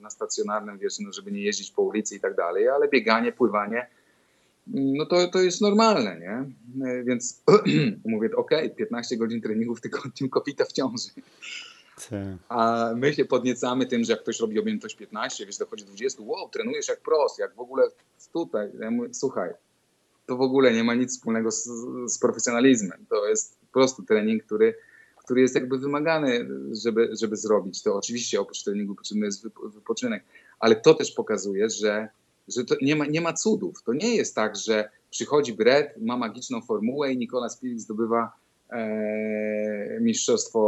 na 0.09 0.13
stacjonarnym, 0.13 0.79
wiesz, 0.79 0.99
no, 1.01 1.13
żeby 1.13 1.33
nie 1.33 1.43
jeździć 1.43 1.71
po 1.71 1.83
ulicy 1.83 2.17
i 2.17 2.21
tak 2.21 2.37
dalej, 2.37 2.69
ale 2.69 2.89
bieganie, 2.89 3.33
pływanie, 3.33 3.87
no 4.67 5.07
to, 5.07 5.29
to 5.29 5.41
jest 5.41 5.61
normalne, 5.61 6.21
nie? 6.21 6.45
Y, 6.87 7.05
więc 7.05 7.43
mówię, 8.05 8.31
ok, 8.37 8.51
15 8.77 9.17
godzin 9.17 9.41
treningu 9.41 9.75
w 9.75 9.81
tygodniu, 9.81 10.29
kobieta 10.37 10.65
w 10.65 10.73
ciąży. 10.73 11.09
A 12.49 12.91
my 12.97 13.15
się 13.15 13.25
podniecamy 13.25 13.87
tym, 13.87 14.05
że 14.05 14.13
jak 14.13 14.23
ktoś 14.23 14.41
robi 14.41 14.59
objętość 14.59 14.97
15, 14.97 15.47
wiesz, 15.47 15.59
dochodzi 15.59 15.85
20, 15.85 16.23
wow, 16.23 16.49
trenujesz 16.49 16.89
jak 16.89 17.01
prost, 17.01 17.39
jak 17.39 17.55
w 17.55 17.61
ogóle 17.61 17.89
tutaj. 18.33 18.71
Ja 18.81 18.91
mówię, 18.91 19.09
słuchaj, 19.15 19.51
to 20.27 20.37
w 20.37 20.41
ogóle 20.41 20.73
nie 20.73 20.85
ma 20.85 20.95
nic 20.95 21.13
wspólnego 21.13 21.51
z, 21.51 21.69
z 22.07 22.19
profesjonalizmem. 22.19 23.07
To 23.09 23.29
jest 23.29 23.59
po 23.61 23.73
prostu 23.73 24.03
trening, 24.03 24.45
który 24.45 24.75
który 25.29 25.41
jest 25.41 25.55
jakby 25.55 25.79
wymagany, 25.79 26.49
żeby, 26.83 27.11
żeby 27.21 27.37
zrobić 27.37 27.83
to. 27.83 27.97
Oczywiście 27.97 28.41
oprócz 28.41 28.63
treningu 28.63 28.95
potrzebny 28.95 29.27
jest 29.27 29.49
wypoczynek, 29.75 30.25
ale 30.61 30.77
to 30.77 30.95
też 30.95 31.13
pokazuje, 31.13 31.71
że, 31.71 32.09
że 32.49 32.65
to 32.65 32.75
nie, 32.83 32.97
ma, 32.97 33.07
nie 33.07 33.21
ma 33.21 33.33
cudów. 33.33 33.83
To 33.83 33.93
nie 33.93 34.17
jest 34.17 34.35
tak, 34.35 34.57
że 34.57 34.89
przychodzi 35.11 35.53
Brett, 35.53 35.95
ma 36.01 36.17
magiczną 36.17 36.63
formułę 36.63 37.13
i 37.13 37.19
Nikola 37.19 37.49
Spirit 37.49 37.81
zdobywa 37.81 38.33
e, 38.71 39.99
mistrzostwo 40.01 40.61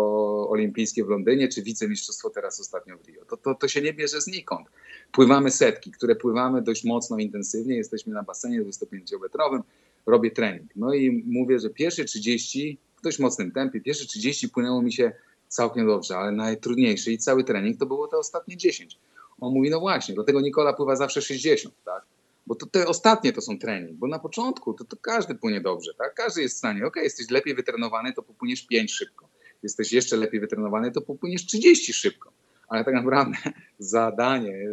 olimpijskie 0.51 1.05
w 1.05 1.09
Londynie, 1.09 1.49
czy 1.49 1.63
wicemistrzostwo 1.63 2.31
teraz 2.31 2.61
ostatnio 2.61 2.99
w 2.99 3.07
Rio. 3.07 3.25
To, 3.25 3.37
to, 3.37 3.55
to 3.55 3.69
się 3.69 3.83
nie 3.83 3.93
bierze 3.93 4.21
znikąd. 4.21 4.69
Pływamy 5.13 5.51
setki, 5.51 5.91
które 5.91 6.17
pływamy 6.17 6.63
dość 6.63 6.85
mocno, 6.85 7.19
intensywnie, 7.19 7.77
jesteśmy 7.77 8.15
na 8.15 8.23
basenie 8.23 8.63
25-metrowym, 8.63 9.61
robię 10.07 10.31
trening. 10.31 10.71
No 10.77 10.95
i 10.95 11.25
mówię, 11.27 11.59
że 11.59 11.71
pierwsze 11.71 12.05
30 12.05 12.79
w 12.90 12.90
dość 13.03 13.19
mocnym 13.19 13.53
tempie. 13.53 13.81
Pierwsze 13.81 14.07
30 14.07 14.49
płynęło 14.49 14.83
mi 14.83 14.93
się 14.93 15.13
całkiem 15.49 15.87
dobrze, 15.87 16.17
ale 16.17 16.33
najtrudniejszy 16.33 17.13
i 17.13 17.19
cały 17.19 17.45
trening 17.45 17.79
to 17.79 17.87
było 17.87 18.09
te 18.09 18.17
ostatnie 18.17 18.57
10. 18.57 18.99
On 19.41 19.55
mówi, 19.55 19.71
no 19.71 19.81
właśnie, 19.81 20.15
dlatego 20.15 20.41
Nikola 20.41 20.73
pływa 20.73 20.97
zawsze 20.97 21.23
60, 21.23 21.75
tak? 21.85 22.03
bo 22.47 22.55
to 22.55 22.67
te 22.67 22.87
ostatnie 22.87 23.33
to 23.33 23.41
są 23.41 23.59
trening, 23.59 23.99
bo 23.99 24.07
na 24.07 24.19
początku 24.19 24.75
to, 24.75 24.85
to 24.85 24.97
każdy 24.97 25.35
płynie 25.35 25.61
dobrze, 25.61 25.95
tak? 25.95 26.15
Każdy 26.15 26.43
jest 26.43 26.55
w 26.55 26.59
stanie, 26.59 26.87
ok, 26.87 26.97
jesteś 26.97 27.31
lepiej 27.31 27.55
wytrenowany, 27.55 28.13
to 28.13 28.23
popłyniesz 28.23 28.67
5 28.67 28.93
szybko. 28.93 29.29
Jesteś 29.63 29.93
jeszcze 29.93 30.17
lepiej 30.17 30.41
wytrenowany, 30.41 30.93
to 30.93 31.01
popłyniesz 31.01 31.47
30 31.47 31.93
szybko. 31.93 32.33
Ale 32.69 32.85
tak 32.85 32.95
naprawdę 32.95 33.37
zadanie, 33.79 34.69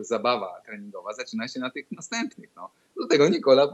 zabawa 0.00 0.60
treningowa 0.66 1.12
zaczyna 1.12 1.48
się 1.48 1.60
na 1.60 1.70
tych 1.70 1.92
następnych. 1.92 2.50
No. 2.56 2.70
Do 2.96 3.06
tego 3.06 3.28
Nikola 3.28 3.72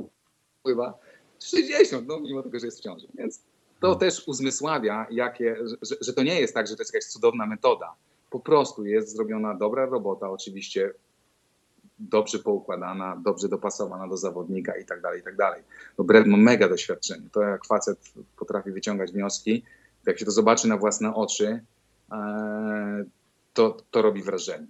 pływa 0.63 0.99
60, 1.39 2.09
no 2.09 2.21
mimo 2.21 2.43
tego, 2.43 2.61
że 2.61 2.67
jest 2.67 2.79
w 2.79 2.83
ciąży. 2.83 3.07
Więc 3.15 3.41
to 3.81 3.87
hmm. 3.87 3.99
też 3.99 4.29
uzmysławia, 4.29 5.07
jakie, 5.11 5.57
że, 5.83 5.97
że 6.01 6.13
to 6.13 6.23
nie 6.23 6.41
jest 6.41 6.55
tak, 6.55 6.67
że 6.67 6.77
to 6.77 6.83
jest 6.83 6.95
jakaś 6.95 7.09
cudowna 7.09 7.47
metoda. 7.47 7.95
Po 8.31 8.41
prostu 8.41 8.85
jest 8.85 9.13
zrobiona 9.17 9.55
dobra 9.55 9.87
robota, 9.87 10.31
oczywiście 10.31 10.93
dobrze 11.99 12.39
poukładana, 12.39 13.17
dobrze 13.25 13.49
dopasowana 13.49 14.09
do 14.09 14.17
zawodnika 14.17 14.77
i 14.77 14.85
tak 14.85 15.01
dalej, 15.01 15.21
i 15.21 15.23
tak 15.23 15.37
dalej. 15.37 15.63
No 15.99 16.05
Brett 16.05 16.27
ma 16.27 16.37
mega 16.37 16.69
doświadczenie. 16.69 17.29
To 17.33 17.43
jak 17.43 17.67
facet 17.67 17.99
potrafi 18.37 18.71
wyciągać 18.71 19.13
wnioski, 19.13 19.63
jak 20.07 20.19
się 20.19 20.25
to 20.25 20.31
zobaczy 20.31 20.69
na 20.69 20.77
własne 20.77 21.15
oczy, 21.15 21.61
e, 22.13 23.05
to, 23.53 23.77
to 23.91 24.03
robi 24.03 24.23
wrażenie. 24.23 24.67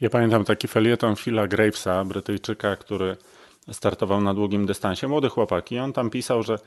Ja 0.00 0.10
pamiętam 0.10 0.44
taki 0.44 0.68
felieton 0.68 1.16
Phila 1.16 1.48
Gravesa, 1.48 2.04
Brytyjczyka, 2.04 2.76
który 2.76 3.16
startował 3.72 4.20
na 4.20 4.34
długim 4.34 4.66
dystansie. 4.66 5.08
Młody 5.08 5.28
chłopak 5.28 5.72
i 5.72 5.78
on 5.78 5.92
tam 5.92 6.10
pisał, 6.10 6.42
że 6.42 6.58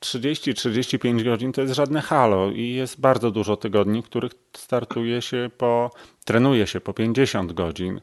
30-35 0.00 1.24
godzin 1.24 1.52
to 1.52 1.60
jest 1.60 1.74
żadne 1.74 2.00
halo 2.00 2.50
i 2.50 2.72
jest 2.72 3.00
bardzo 3.00 3.30
dużo 3.30 3.56
tygodni, 3.56 4.02
w 4.02 4.04
których 4.04 4.32
startuje 4.56 5.22
się 5.22 5.50
po, 5.58 5.90
trenuje 6.24 6.66
się 6.66 6.80
po 6.80 6.92
50 6.92 7.52
godzin. 7.52 8.00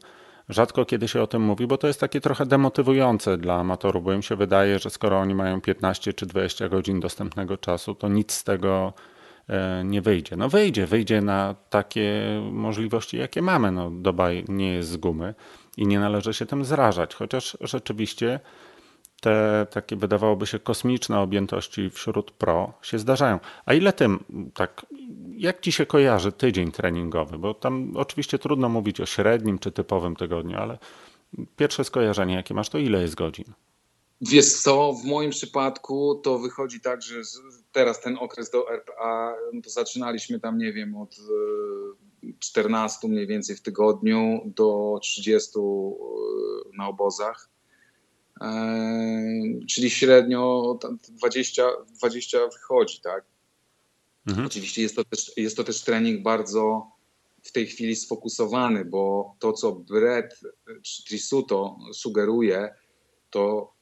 Rzadko 0.49 0.85
kiedy 0.85 1.07
się 1.07 1.21
o 1.21 1.27
tym 1.27 1.41
mówi, 1.41 1.67
bo 1.67 1.77
to 1.77 1.87
jest 1.87 1.99
takie 1.99 2.21
trochę 2.21 2.45
demotywujące 2.45 3.37
dla 3.37 3.55
amatorów, 3.55 4.03
bo 4.03 4.13
im 4.13 4.21
się 4.21 4.35
wydaje, 4.35 4.79
że 4.79 4.89
skoro 4.89 5.19
oni 5.19 5.35
mają 5.35 5.61
15 5.61 6.13
czy 6.13 6.25
20 6.25 6.69
godzin 6.69 6.99
dostępnego 6.99 7.57
czasu, 7.57 7.95
to 7.95 8.07
nic 8.07 8.31
z 8.31 8.43
tego 8.43 8.93
e, 9.49 9.83
nie 9.85 10.01
wyjdzie. 10.01 10.35
No 10.35 10.49
wyjdzie, 10.49 10.85
wyjdzie 10.85 11.21
na 11.21 11.55
takie 11.69 12.23
możliwości, 12.51 13.17
jakie 13.17 13.41
mamy. 13.41 13.71
No, 13.71 13.91
doba 13.91 14.29
nie 14.47 14.73
jest 14.73 14.89
z 14.89 14.97
gumy 14.97 15.33
i 15.77 15.87
nie 15.87 15.99
należy 15.99 16.33
się 16.33 16.45
tym 16.45 16.65
zrażać, 16.65 17.15
chociaż 17.15 17.57
rzeczywiście 17.61 18.39
te 19.25 19.67
takie 19.69 19.95
wydawałoby 19.95 20.47
się 20.47 20.59
kosmiczne 20.59 21.19
objętości 21.19 21.89
wśród 21.89 22.31
pro 22.31 22.73
się 22.81 22.99
zdarzają. 22.99 23.39
A 23.65 23.73
ile 23.73 23.93
tym, 23.93 24.23
tak, 24.53 24.85
jak 25.37 25.61
ci 25.61 25.71
się 25.71 25.85
kojarzy 25.85 26.31
tydzień 26.31 26.71
treningowy? 26.71 27.37
Bo 27.37 27.53
tam 27.53 27.91
oczywiście 27.95 28.39
trudno 28.39 28.69
mówić 28.69 29.01
o 29.01 29.05
średnim 29.05 29.59
czy 29.59 29.71
typowym 29.71 30.15
tygodniu, 30.15 30.57
ale 30.57 30.77
pierwsze 31.57 31.83
skojarzenie, 31.83 32.35
jakie 32.35 32.53
masz, 32.53 32.69
to 32.69 32.77
ile 32.77 33.01
jest 33.01 33.15
godzin? 33.15 33.45
Wiesz 34.21 34.53
co, 34.53 34.93
w 34.93 35.05
moim 35.05 35.31
przypadku 35.31 36.15
to 36.23 36.39
wychodzi 36.39 36.81
tak, 36.81 37.01
że 37.01 37.15
teraz 37.71 38.01
ten 38.01 38.17
okres 38.17 38.49
do 38.49 38.71
RPA, 38.71 39.35
no 39.53 39.61
to 39.61 39.69
zaczynaliśmy 39.69 40.39
tam, 40.39 40.57
nie 40.57 40.73
wiem, 40.73 40.97
od 40.97 41.15
14 42.39 43.07
e, 43.07 43.09
mniej 43.09 43.27
więcej 43.27 43.55
w 43.55 43.61
tygodniu 43.61 44.41
do 44.45 44.99
30 45.01 45.59
e, 45.59 45.61
na 46.77 46.87
obozach. 46.87 47.54
Czyli 49.69 49.89
średnio 49.89 50.77
20, 51.09 51.63
20 51.99 52.37
wychodzi, 52.53 53.01
tak? 53.01 53.25
Mhm. 54.27 54.47
Oczywiście 54.47 54.81
jest 54.81 54.95
to, 54.95 55.03
też, 55.03 55.31
jest 55.37 55.57
to 55.57 55.63
też 55.63 55.81
trening 55.81 56.23
bardzo 56.23 56.91
w 57.43 57.51
tej 57.51 57.67
chwili 57.67 57.95
sfokusowany, 57.95 58.85
bo 58.85 59.35
to, 59.39 59.53
co 59.53 59.71
Brett 59.71 60.39
Trisuto 61.07 61.77
sugeruje, 61.93 62.73
to 63.29 63.73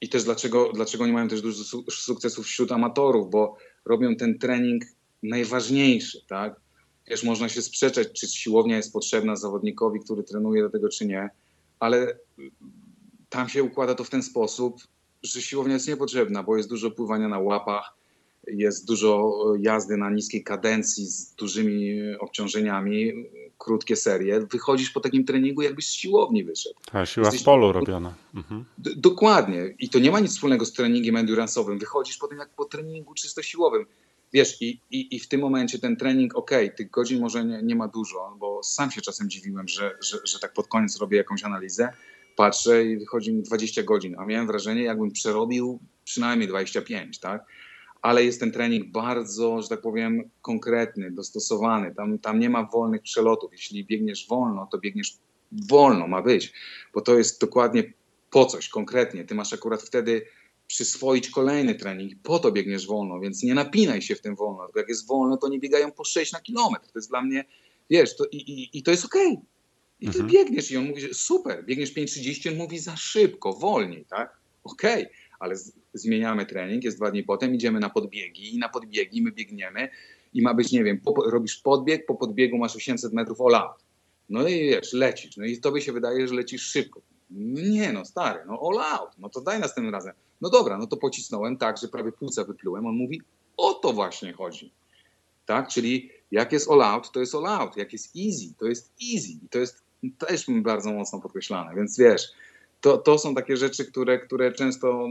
i 0.00 0.08
też 0.08 0.24
dlaczego, 0.24 0.72
dlaczego 0.72 1.04
oni 1.04 1.12
mają 1.12 1.28
też 1.28 1.42
dużo 1.42 1.80
sukcesów 1.90 2.46
wśród 2.46 2.72
amatorów, 2.72 3.30
bo 3.30 3.56
robią 3.84 4.16
ten 4.16 4.38
trening 4.38 4.82
najważniejszy, 5.22 6.26
tak? 6.28 6.60
Wiesz, 7.06 7.24
można 7.24 7.48
się 7.48 7.62
sprzeczać, 7.62 8.08
czy 8.12 8.26
siłownia 8.26 8.76
jest 8.76 8.92
potrzebna 8.92 9.36
zawodnikowi, 9.36 10.00
który 10.00 10.22
trenuje 10.24 10.62
do 10.62 10.70
tego, 10.70 10.88
czy 10.88 11.06
nie, 11.06 11.30
ale 11.80 12.18
tam 13.36 13.48
się 13.48 13.62
układa 13.62 13.94
to 13.94 14.04
w 14.04 14.10
ten 14.10 14.22
sposób, 14.22 14.80
że 15.22 15.42
siłownia 15.42 15.74
jest 15.74 15.88
niepotrzebna, 15.88 16.42
bo 16.42 16.56
jest 16.56 16.68
dużo 16.68 16.90
pływania 16.90 17.28
na 17.28 17.38
łapach, 17.38 17.94
jest 18.46 18.86
dużo 18.86 19.34
jazdy 19.60 19.96
na 19.96 20.10
niskiej 20.10 20.44
kadencji 20.44 21.06
z 21.06 21.34
dużymi 21.34 22.00
obciążeniami, 22.20 23.12
krótkie 23.58 23.96
serie. 23.96 24.40
Wychodzisz 24.40 24.90
po 24.90 25.00
takim 25.00 25.24
treningu, 25.24 25.62
jakbyś 25.62 25.86
z 25.86 25.92
siłowni 25.92 26.44
wyszedł. 26.44 26.74
Ta 26.92 27.06
siła 27.06 27.26
Jesteś... 27.26 27.42
w 27.42 27.44
polu 27.44 27.72
robiona. 27.72 28.14
Mhm. 28.34 28.64
Dokładnie. 28.78 29.74
I 29.78 29.88
to 29.88 29.98
nie 29.98 30.10
ma 30.10 30.20
nic 30.20 30.30
wspólnego 30.30 30.64
z 30.64 30.72
treningiem 30.72 31.14
endurance'owym. 31.14 31.78
Wychodzisz 31.78 32.18
potem 32.18 32.38
jak 32.38 32.50
po 32.50 32.64
treningu 32.64 33.14
czysto 33.14 33.42
siłowym. 33.42 33.86
Wiesz, 34.32 34.62
i, 34.62 34.80
i, 34.90 35.16
i 35.16 35.20
w 35.20 35.28
tym 35.28 35.40
momencie 35.40 35.78
ten 35.78 35.96
trening, 35.96 36.36
ok, 36.36 36.50
tych 36.76 36.90
godzin 36.90 37.20
może 37.20 37.44
nie, 37.44 37.62
nie 37.62 37.76
ma 37.76 37.88
dużo, 37.88 38.36
bo 38.38 38.62
sam 38.62 38.90
się 38.90 39.00
czasem 39.00 39.30
dziwiłem, 39.30 39.68
że, 39.68 39.98
że, 40.00 40.18
że 40.24 40.38
tak 40.38 40.52
pod 40.52 40.68
koniec 40.68 40.96
robię 40.96 41.16
jakąś 41.16 41.44
analizę, 41.44 41.92
patrzę 42.36 42.84
i 42.84 42.98
wychodzi 42.98 43.32
mi 43.32 43.42
20 43.42 43.82
godzin, 43.82 44.16
a 44.18 44.26
miałem 44.26 44.46
wrażenie, 44.46 44.82
jakbym 44.82 45.12
przerobił 45.12 45.80
przynajmniej 46.04 46.48
25, 46.48 47.18
tak? 47.18 47.44
Ale 48.02 48.24
jest 48.24 48.40
ten 48.40 48.52
trening 48.52 48.92
bardzo, 48.92 49.62
że 49.62 49.68
tak 49.68 49.80
powiem, 49.80 50.30
konkretny, 50.42 51.10
dostosowany. 51.10 51.94
Tam, 51.94 52.18
tam 52.18 52.38
nie 52.38 52.50
ma 52.50 52.68
wolnych 52.72 53.02
przelotów. 53.02 53.52
Jeśli 53.52 53.84
biegniesz 53.84 54.26
wolno, 54.28 54.68
to 54.72 54.78
biegniesz 54.78 55.18
wolno, 55.52 56.08
ma 56.08 56.22
być, 56.22 56.52
bo 56.94 57.00
to 57.00 57.18
jest 57.18 57.40
dokładnie 57.40 57.92
po 58.30 58.44
coś 58.44 58.68
konkretnie. 58.68 59.24
Ty 59.24 59.34
masz 59.34 59.52
akurat 59.52 59.82
wtedy 59.82 60.26
przyswoić 60.66 61.30
kolejny 61.30 61.74
trening, 61.74 62.12
po 62.22 62.38
to 62.38 62.52
biegniesz 62.52 62.86
wolno, 62.86 63.20
więc 63.20 63.42
nie 63.42 63.54
napinaj 63.54 64.02
się 64.02 64.14
w 64.14 64.20
tym 64.20 64.36
wolno. 64.36 64.68
Jak 64.76 64.88
jest 64.88 65.06
wolno, 65.06 65.36
to 65.36 65.48
nie 65.48 65.58
biegają 65.58 65.92
po 65.92 66.04
6 66.04 66.32
na 66.32 66.40
kilometr. 66.40 66.86
To 66.86 66.98
jest 66.98 67.08
dla 67.10 67.22
mnie, 67.22 67.44
wiesz, 67.90 68.16
to, 68.16 68.24
i, 68.32 68.36
i, 68.36 68.78
i 68.78 68.82
to 68.82 68.90
jest 68.90 69.04
okej. 69.04 69.32
Okay. 69.32 69.55
I 70.00 70.06
ty 70.06 70.18
mhm. 70.18 70.30
biegniesz 70.30 70.70
i 70.70 70.76
on 70.76 70.86
mówi, 70.86 71.00
że 71.00 71.14
super, 71.14 71.64
biegniesz 71.64 71.94
5.30, 71.94 72.48
on 72.48 72.56
mówi 72.56 72.78
za 72.78 72.96
szybko, 72.96 73.52
wolniej, 73.52 74.04
tak? 74.04 74.36
Okej, 74.64 75.02
okay. 75.02 75.16
ale 75.38 75.56
z, 75.56 75.72
zmieniamy 75.94 76.46
trening, 76.46 76.84
jest 76.84 76.96
dwa 76.96 77.10
dni 77.10 77.22
potem, 77.22 77.54
idziemy 77.54 77.80
na 77.80 77.90
podbiegi 77.90 78.54
i 78.54 78.58
na 78.58 78.68
podbiegi 78.68 79.22
my 79.22 79.32
biegniemy 79.32 79.88
i 80.34 80.42
ma 80.42 80.54
być, 80.54 80.72
nie 80.72 80.84
wiem, 80.84 81.00
po, 81.00 81.30
robisz 81.30 81.56
podbieg, 81.56 82.06
po 82.06 82.14
podbiegu 82.14 82.58
masz 82.58 82.76
800 82.76 83.12
metrów 83.12 83.40
out. 83.40 83.84
No 84.28 84.48
i 84.48 84.54
wiesz, 84.54 84.92
lecisz, 84.92 85.36
no 85.36 85.44
i 85.44 85.60
tobie 85.60 85.80
się 85.80 85.92
wydaje, 85.92 86.28
że 86.28 86.34
lecisz 86.34 86.62
szybko. 86.62 87.00
Nie 87.30 87.92
no, 87.92 88.04
stary, 88.04 88.40
no 88.46 88.60
all 88.62 88.98
out, 88.98 89.10
no 89.18 89.28
to 89.28 89.40
daj 89.40 89.60
następnym 89.60 89.94
razem. 89.94 90.12
No 90.40 90.50
dobra, 90.50 90.78
no 90.78 90.86
to 90.86 90.96
pocisnąłem 90.96 91.56
tak, 91.56 91.78
że 91.78 91.88
prawie 91.88 92.12
płuca 92.12 92.44
wyplułem. 92.44 92.86
On 92.86 92.96
mówi, 92.96 93.22
o 93.56 93.74
to 93.74 93.92
właśnie 93.92 94.32
chodzi. 94.32 94.72
Tak, 95.46 95.68
czyli 95.68 96.10
jak 96.30 96.52
jest 96.52 96.70
all 96.70 96.82
out, 96.82 97.12
to 97.12 97.20
jest 97.20 97.34
all 97.34 97.46
out. 97.46 97.76
Jak 97.76 97.92
jest 97.92 98.16
easy, 98.16 98.54
to 98.58 98.66
jest 98.66 98.92
easy. 99.14 99.32
I 99.32 99.48
to 99.50 99.58
jest 99.58 99.85
też 100.18 100.46
bardzo 100.48 100.92
mocno 100.92 101.20
podkreślane. 101.20 101.74
Więc 101.74 101.98
wiesz, 101.98 102.32
to, 102.80 102.98
to 102.98 103.18
są 103.18 103.34
takie 103.34 103.56
rzeczy, 103.56 103.84
które, 103.84 104.18
które 104.18 104.52
często 104.52 105.08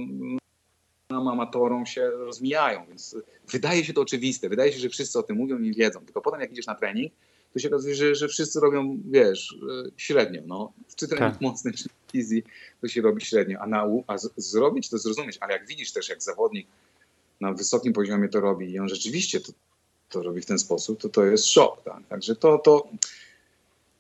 nam 1.10 1.28
amatorom 1.28 1.86
się 1.86 2.10
rozmijają, 2.10 2.86
więc 2.88 3.16
wydaje 3.52 3.86
się 3.86 3.94
to 3.94 4.02
oczywiste, 4.02 4.50
wydaje 4.50 4.74
się, 4.74 4.80
że 4.80 4.90
wszyscy 4.90 5.20
o 5.20 5.24
tym 5.24 5.38
mówią 5.38 5.60
i 5.60 5.74
wiedzą, 5.74 6.00
tylko 6.06 6.22
potem 6.22 6.42
jak 6.42 6.52
idziesz 6.52 6.68
na 6.68 6.76
trening, 6.76 7.14
to 7.54 7.60
się 7.60 7.68
okazuje, 7.68 7.96
że, 7.96 8.16
że 8.16 8.28
wszyscy 8.28 8.60
robią, 8.60 8.98
wiesz, 9.06 9.58
średnio, 9.98 10.42
no. 10.46 10.74
Czy 10.96 11.08
trening 11.08 11.34
tak. 11.34 11.42
mocny, 11.42 11.72
czy 11.74 11.90
easy, 12.16 12.44
to 12.82 12.88
się 12.88 13.02
robi 13.02 13.26
średnio, 13.26 13.60
a, 13.60 13.68
na, 13.68 13.88
a 14.08 14.18
z, 14.18 14.30
zrobić 14.38 14.90
to 14.90 14.98
zrozumieć, 14.98 15.38
ale 15.42 15.54
jak 15.54 15.68
widzisz 15.68 15.92
też, 15.92 16.10
jak 16.10 16.24
zawodnik 16.24 16.68
na 17.42 17.54
wysokim 17.54 17.94
poziomie 17.94 18.30
to 18.30 18.40
robi 18.40 18.72
i 18.72 18.80
on 18.80 18.90
rzeczywiście 18.90 19.40
to, 19.40 19.52
to 20.10 20.24
robi 20.24 20.42
w 20.42 20.46
ten 20.46 20.60
sposób, 20.60 21.02
to 21.02 21.10
to 21.10 21.26
jest 21.26 21.46
szok, 21.46 21.84
tak? 21.84 22.08
Także 22.10 22.36
to, 22.36 22.58
to 22.58 22.88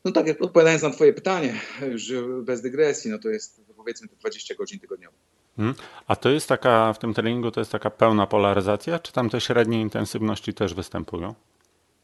no 0.05 0.11
tak, 0.11 0.27
jak 0.27 0.41
odpowiadając 0.41 0.83
na 0.83 0.89
twoje 0.89 1.13
pytanie, 1.13 1.53
już 1.91 2.13
bez 2.43 2.61
dygresji, 2.61 3.11
no 3.11 3.19
to 3.19 3.29
jest 3.29 3.61
powiedzmy 3.75 4.07
te 4.07 4.15
20 4.15 4.55
godzin 4.55 4.79
tygodniowo. 4.79 5.15
Hmm. 5.57 5.75
A 6.07 6.15
to 6.15 6.29
jest 6.29 6.47
taka, 6.47 6.93
w 6.93 6.99
tym 6.99 7.13
treningu 7.13 7.51
to 7.51 7.61
jest 7.61 7.71
taka 7.71 7.89
pełna 7.89 8.27
polaryzacja, 8.27 8.99
czy 8.99 9.13
tam 9.13 9.29
te 9.29 9.41
średnie 9.41 9.81
intensywności 9.81 10.53
też 10.53 10.73
występują? 10.73 11.33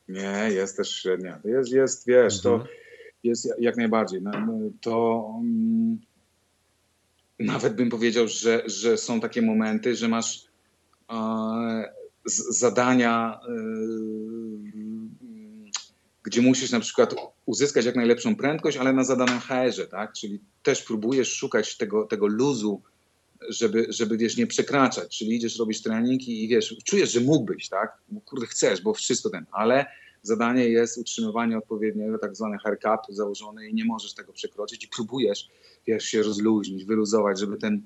Nie, 0.09 0.49
jest 0.51 0.77
też 0.77 1.01
średnia. 1.01 1.39
Jest, 1.45 1.71
jest 1.71 2.07
wiesz, 2.07 2.45
mhm. 2.45 2.59
to 2.59 2.67
jest 3.23 3.53
jak 3.59 3.77
najbardziej. 3.77 4.21
No, 4.21 4.31
no, 4.31 4.53
to 4.81 5.25
um, 5.35 5.99
nawet 7.39 7.75
bym 7.75 7.89
powiedział, 7.89 8.27
że, 8.27 8.63
że 8.65 8.97
są 8.97 9.19
takie 9.19 9.41
momenty, 9.41 9.95
że 9.95 10.07
masz 10.07 10.45
e, 11.11 11.93
zadania 12.49 13.39
e, 13.47 13.51
gdzie 16.23 16.41
musisz 16.41 16.71
na 16.71 16.79
przykład 16.79 17.15
uzyskać 17.45 17.85
jak 17.85 17.95
najlepszą 17.95 18.35
prędkość, 18.35 18.77
ale 18.77 18.93
na 18.93 19.03
zadanym 19.03 19.39
HR-ze, 19.39 19.87
tak? 19.87 20.13
Czyli 20.13 20.39
też 20.63 20.83
próbujesz 20.83 21.33
szukać 21.33 21.77
tego, 21.77 22.05
tego 22.05 22.27
luzu, 22.27 22.81
żeby, 23.49 23.85
żeby, 23.89 24.17
wiesz, 24.17 24.37
nie 24.37 24.47
przekraczać. 24.47 25.17
Czyli 25.17 25.35
idziesz, 25.35 25.59
robisz 25.59 25.81
trening 25.81 26.27
i, 26.27 26.47
wiesz, 26.47 26.75
czujesz, 26.85 27.11
że 27.11 27.19
mógłbyś, 27.19 27.69
tak? 27.69 27.97
Bo 28.09 28.21
kurde, 28.21 28.45
chcesz, 28.45 28.81
bo 28.81 28.93
wszystko 28.93 29.29
ten, 29.29 29.45
ale 29.51 29.85
zadanie 30.21 30.69
jest 30.69 30.97
utrzymywanie 30.97 31.57
odpowiedniego 31.57 32.17
tak 32.17 32.35
zwanego 32.35 32.63
haircutu 32.63 33.13
założone 33.13 33.67
i 33.67 33.73
nie 33.73 33.85
możesz 33.85 34.13
tego 34.13 34.33
przekroczyć 34.33 34.83
i 34.83 34.87
próbujesz, 34.87 35.49
wiesz, 35.87 36.03
się 36.03 36.23
rozluźnić, 36.23 36.85
wyluzować, 36.85 37.39
żeby 37.39 37.57
ten 37.57 37.81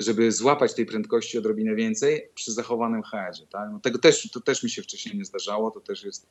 żeby 0.00 0.32
złapać 0.32 0.74
tej 0.74 0.86
prędkości 0.86 1.38
odrobinę 1.38 1.74
więcej 1.74 2.30
przy 2.34 2.52
zachowanym 2.52 3.02
HR-ze. 3.02 3.46
Tak? 3.46 3.68
No 3.72 3.80
tego 3.80 3.98
też, 3.98 4.30
to 4.30 4.40
też 4.40 4.62
mi 4.62 4.70
się 4.70 4.82
wcześniej 4.82 5.16
nie 5.16 5.24
zdarzało, 5.24 5.70
to 5.70 5.80
też 5.80 6.04
jest 6.04 6.26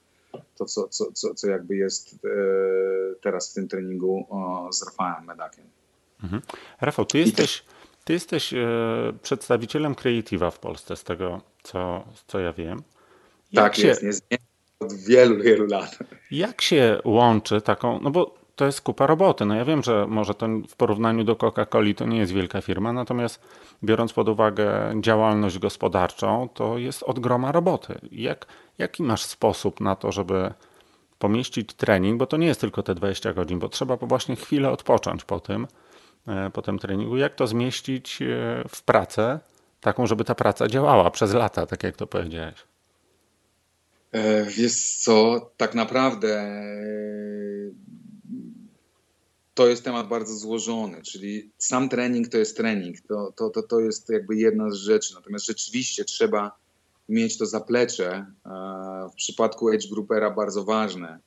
to, 0.55 0.65
co, 0.65 0.87
co, 0.87 1.11
co, 1.11 1.33
co 1.33 1.47
jakby 1.47 1.75
jest 1.75 2.13
e, 2.13 2.29
teraz 3.21 3.51
w 3.51 3.53
tym 3.53 3.67
treningu 3.67 4.27
o, 4.29 4.69
z 4.73 4.85
Rafałem 4.85 5.25
Medakiem. 5.25 5.65
Mhm. 6.23 6.41
Rafał, 6.81 7.05
ty 7.05 7.19
jesteś, 7.19 7.63
ty 8.03 8.13
jesteś 8.13 8.53
e, 8.53 8.67
przedstawicielem 9.21 9.95
Creative'a 9.95 10.51
w 10.51 10.59
Polsce, 10.59 10.95
z 10.95 11.03
tego 11.03 11.41
co, 11.63 12.07
co 12.27 12.39
ja 12.39 12.53
wiem. 12.53 12.83
Jak 13.51 13.65
tak 13.65 13.75
się, 13.75 13.87
jest, 13.87 14.03
jest 14.03 14.23
od 14.79 14.93
wielu, 14.93 15.43
wielu 15.43 15.65
lat. 15.65 15.99
Jak 16.31 16.61
się 16.61 17.01
łączy 17.05 17.61
taką, 17.61 17.99
no 18.01 18.11
bo 18.11 18.38
to 18.59 18.65
jest 18.65 18.81
kupa 18.81 19.07
roboty. 19.07 19.45
No 19.45 19.55
ja 19.55 19.65
wiem, 19.65 19.83
że 19.83 20.07
może 20.07 20.33
to 20.33 20.47
w 20.69 20.75
porównaniu 20.75 21.23
do 21.23 21.35
Coca-Coli 21.35 21.95
to 21.95 22.05
nie 22.05 22.17
jest 22.17 22.31
wielka 22.31 22.61
firma, 22.61 22.93
natomiast 22.93 23.41
biorąc 23.83 24.13
pod 24.13 24.29
uwagę 24.29 24.93
działalność 25.01 25.59
gospodarczą, 25.59 26.49
to 26.53 26.77
jest 26.77 27.03
od 27.03 27.19
groma 27.19 27.51
roboty. 27.51 27.99
Jak, 28.11 28.45
jaki 28.77 29.03
masz 29.03 29.23
sposób 29.23 29.81
na 29.81 29.95
to, 29.95 30.11
żeby 30.11 30.53
pomieścić 31.19 31.73
trening, 31.73 32.19
bo 32.19 32.25
to 32.25 32.37
nie 32.37 32.47
jest 32.47 32.61
tylko 32.61 32.83
te 32.83 32.95
20 32.95 33.33
godzin, 33.33 33.59
bo 33.59 33.69
trzeba 33.69 33.97
właśnie 33.97 34.35
chwilę 34.35 34.71
odpocząć 34.71 35.23
po 35.23 35.39
tym, 35.39 35.67
e, 36.27 36.49
po 36.49 36.61
tym 36.61 36.79
treningu. 36.79 37.17
Jak 37.17 37.35
to 37.35 37.47
zmieścić 37.47 38.21
e, 38.21 38.25
w 38.69 38.83
pracę, 38.83 39.39
taką, 39.81 40.07
żeby 40.07 40.23
ta 40.23 40.35
praca 40.35 40.67
działała 40.67 41.11
przez 41.11 41.33
lata, 41.33 41.65
tak 41.65 41.83
jak 41.83 41.95
to 41.95 42.07
powiedziałeś? 42.07 42.55
E, 44.11 44.45
wiesz 44.45 44.95
co, 45.03 45.39
tak 45.57 45.75
naprawdę 45.75 46.51
to 49.59 49.67
jest 49.67 49.83
temat 49.83 50.07
bardzo 50.07 50.33
złożony, 50.33 51.01
czyli 51.01 51.51
sam 51.57 51.89
trening 51.89 52.27
to 52.27 52.37
jest 52.37 52.57
trening, 52.57 53.01
to, 53.01 53.33
to, 53.35 53.49
to, 53.49 53.63
to 53.63 53.79
jest 53.79 54.09
jakby 54.09 54.35
jedna 54.35 54.69
z 54.69 54.75
rzeczy, 54.75 55.13
natomiast 55.15 55.45
rzeczywiście 55.45 56.05
trzeba 56.05 56.51
mieć 57.09 57.37
to 57.37 57.45
zaplecze, 57.45 58.11
e, 58.11 58.25
w 59.11 59.15
przypadku 59.15 59.69
age 59.69 59.87
groupera 59.91 60.31
bardzo 60.31 60.63
ważne, 60.63 61.19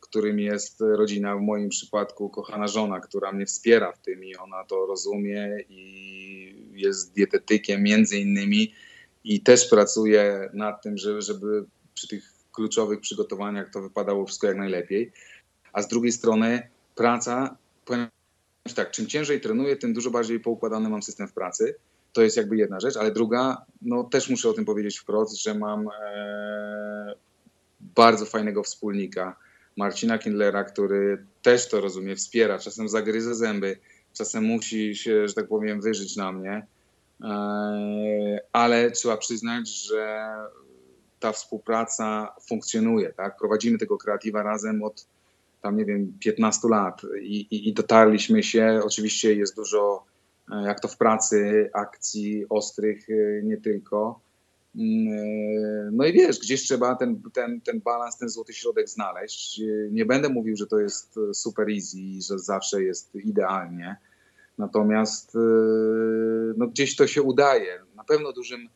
którym 0.00 0.38
jest 0.38 0.80
rodzina, 0.80 1.36
w 1.36 1.40
moim 1.40 1.68
przypadku 1.68 2.30
kochana 2.30 2.68
żona, 2.68 3.00
która 3.00 3.32
mnie 3.32 3.46
wspiera 3.46 3.92
w 3.92 3.98
tym 3.98 4.24
i 4.24 4.36
ona 4.36 4.64
to 4.64 4.86
rozumie 4.86 5.58
i 5.68 6.72
jest 6.74 7.12
dietetykiem 7.12 7.82
między 7.82 8.18
innymi 8.18 8.74
i 9.24 9.40
też 9.40 9.68
pracuje 9.68 10.50
nad 10.54 10.82
tym, 10.82 10.98
żeby, 10.98 11.22
żeby 11.22 11.64
przy 11.94 12.08
tych 12.08 12.32
kluczowych 12.52 13.00
przygotowaniach 13.00 13.70
to 13.70 13.82
wypadało 13.82 14.26
wszystko 14.26 14.46
jak 14.46 14.56
najlepiej. 14.56 15.12
A 15.72 15.82
z 15.82 15.88
drugiej 15.88 16.12
strony 16.12 16.68
praca 16.94 17.56
powiem 17.90 18.08
tak, 18.74 18.90
czym 18.90 19.06
ciężej 19.06 19.40
trenuję, 19.40 19.76
tym 19.76 19.92
dużo 19.92 20.10
bardziej 20.10 20.40
poukładany 20.40 20.88
mam 20.88 21.02
system 21.02 21.28
w 21.28 21.32
pracy. 21.32 21.74
To 22.12 22.22
jest 22.22 22.36
jakby 22.36 22.56
jedna 22.56 22.80
rzecz, 22.80 22.96
ale 22.96 23.10
druga, 23.10 23.64
no 23.82 24.04
też 24.04 24.30
muszę 24.30 24.48
o 24.48 24.52
tym 24.52 24.64
powiedzieć 24.64 24.98
wprost, 24.98 25.42
że 25.42 25.54
mam 25.54 25.88
e, 25.88 27.14
bardzo 27.80 28.26
fajnego 28.26 28.62
wspólnika, 28.62 29.36
Marcina 29.76 30.18
Kindlera, 30.18 30.64
który 30.64 31.24
też 31.42 31.68
to 31.68 31.80
rozumie, 31.80 32.16
wspiera, 32.16 32.58
czasem 32.58 32.88
zagryza 32.88 33.34
zęby, 33.34 33.78
czasem 34.12 34.44
musi 34.44 34.96
się, 34.96 35.28
że 35.28 35.34
tak 35.34 35.48
powiem, 35.48 35.80
wyżyć 35.80 36.16
na 36.16 36.32
mnie, 36.32 36.66
e, 37.24 38.40
ale 38.52 38.90
trzeba 38.90 39.16
przyznać, 39.16 39.68
że 39.68 40.30
ta 41.20 41.32
współpraca 41.32 42.34
funkcjonuje, 42.48 43.12
tak? 43.12 43.36
Prowadzimy 43.36 43.78
tego 43.78 43.98
kreatywa 43.98 44.42
razem 44.42 44.82
od 44.82 45.06
tam 45.62 45.76
nie 45.76 45.84
wiem, 45.84 46.12
15 46.20 46.68
lat 46.68 47.02
i, 47.20 47.40
i, 47.40 47.68
i 47.68 47.72
dotarliśmy 47.72 48.42
się. 48.42 48.80
Oczywiście 48.84 49.34
jest 49.34 49.56
dużo, 49.56 50.04
e, 50.52 50.62
jak 50.62 50.80
to 50.80 50.88
w 50.88 50.96
pracy, 50.96 51.70
akcji 51.72 52.44
ostrych, 52.48 53.10
e, 53.10 53.42
nie 53.42 53.56
tylko. 53.56 54.20
Mm, 54.76 55.18
e, 55.18 55.90
no 55.92 56.04
i 56.04 56.12
wiesz, 56.12 56.38
gdzieś 56.38 56.62
trzeba 56.62 56.94
ten, 56.94 57.22
ten, 57.32 57.60
ten 57.60 57.80
balans, 57.80 58.18
ten 58.18 58.28
złoty 58.28 58.52
środek 58.52 58.88
znaleźć. 58.88 59.60
Nie 59.90 60.06
będę 60.06 60.28
mówił, 60.28 60.56
że 60.56 60.66
to 60.66 60.78
jest 60.78 61.14
super 61.32 61.68
easy, 61.70 62.22
że 62.28 62.38
zawsze 62.38 62.82
jest 62.82 63.14
idealnie. 63.14 63.96
Natomiast 64.58 65.36
no, 66.56 66.66
gdzieś 66.66 66.96
to 66.96 67.06
się 67.06 67.22
udaje. 67.22 67.78
Na 67.96 68.04
pewno 68.04 68.32
dużym, 68.32 68.68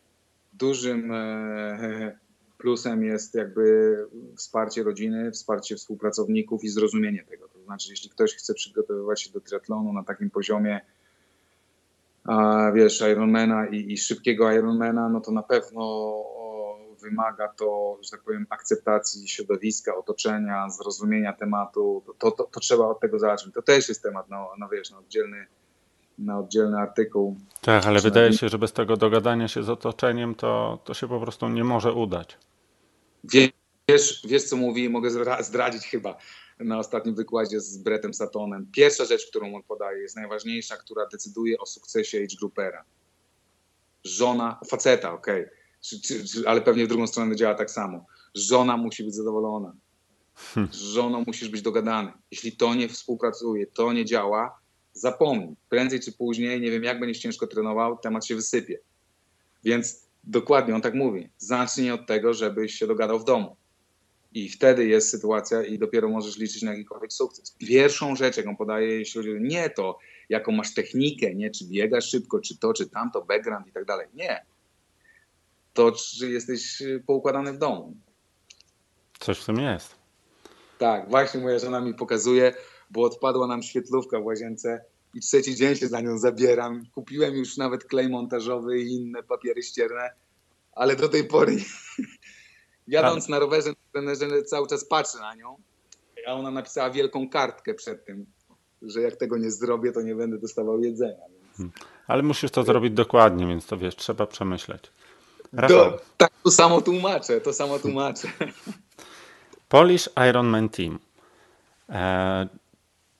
dużym 0.53 1.11
Plusem 2.65 3.03
jest 3.03 3.35
jakby 3.35 3.97
wsparcie 4.35 4.83
rodziny, 4.83 5.31
wsparcie 5.31 5.75
współpracowników 5.75 6.63
i 6.63 6.69
zrozumienie 6.69 7.23
tego. 7.23 7.47
To 7.47 7.63
znaczy, 7.63 7.89
jeśli 7.89 8.09
ktoś 8.09 8.33
chce 8.33 8.53
przygotowywać 8.53 9.21
się 9.21 9.31
do 9.31 9.41
triatlonu 9.41 9.93
na 9.93 10.03
takim 10.03 10.29
poziomie, 10.29 10.81
a, 12.23 12.71
wiesz, 12.71 13.03
Ironmana 13.11 13.67
i, 13.67 13.91
i 13.91 13.97
szybkiego 13.97 14.51
Ironmana, 14.51 15.09
no 15.09 15.21
to 15.21 15.31
na 15.31 15.43
pewno 15.43 16.13
wymaga 17.01 17.47
to, 17.47 17.97
że 18.01 18.11
tak 18.11 18.21
powiem, 18.21 18.45
akceptacji 18.49 19.29
środowiska, 19.29 19.95
otoczenia, 19.95 20.69
zrozumienia 20.69 21.33
tematu. 21.33 22.03
To, 22.19 22.31
to, 22.31 22.43
to 22.43 22.59
trzeba 22.59 22.87
od 22.87 22.99
tego 22.99 23.19
zacząć. 23.19 23.53
To 23.53 23.61
też 23.61 23.89
jest 23.89 24.03
temat, 24.03 24.29
no, 24.29 24.51
no 24.59 24.69
wiesz, 24.69 24.91
no, 24.91 24.97
oddzielny 24.97 25.45
na 26.17 26.39
oddzielny 26.39 26.77
artykuł. 26.77 27.37
Tak, 27.61 27.85
ale 27.85 27.99
wydaje 27.99 28.33
się, 28.33 28.49
że 28.49 28.57
bez 28.57 28.73
tego 28.73 28.97
dogadania 28.97 29.47
się 29.47 29.63
z 29.63 29.69
otoczeniem 29.69 30.35
to, 30.35 30.79
to 30.83 30.93
się 30.93 31.07
po 31.07 31.19
prostu 31.19 31.49
nie 31.49 31.63
może 31.63 31.93
udać. 31.93 32.37
Wiesz, 33.89 34.21
wiesz, 34.27 34.43
co 34.43 34.57
mówi, 34.57 34.89
mogę 34.89 35.09
zdradzić 35.43 35.83
chyba 35.83 36.17
na 36.59 36.79
ostatnim 36.79 37.15
wykładzie 37.15 37.59
z 37.59 37.77
Bretem 37.77 38.13
Satonem. 38.13 38.67
Pierwsza 38.71 39.05
rzecz, 39.05 39.27
którą 39.27 39.55
on 39.55 39.63
podaje, 39.63 40.01
jest 40.01 40.15
najważniejsza, 40.15 40.77
która 40.77 41.05
decyduje 41.11 41.57
o 41.57 41.65
sukcesie 41.65 42.17
age 42.17 42.35
groupera. 42.39 42.83
Żona, 44.03 44.59
faceta, 44.67 45.13
okej, 45.13 45.45
okay. 45.45 46.47
ale 46.47 46.61
pewnie 46.61 46.85
w 46.85 46.87
drugą 46.87 47.07
stronę 47.07 47.35
działa 47.35 47.55
tak 47.55 47.71
samo. 47.71 48.05
Żona 48.35 48.77
musi 48.77 49.03
być 49.03 49.15
zadowolona. 49.15 49.73
Hmm. 50.35 50.73
Z 50.73 50.77
żoną 50.77 51.23
musisz 51.27 51.49
być 51.49 51.61
dogadany. 51.61 52.11
Jeśli 52.31 52.51
to 52.51 52.75
nie 52.75 52.89
współpracuje, 52.89 53.67
to 53.67 53.93
nie 53.93 54.05
działa, 54.05 54.59
zapomnij. 54.93 55.55
Prędzej 55.69 55.99
czy 55.99 56.11
później, 56.11 56.61
nie 56.61 56.71
wiem 56.71 56.83
jak 56.83 56.99
będziesz 56.99 57.19
ciężko 57.19 57.47
trenował, 57.47 57.97
temat 57.97 58.25
się 58.25 58.35
wysypie. 58.35 58.79
Więc 59.63 60.04
Dokładnie, 60.27 60.75
on 60.75 60.81
tak 60.81 60.93
mówi. 60.93 61.29
Zacznij 61.37 61.91
od 61.91 62.07
tego, 62.07 62.33
żebyś 62.33 62.73
się 62.73 62.87
dogadał 62.87 63.19
w 63.19 63.23
domu. 63.23 63.55
I 64.33 64.49
wtedy 64.49 64.87
jest 64.87 65.09
sytuacja 65.09 65.63
i 65.63 65.79
dopiero 65.79 66.09
możesz 66.09 66.37
liczyć 66.37 66.61
na 66.61 66.71
jakikolwiek 66.71 67.13
sukces. 67.13 67.55
Pierwszą 67.59 68.15
rzecz, 68.15 68.37
jaką 68.37 68.55
podaję, 68.55 68.87
jeśli 68.87 69.21
chodzi 69.21 69.35
nie 69.39 69.69
to, 69.69 69.99
jaką 70.29 70.51
masz 70.51 70.73
technikę, 70.73 71.35
nie 71.35 71.51
czy 71.51 71.65
biegasz 71.65 72.09
szybko, 72.09 72.39
czy 72.39 72.57
to, 72.57 72.73
czy 72.73 72.89
tamto, 72.89 73.21
background 73.21 73.67
i 73.67 73.71
tak 73.71 73.85
dalej. 73.85 74.07
Nie. 74.13 74.45
To, 75.73 75.91
czy 75.91 76.31
jesteś 76.31 76.83
poukładany 77.07 77.53
w 77.53 77.57
domu. 77.57 77.95
Coś 79.19 79.39
w 79.39 79.45
tym 79.45 79.59
jest. 79.59 79.95
Tak, 80.77 81.09
właśnie 81.09 81.39
moja 81.39 81.59
żona 81.59 81.81
mi 81.81 81.93
pokazuje, 81.93 82.53
bo 82.91 83.01
odpadła 83.01 83.47
nam 83.47 83.63
świetlówka 83.63 84.19
w 84.19 84.25
łazience 84.25 84.85
i 85.15 85.19
trzeci 85.19 85.55
dzień 85.55 85.75
się 85.75 85.87
za 85.87 86.01
nią 86.01 86.17
zabieram. 86.17 86.85
Kupiłem 86.93 87.35
już 87.35 87.57
nawet 87.57 87.83
klej 87.83 88.09
montażowy 88.09 88.79
i 88.79 88.93
inne 88.93 89.23
papiery 89.23 89.63
ścierne, 89.63 90.09
ale 90.73 90.95
do 90.95 91.09
tej 91.09 91.23
pory 91.23 91.57
jadąc 92.87 93.23
tak. 93.23 93.29
na 93.29 93.39
rowerze 93.39 93.73
na 93.93 94.15
cały 94.45 94.67
czas 94.67 94.85
patrzę 94.85 95.19
na 95.19 95.35
nią, 95.35 95.57
a 96.27 96.33
ona 96.33 96.51
napisała 96.51 96.89
wielką 96.89 97.29
kartkę 97.29 97.73
przed 97.73 98.05
tym, 98.05 98.25
że 98.81 99.01
jak 99.01 99.15
tego 99.15 99.37
nie 99.37 99.51
zrobię, 99.51 99.91
to 99.91 100.01
nie 100.01 100.15
będę 100.15 100.37
dostawał 100.37 100.81
jedzenia. 100.81 101.23
Więc... 101.29 101.57
Hmm. 101.57 101.73
Ale 102.07 102.23
musisz 102.23 102.51
to 102.51 102.63
zrobić 102.63 102.93
dokładnie, 102.93 103.47
więc 103.47 103.65
to 103.65 103.77
wiesz, 103.77 103.95
trzeba 103.95 104.25
przemyśleć. 104.25 104.91
Do, 105.53 106.01
tak, 106.17 106.31
to 106.43 106.51
samo 106.51 106.81
tłumaczę, 106.81 107.41
to 107.41 107.53
samo 107.53 107.79
tłumaczę. 107.79 108.27
Polish 109.69 110.09
Ironman 110.29 110.69
Team. 110.69 110.99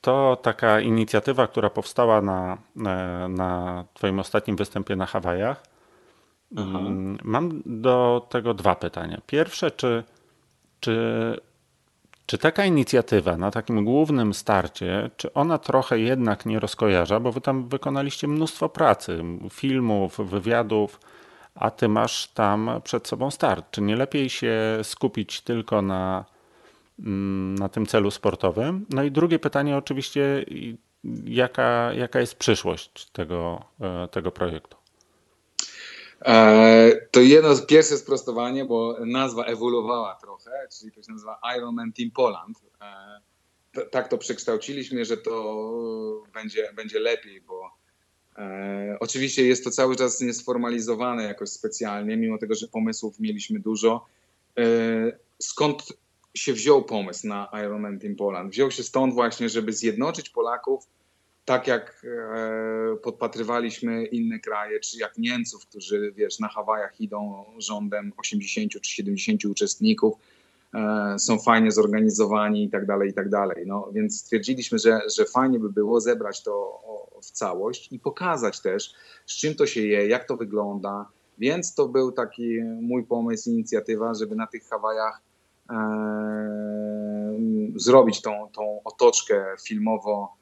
To 0.00 0.36
taka 0.42 0.80
inicjatywa, 0.80 1.46
która 1.46 1.70
powstała 1.70 2.22
na, 2.22 2.58
e, 2.86 3.28
na 3.28 3.84
Twoim 3.94 4.18
ostatnim 4.18 4.56
występie 4.56 4.96
na 4.96 5.06
Hawajach. 5.06 5.62
Aha. 6.56 6.78
Mm, 6.78 7.18
mam 7.22 7.62
do 7.66 8.26
tego 8.30 8.54
dwa 8.54 8.74
pytania. 8.74 9.20
Pierwsze, 9.26 9.70
czy, 9.70 10.04
czy, 10.80 11.40
czy 12.26 12.38
taka 12.38 12.64
inicjatywa 12.64 13.36
na 13.36 13.50
takim 13.50 13.84
głównym 13.84 14.34
starcie, 14.34 15.10
czy 15.16 15.32
ona 15.32 15.58
trochę 15.58 15.98
jednak 15.98 16.46
nie 16.46 16.60
rozkojarza, 16.60 17.20
bo 17.20 17.32
wy 17.32 17.40
tam 17.40 17.68
wykonaliście 17.68 18.28
mnóstwo 18.28 18.68
pracy, 18.68 19.22
filmów, 19.50 20.18
wywiadów, 20.18 21.00
a 21.54 21.70
ty 21.70 21.88
masz 21.88 22.28
tam 22.28 22.70
przed 22.84 23.08
sobą 23.08 23.30
start. 23.30 23.66
Czy 23.70 23.82
nie 23.82 23.96
lepiej 23.96 24.30
się 24.30 24.54
skupić 24.82 25.40
tylko 25.40 25.82
na 25.82 26.24
na 26.98 27.68
tym 27.68 27.86
celu 27.86 28.10
sportowym. 28.10 28.86
No 28.90 29.02
i 29.02 29.10
drugie 29.10 29.38
pytanie 29.38 29.76
oczywiście, 29.76 30.44
jaka, 31.24 31.92
jaka 31.92 32.20
jest 32.20 32.34
przyszłość 32.34 33.10
tego, 33.10 33.64
e, 33.80 34.08
tego 34.08 34.32
projektu? 34.32 34.76
E, 36.24 36.92
to 37.10 37.20
jedno 37.20 37.56
pierwsze 37.68 37.96
sprostowanie, 37.96 38.64
bo 38.64 38.96
nazwa 39.06 39.44
ewoluowała 39.44 40.14
trochę, 40.14 40.50
czyli 40.78 40.92
to 40.92 41.02
się 41.02 41.12
nazywa 41.12 41.40
Ironman 41.56 41.92
Team 41.92 42.10
Poland. 42.10 42.58
E, 42.80 43.86
tak 43.90 44.08
to 44.08 44.18
przekształciliśmy, 44.18 45.04
że 45.04 45.16
to 45.16 46.22
będzie, 46.34 46.72
będzie 46.76 47.00
lepiej, 47.00 47.40
bo 47.40 47.70
oczywiście 49.00 49.46
jest 49.46 49.64
to 49.64 49.70
cały 49.70 49.96
czas 49.96 50.20
niesformalizowane 50.20 51.24
jakoś 51.24 51.48
specjalnie, 51.48 52.16
mimo 52.16 52.38
tego, 52.38 52.54
że 52.54 52.68
pomysłów 52.68 53.20
mieliśmy 53.20 53.60
dużo. 53.60 54.06
Skąd 55.38 55.82
się 56.36 56.52
wziął 56.52 56.84
pomysł 56.84 57.28
na 57.28 57.48
Ironman 57.64 57.98
Team 57.98 58.16
Poland? 58.16 58.50
Wziął 58.50 58.70
się 58.70 58.82
stąd 58.82 59.14
właśnie, 59.14 59.48
żeby 59.48 59.72
zjednoczyć 59.72 60.30
Polaków 60.30 60.86
tak 61.46 61.66
jak 61.66 62.04
e, 62.04 62.96
podpatrywaliśmy 62.96 64.06
inne 64.06 64.38
kraje, 64.38 64.80
czy 64.80 64.98
jak 64.98 65.18
Niemców, 65.18 65.66
którzy 65.66 66.12
wiesz, 66.16 66.38
na 66.38 66.48
Hawajach 66.48 67.00
idą 67.00 67.44
rządem 67.58 68.12
80 68.16 68.72
czy 68.72 68.90
70 68.90 69.44
uczestników, 69.44 70.14
e, 70.74 71.18
są 71.18 71.38
fajnie 71.38 71.70
zorganizowani 71.70 72.64
i 72.64 72.70
tak 72.70 72.86
dalej, 72.86 73.10
i 73.10 73.12
tak 73.12 73.28
dalej. 73.28 73.64
No, 73.66 73.88
więc 73.92 74.20
stwierdziliśmy, 74.20 74.78
że, 74.78 75.00
że 75.16 75.24
fajnie 75.24 75.58
by 75.58 75.72
było 75.72 76.00
zebrać 76.00 76.42
to 76.42 76.80
w 77.22 77.30
całość 77.30 77.92
i 77.92 77.98
pokazać 77.98 78.60
też, 78.60 78.94
z 79.26 79.36
czym 79.36 79.54
to 79.54 79.66
się 79.66 79.80
je, 79.80 80.08
jak 80.08 80.28
to 80.28 80.36
wygląda. 80.36 81.08
Więc 81.38 81.74
to 81.74 81.88
był 81.88 82.12
taki 82.12 82.62
mój 82.62 83.04
pomysł, 83.04 83.50
inicjatywa, 83.50 84.14
żeby 84.14 84.36
na 84.36 84.46
tych 84.46 84.64
Hawajach 84.64 85.20
zrobić 87.76 88.22
tą, 88.22 88.48
tą 88.52 88.80
otoczkę 88.84 89.44
filmowo 89.66 90.36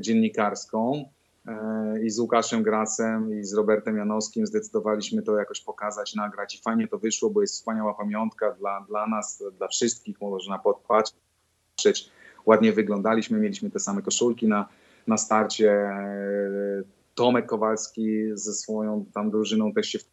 dziennikarską 0.00 1.04
e, 1.46 2.04
i 2.04 2.10
z 2.10 2.18
Łukaszem 2.18 2.62
Gracem 2.62 3.40
i 3.40 3.44
z 3.44 3.54
Robertem 3.54 3.96
Janowskim 3.96 4.46
zdecydowaliśmy 4.46 5.22
to 5.22 5.38
jakoś 5.38 5.60
pokazać, 5.60 6.14
nagrać 6.14 6.54
i 6.54 6.62
fajnie 6.62 6.88
to 6.88 6.98
wyszło, 6.98 7.30
bo 7.30 7.40
jest 7.40 7.54
wspaniała 7.54 7.94
pamiątka 7.94 8.50
dla, 8.52 8.84
dla 8.88 9.06
nas, 9.06 9.44
dla 9.58 9.68
wszystkich, 9.68 10.20
można 10.20 10.58
podpatrzeć. 10.58 12.10
Ładnie 12.46 12.72
wyglądaliśmy, 12.72 13.38
mieliśmy 13.38 13.70
te 13.70 13.80
same 13.80 14.02
koszulki 14.02 14.48
na, 14.48 14.68
na 15.06 15.16
starcie. 15.16 15.70
E, 15.72 16.82
Tomek 17.14 17.46
Kowalski 17.46 18.22
ze 18.34 18.52
swoją 18.52 19.04
tam 19.14 19.30
drużyną 19.30 19.72
też 19.72 19.86
się 19.86 19.98
w 19.98 20.04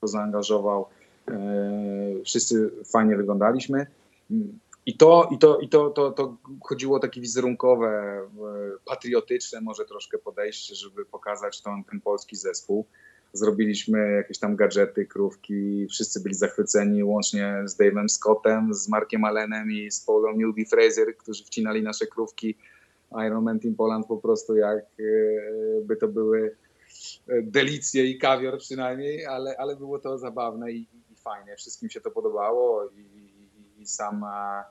to 0.00 0.06
zaangażował. 0.06 0.86
E, 1.30 2.24
wszyscy 2.24 2.70
fajnie 2.84 3.16
wyglądaliśmy. 3.16 3.86
I 4.86 4.96
to, 4.96 5.28
i 5.32 5.38
to, 5.38 5.58
i 5.58 5.68
to, 5.68 5.90
to, 5.90 6.10
to 6.10 6.36
chodziło 6.62 6.96
o 6.96 7.00
takie 7.00 7.20
wizerunkowe, 7.20 7.88
e, 7.88 8.26
patriotyczne 8.84 9.60
może 9.60 9.84
troszkę 9.84 10.18
podejście, 10.18 10.74
żeby 10.74 11.04
pokazać 11.04 11.62
ten, 11.62 11.84
ten 11.84 12.00
polski 12.00 12.36
zespół. 12.36 12.86
Zrobiliśmy 13.32 14.12
jakieś 14.12 14.38
tam 14.38 14.56
gadżety, 14.56 15.06
krówki, 15.06 15.86
wszyscy 15.90 16.20
byli 16.20 16.34
zachwyceni, 16.34 17.04
łącznie 17.04 17.62
z 17.64 17.78
Dave'em 17.78 18.08
Scottem, 18.08 18.74
z 18.74 18.88
Markiem 18.88 19.24
Allenem 19.24 19.70
i 19.70 19.90
z 19.90 20.00
Paulą 20.00 20.36
Newby 20.36 20.64
Fraser, 20.64 21.16
którzy 21.16 21.44
wcinali 21.44 21.82
nasze 21.82 22.06
krówki 22.06 22.54
Ironman 23.26 23.60
Team 23.60 23.74
Poland 23.74 24.06
po 24.06 24.16
prostu 24.16 24.56
jak 24.56 24.78
e, 24.78 25.02
by 25.82 25.96
to 25.96 26.08
były 26.08 26.56
delicje 27.42 28.06
i 28.06 28.18
kawior 28.18 28.58
przynajmniej, 28.58 29.26
ale, 29.26 29.56
ale 29.58 29.76
było 29.76 29.98
to 29.98 30.18
zabawne 30.18 30.72
i 30.72 30.86
fajne. 31.28 31.56
Wszystkim 31.56 31.90
się 31.90 32.00
to 32.00 32.10
podobało 32.10 32.88
i, 32.88 33.00
i, 33.00 33.82
i 33.82 33.86
sama 33.86 34.64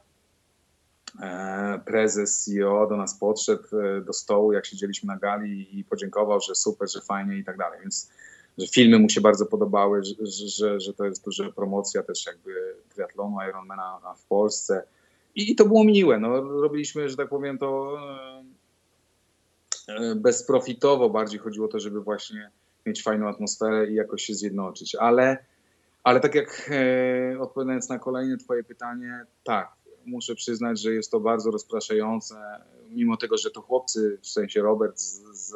E, 1.22 1.80
prezes 1.86 2.44
CEO 2.44 2.88
do 2.88 2.98
nas 2.98 3.20
podszedł 3.20 3.80
e, 3.80 4.02
do 4.02 4.14
stołu, 4.14 4.54
jak 4.54 4.66
siedzieliśmy 4.66 5.08
na 5.08 5.18
gali 5.18 5.80
i 5.80 5.84
podziękował, 5.84 6.40
że 6.42 6.56
super, 6.56 6.92
że 6.92 7.02
fajnie 7.02 7.38
i 7.38 7.44
tak 7.44 7.58
dalej. 7.58 7.80
Więc 7.82 8.10
że 8.58 8.68
filmy 8.68 9.00
mu 9.00 9.10
się 9.10 9.22
bardzo 9.22 9.46
podobały, 9.46 10.04
że, 10.04 10.48
że, 10.48 10.80
że 10.80 10.94
to 10.94 11.06
jest 11.06 11.26
duża 11.26 11.52
promocja 11.52 12.04
też 12.04 12.26
jakby 12.26 12.76
triatlonu 12.90 13.38
Ironmana 13.50 14.00
w 14.18 14.26
Polsce. 14.26 14.84
I, 15.36 15.52
I, 15.52 15.56
to 15.56 15.66
było 15.66 15.84
miłe. 15.84 16.20
No, 16.20 16.42
robiliśmy, 16.42 17.10
że 17.10 17.18
tak 17.18 17.30
powiem, 17.30 17.58
to 17.58 17.98
e, 19.88 20.16
bezprofitowo. 20.16 21.10
Bardziej 21.10 21.40
chodziło 21.40 21.66
o 21.66 21.70
to, 21.70 21.80
żeby 21.80 22.02
właśnie 22.02 22.52
mieć 22.86 23.04
fajną 23.04 23.28
atmosferę 23.30 23.88
i 23.88 23.96
jakoś 23.96 24.24
się 24.24 24.34
zjednoczyć. 24.34 24.96
Ale, 24.96 25.38
ale 26.08 26.20
tak 26.20 26.36
jak 26.36 26.72
e, 26.72 27.40
odpowiadając 27.40 27.90
na 27.90 28.00
kolejne 28.00 28.38
twoje 28.38 28.64
pytanie, 28.64 29.26
tak, 29.44 29.72
muszę 30.06 30.36
przyznać, 30.36 30.82
że 30.82 30.94
jest 30.94 31.12
to 31.12 31.20
bardzo 31.20 31.52
rozpraszające, 31.52 32.36
mimo 32.90 33.18
tego, 33.18 33.38
że 33.38 33.52
to 33.52 33.62
chłopcy, 33.62 34.18
w 34.22 34.28
sensie 34.28 34.62
Robert 34.62 35.00
z, 35.00 35.22
z 35.34 35.56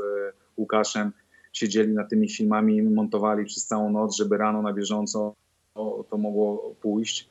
Łukaszem, 0.57 1.11
siedzieli 1.53 1.93
nad 1.93 2.09
tymi 2.09 2.29
filmami 2.29 2.81
montowali 2.81 3.45
przez 3.45 3.65
całą 3.65 3.91
noc, 3.91 4.15
żeby 4.15 4.37
rano 4.37 4.61
na 4.61 4.73
bieżąco 4.73 5.35
to, 5.73 6.05
to 6.09 6.17
mogło 6.17 6.75
pójść. 6.81 7.29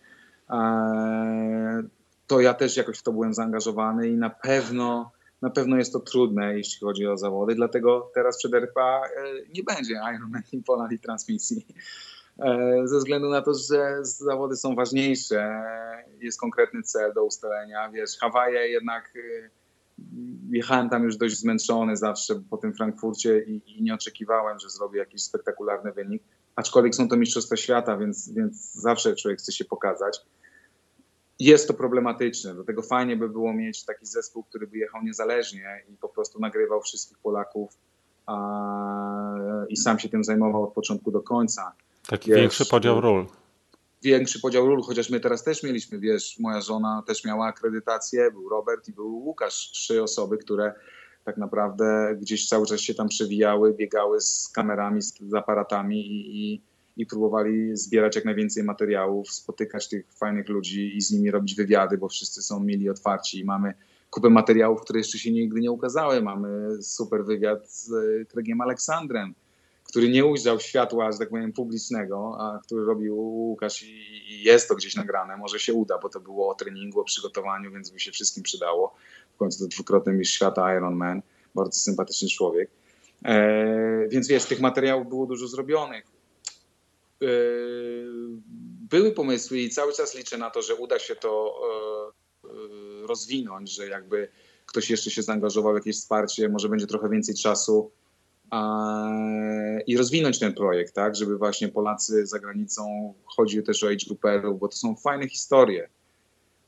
E, 0.50 1.82
to 2.26 2.40
ja 2.40 2.54
też 2.54 2.76
jakoś 2.76 2.98
w 2.98 3.02
to 3.02 3.12
byłem 3.12 3.34
zaangażowany 3.34 4.08
i 4.08 4.16
na 4.16 4.30
pewno, 4.30 5.10
na 5.42 5.50
pewno 5.50 5.76
jest 5.76 5.92
to 5.92 6.00
trudne, 6.00 6.56
jeśli 6.56 6.80
chodzi 6.86 7.06
o 7.06 7.16
zawody, 7.16 7.54
dlatego 7.54 8.10
teraz 8.14 8.38
przed 8.38 8.54
RPA 8.54 9.02
e, 9.04 9.10
nie 9.54 9.62
będzie 9.62 9.94
Ironman 9.94 10.42
Poland 10.66 10.92
i 10.92 10.98
transmisji. 10.98 11.66
E, 12.39 12.81
ze 12.85 12.99
względu 12.99 13.28
na 13.28 13.43
to, 13.43 13.55
że 13.55 13.99
zawody 14.03 14.57
są 14.57 14.74
ważniejsze, 14.74 15.62
jest 16.20 16.41
konkretny 16.41 16.83
cel 16.83 17.12
do 17.12 17.24
ustalenia. 17.24 17.91
Wiesz, 17.91 18.18
Hawaje 18.20 18.68
jednak 18.68 19.12
e, 19.16 19.51
jechałem 20.51 20.91
tam 20.91 21.05
już 21.05 21.16
dość 21.16 21.39
zmęczony 21.39 21.97
zawsze 21.97 22.43
po 22.51 22.57
tym 22.57 22.74
Frankfurcie 22.74 23.41
i, 23.41 23.62
i, 23.66 23.83
nie 23.83 23.95
oczekiwałem, 23.95 24.59
że 24.59 24.70
zrobię 24.70 24.99
jakiś 24.99 25.22
spektakularny 25.22 25.93
wynik. 25.93 26.22
Aczkolwiek 26.57 26.95
są 26.95 27.09
to 27.09 27.16
Mistrzostwa 27.16 27.57
Świata, 27.57 27.97
więc, 27.97 28.33
więc 28.33 28.72
zawsze 28.72 29.16
człowiek 29.16 29.39
chce 29.39 29.53
się 29.53 29.64
pokazać. 29.64 30.20
Jest 31.39 31.68
to 31.68 31.74
problematyczne, 31.74 32.55
dlatego 32.55 32.83
fajnie 32.83 33.16
by 33.16 33.28
było 33.28 33.53
mieć 33.53 33.85
taki 33.85 34.07
zespół, 34.07 34.43
który 34.43 34.66
by 34.66 34.78
jechał 34.78 35.03
niezależnie 35.03 35.85
i 35.89 35.97
po 35.97 36.09
prostu 36.09 36.41
nagrywał 36.41 36.83
wszystkich 36.83 37.18
Polaków 37.18 37.70
a, 38.26 39.35
i 39.68 39.76
sam 39.76 39.99
się 39.99 40.09
tym 40.09 40.24
zajmował 40.24 40.64
od 40.64 40.72
początku 40.72 41.11
do 41.11 41.22
końca. 41.22 41.72
Taki 42.07 42.30
wiesz, 42.30 42.40
większy 42.40 42.66
podział 42.66 43.01
ról. 43.01 43.26
Większy 44.03 44.40
podział 44.40 44.66
ról, 44.66 44.82
chociaż 44.82 45.11
my 45.11 45.20
teraz 45.20 45.44
też 45.44 45.62
mieliśmy, 45.62 45.98
wiesz, 45.98 46.38
moja 46.38 46.61
żona 46.61 47.03
też 47.07 47.24
miała 47.24 47.46
akredytację, 47.46 48.30
był 48.30 48.48
Robert 48.48 48.88
i 48.88 48.92
był 48.92 49.18
Łukasz, 49.18 49.70
trzy 49.72 50.03
osoby, 50.03 50.38
które 50.38 50.74
tak 51.24 51.36
naprawdę 51.36 52.16
gdzieś 52.20 52.48
cały 52.48 52.66
czas 52.66 52.80
się 52.80 52.94
tam 52.94 53.09
przewijały, 53.09 53.74
biegały 53.74 54.20
z 54.20 54.48
kamerami, 54.48 55.03
z 55.03 55.34
aparatami 55.36 56.07
i, 56.07 56.53
i, 56.55 56.62
i 56.96 57.07
próbowali 57.07 57.76
zbierać 57.76 58.16
jak 58.16 58.24
najwięcej 58.24 58.64
materiałów, 58.64 59.32
spotykać 59.32 59.88
tych 59.88 60.07
fajnych 60.14 60.48
ludzi 60.48 60.96
i 60.96 61.01
z 61.01 61.11
nimi 61.11 61.30
robić 61.30 61.55
wywiady, 61.55 61.98
bo 61.98 62.09
wszyscy 62.09 62.42
są 62.42 62.61
mili, 62.61 62.90
otwarci 62.90 63.38
i 63.38 63.44
mamy 63.44 63.74
kupę 64.11 64.30
materiałów, 64.30 64.80
które 64.80 64.98
jeszcze 64.98 65.18
się 65.18 65.32
nigdy 65.32 65.61
nie 65.61 65.70
ukazały. 65.70 66.22
Mamy 66.22 66.82
super 66.82 67.24
wywiad 67.24 67.70
z 67.70 67.90
Kregiem 68.28 68.61
Aleksandrem, 68.61 69.34
który 69.91 70.09
nie 70.09 70.24
ujrzał 70.26 70.61
światła, 70.61 71.12
że 71.12 71.18
tak 71.18 71.28
powiem, 71.28 71.53
publicznego, 71.53 72.36
a 72.41 72.59
który 72.59 72.84
robił 72.84 73.18
Łukasz 73.18 73.82
i, 73.82 74.43
jest 74.43 74.68
to 74.68 74.74
gdzieś 74.74 74.97
nagrane. 74.97 75.36
Może 75.36 75.59
się 75.59 75.74
uda, 75.74 75.99
bo 75.99 76.09
to 76.09 76.20
było 76.20 76.49
o 76.49 76.55
treningu, 76.55 77.01
o 77.01 77.05
przygotowaniu, 77.05 77.72
więc 77.72 77.91
by 77.91 78.01
się 78.01 78.12
wszystkim 78.12 78.43
przydało. 78.43 78.95
W 79.34 79.36
końcu 79.36 79.59
to 79.59 79.68
dwukrotny 79.68 80.12
mistrz 80.12 80.34
świata 80.34 80.76
Ironman, 80.76 81.22
bardzo 81.55 81.80
sympatyczny 81.80 82.28
człowiek. 82.28 82.70
E, 83.24 84.09
więc 84.09 84.28
wiesz, 84.28 84.45
tych 84.45 84.61
materiałów 84.61 85.09
było 85.09 85.26
dużo 85.26 85.49
zrobionych. 85.49 86.05
E, 87.22 87.26
były 88.91 89.12
pomysły 89.12 89.59
i 89.59 89.70
cały 89.70 89.93
czas 89.93 90.14
liczę 90.14 90.38
na 90.38 90.51
to, 90.51 90.62
że 90.62 90.74
uda 90.74 90.99
się 90.99 91.16
to 91.16 91.55
e 91.64 92.30
rozwinąć, 93.07 93.74
że 93.74 93.88
jakby 93.88 94.28
ktoś 94.66 94.91
jeszcze 94.91 95.11
się 95.11 95.22
zaangażował 95.22 95.72
w 95.72 95.76
jakieś 95.76 95.97
wsparcie, 95.97 96.49
może 96.49 96.68
będzie 96.68 96.86
trochę 96.86 97.09
więcej 97.09 97.34
czasu 97.34 97.91
i 99.86 99.96
rozwinąć 99.96 100.38
ten 100.38 100.55
projekt, 100.55 100.94
tak, 100.94 101.16
żeby 101.16 101.38
właśnie 101.38 101.68
Polacy 101.68 102.26
za 102.26 102.38
granicą, 102.38 103.14
chodzi 103.24 103.62
też 103.62 103.84
o 103.84 103.86
age 103.86 104.07
grouperów, 104.07 104.61
bo 104.61 104.68
to 104.68 104.76
są 104.76 104.96
fajne 104.96 105.28
historie. 105.28 105.88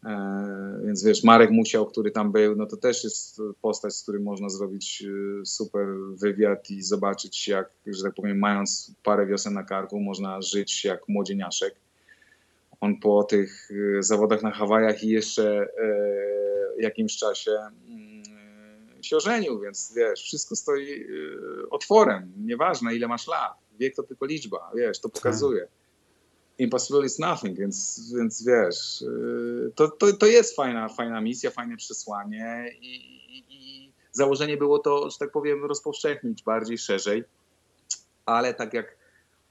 E, 0.07 0.81
więc 0.85 1.05
wiesz, 1.05 1.25
Marek 1.25 1.51
Musiał, 1.51 1.87
który 1.87 2.11
tam 2.11 2.33
był, 2.33 2.57
no 2.57 2.67
to 2.67 2.77
też 2.77 3.05
jest 3.05 3.41
postać, 3.61 3.95
z 3.95 4.03
którym 4.03 4.23
można 4.23 4.49
zrobić 4.49 5.05
e, 5.43 5.47
super 5.47 5.87
wywiad 6.15 6.71
i 6.71 6.83
zobaczyć, 6.83 7.49
jak, 7.49 7.71
że 7.87 8.03
tak 8.03 8.15
powiem, 8.15 8.39
mając 8.39 8.93
parę 9.03 9.27
wiosen 9.27 9.55
na 9.55 9.63
karku, 9.63 10.01
można 10.01 10.43
żyć 10.43 10.85
jak 10.85 11.09
młodzieniaszek. 11.09 11.75
On 12.81 13.01
po 13.01 13.25
tych 13.25 13.71
e, 13.99 14.03
zawodach 14.03 14.43
na 14.43 14.51
Hawajach 14.51 15.05
i 15.05 15.09
jeszcze 15.09 15.69
jakimś 16.79 17.17
czasie 17.17 17.51
się 19.07 19.17
ożenił, 19.17 19.61
więc 19.61 19.93
wiesz, 19.97 20.23
wszystko 20.23 20.57
stoi 20.57 20.93
y, 20.93 21.71
otworem. 21.71 22.33
Nieważne 22.37 22.95
ile 22.95 23.09
masz 23.09 23.27
lat, 23.27 23.53
wiek 23.79 23.95
to 23.97 24.03
tylko 24.03 24.27
liczba, 24.27 24.71
wiesz, 24.75 25.01
to 25.01 25.09
pokazuje. 25.09 25.69
Impossible 26.59 27.07
is 27.07 27.19
nothing, 27.19 27.59
więc, 27.59 28.01
więc 28.17 28.45
wiesz, 28.45 29.03
y, 29.03 29.73
to, 29.75 29.89
to, 29.89 30.13
to 30.13 30.27
jest 30.27 30.57
fajna, 30.57 30.89
fajna 30.89 31.21
misja, 31.21 31.51
fajne 31.51 31.77
przesłanie 31.77 32.73
i, 32.81 32.97
i, 33.37 33.45
i 33.49 33.93
założenie 34.13 34.57
było 34.57 34.79
to, 34.79 35.11
że 35.11 35.19
tak 35.19 35.31
powiem, 35.31 35.65
rozpowszechnić 35.65 36.43
bardziej, 36.43 36.79
szerzej, 36.79 37.25
ale 38.27 38.55
tak 38.55 38.75
jak 38.75 38.97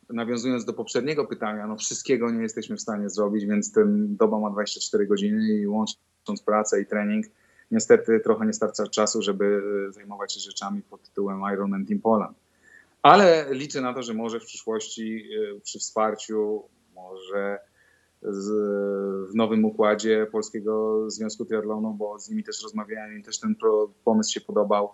nawiązując 0.09 0.65
do 0.65 0.73
poprzedniego 0.73 1.25
pytania, 1.25 1.67
no 1.67 1.77
wszystkiego 1.77 2.31
nie 2.31 2.41
jesteśmy 2.41 2.75
w 2.77 2.81
stanie 2.81 3.09
zrobić, 3.09 3.45
więc 3.45 3.71
ten 3.71 4.15
doba 4.15 4.39
ma 4.39 4.49
24 4.49 5.07
godziny 5.07 5.53
i 5.53 5.67
łącząc 5.67 6.41
pracę 6.45 6.81
i 6.81 6.85
trening, 6.85 7.25
niestety 7.71 8.19
trochę 8.19 8.45
nie 8.45 8.53
starcza 8.53 8.87
czasu, 8.87 9.21
żeby 9.21 9.61
zajmować 9.89 10.33
się 10.33 10.39
rzeczami 10.39 10.81
pod 10.81 11.03
tytułem 11.03 11.41
Ironman 11.53 11.85
Team 11.85 11.99
Poland. 11.99 12.37
Ale 13.01 13.45
liczę 13.51 13.81
na 13.81 13.93
to, 13.93 14.03
że 14.03 14.13
może 14.13 14.39
w 14.39 14.45
przyszłości 14.45 15.29
przy 15.63 15.79
wsparciu, 15.79 16.63
może 16.95 17.59
z, 18.21 18.49
w 19.31 19.35
nowym 19.35 19.65
układzie 19.65 20.27
Polskiego 20.31 21.03
Związku 21.11 21.45
Triathlonu, 21.45 21.93
bo 21.93 22.19
z 22.19 22.29
nimi 22.29 22.43
też 22.43 22.63
rozmawiałem 22.63 23.19
i 23.19 23.23
też 23.23 23.39
ten 23.39 23.55
pomysł 24.03 24.33
się 24.33 24.41
podobał. 24.41 24.91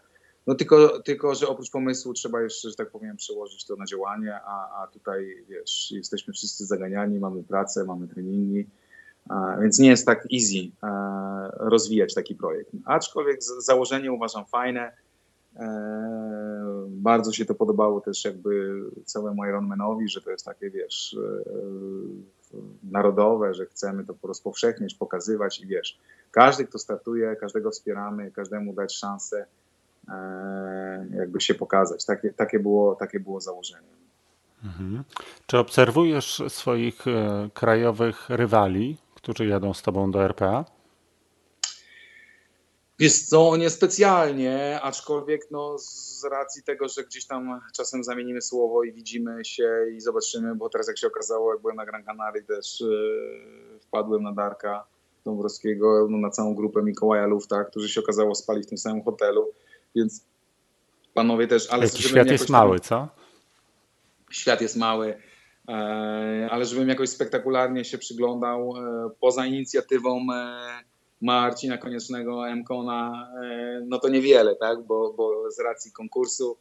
No 0.48 0.56
tylko, 0.56 1.00
tylko, 1.00 1.36
że 1.36 1.48
oprócz 1.48 1.72
pomysłu 1.72 2.14
trzeba 2.14 2.42
jeszcze, 2.42 2.70
że 2.70 2.76
tak 2.76 2.92
powiem, 2.92 3.18
przełożyć 3.18 3.66
to 3.66 3.76
na 3.76 3.86
działanie, 3.86 4.40
a, 4.46 4.84
a 4.84 4.88
tutaj, 4.88 5.46
wiesz, 5.50 5.92
jesteśmy 5.92 6.34
wszyscy 6.34 6.66
zaganiani, 6.66 7.20
mamy 7.20 7.44
pracę, 7.44 7.86
mamy 7.86 8.08
treningi, 8.08 8.68
więc 9.62 9.80
nie 9.80 9.90
jest 9.90 10.06
tak 10.06 10.28
easy 10.34 10.72
rozwijać 11.60 12.14
taki 12.14 12.36
projekt. 12.36 12.72
Aczkolwiek 12.86 13.44
założenie 13.44 14.12
uważam 14.12 14.46
fajne, 14.46 14.92
e, 15.56 16.86
bardzo 16.88 17.32
się 17.32 17.46
to 17.46 17.56
podobało 17.56 18.02
też 18.02 18.26
jakby 18.26 18.82
całemu 19.06 19.46
Ironmanowi, 19.46 20.10
że 20.10 20.22
to 20.22 20.32
jest 20.32 20.46
takie, 20.46 20.70
wiesz, 20.70 21.18
e, 21.18 22.58
narodowe, 22.84 23.54
że 23.54 23.66
chcemy 23.66 24.06
to 24.06 24.16
rozpowszechniać, 24.24 24.94
pokazywać 24.94 25.60
i 25.60 25.68
wiesz, 25.68 26.00
każdy, 26.32 26.66
kto 26.66 26.80
startuje, 26.80 27.36
każdego 27.36 27.72
wspieramy, 27.72 28.32
każdemu 28.32 28.74
dać 28.74 28.96
szansę 28.96 29.46
e, 30.10 31.08
jakby 31.18 31.42
się 31.42 31.56
pokazać. 31.56 32.06
Takie, 32.06 32.34
takie, 32.34 32.60
było, 32.60 32.96
takie 32.96 33.20
było 33.20 33.42
założenie. 33.42 33.98
Mhm. 34.64 35.04
Czy 35.46 35.58
obserwujesz 35.58 36.44
swoich 36.48 37.06
krajowych 37.54 38.30
rywali, 38.30 38.98
którzy 39.34 39.50
jadą 39.50 39.74
z 39.74 39.82
tobą 39.82 40.12
do 40.12 40.24
RPA? 40.24 40.66
Wiesz 43.00 43.22
co, 43.22 43.58
niespecjalnie, 43.58 44.80
aczkolwiek 44.82 45.52
no, 45.52 45.78
z 45.80 46.24
racji 46.32 46.64
tego, 46.64 46.88
że 46.88 47.04
gdzieś 47.04 47.26
tam 47.26 47.62
czasem 47.74 48.04
zamienimy 48.04 48.42
słowo 48.42 48.84
i 48.84 48.94
widzimy 48.94 49.46
się 49.46 49.70
i 49.96 50.02
zobaczymy, 50.02 50.56
bo 50.56 50.70
teraz 50.70 50.88
jak 50.88 50.98
się 50.98 51.08
okazało, 51.08 51.54
jak 51.54 51.62
byłem 51.62 51.76
na 51.76 51.86
Gran 51.86 52.04
Canaria 52.04 52.44
też 52.44 52.82
yy, 52.82 53.80
wpadłem 53.82 54.24
na 54.24 54.32
Darka 54.32 54.86
Dąbrowskiego, 55.26 56.08
no, 56.10 56.18
na 56.18 56.30
całą 56.30 56.56
grupę 56.56 56.82
Mikołaja 56.84 57.26
Lufta, 57.26 57.64
którzy 57.64 57.90
się 57.90 58.02
okazało 58.02 58.36
spali 58.36 58.64
w 58.64 58.68
tym 58.68 58.78
samym 58.78 59.04
hotelu, 59.04 59.52
więc 59.96 60.26
panowie 61.14 61.48
też... 61.48 61.68
Ale 61.72 61.90
świat 61.90 62.32
jest 62.32 62.50
mały, 62.50 62.80
co? 62.80 63.08
Świat 64.30 64.62
jest 64.62 64.76
mały, 64.76 65.16
ale 66.50 66.66
żebym 66.66 66.90
jakoś 66.90 67.10
spektakularnie 67.10 67.86
się 67.86 67.98
przyglądał, 67.98 68.74
e, 68.78 69.10
poza 69.20 69.46
inicjatywą 69.46 70.28
e, 70.34 70.58
Marcina 71.22 71.78
Koniecznego, 71.78 72.44
Mkona, 72.56 73.30
e, 73.44 73.82
no 73.88 74.00
to 74.00 74.10
niewiele, 74.10 74.56
tak? 74.56 74.84
Bo, 74.84 75.14
bo 75.14 75.52
z 75.52 75.60
racji 75.60 75.92
konkursu 75.92 76.58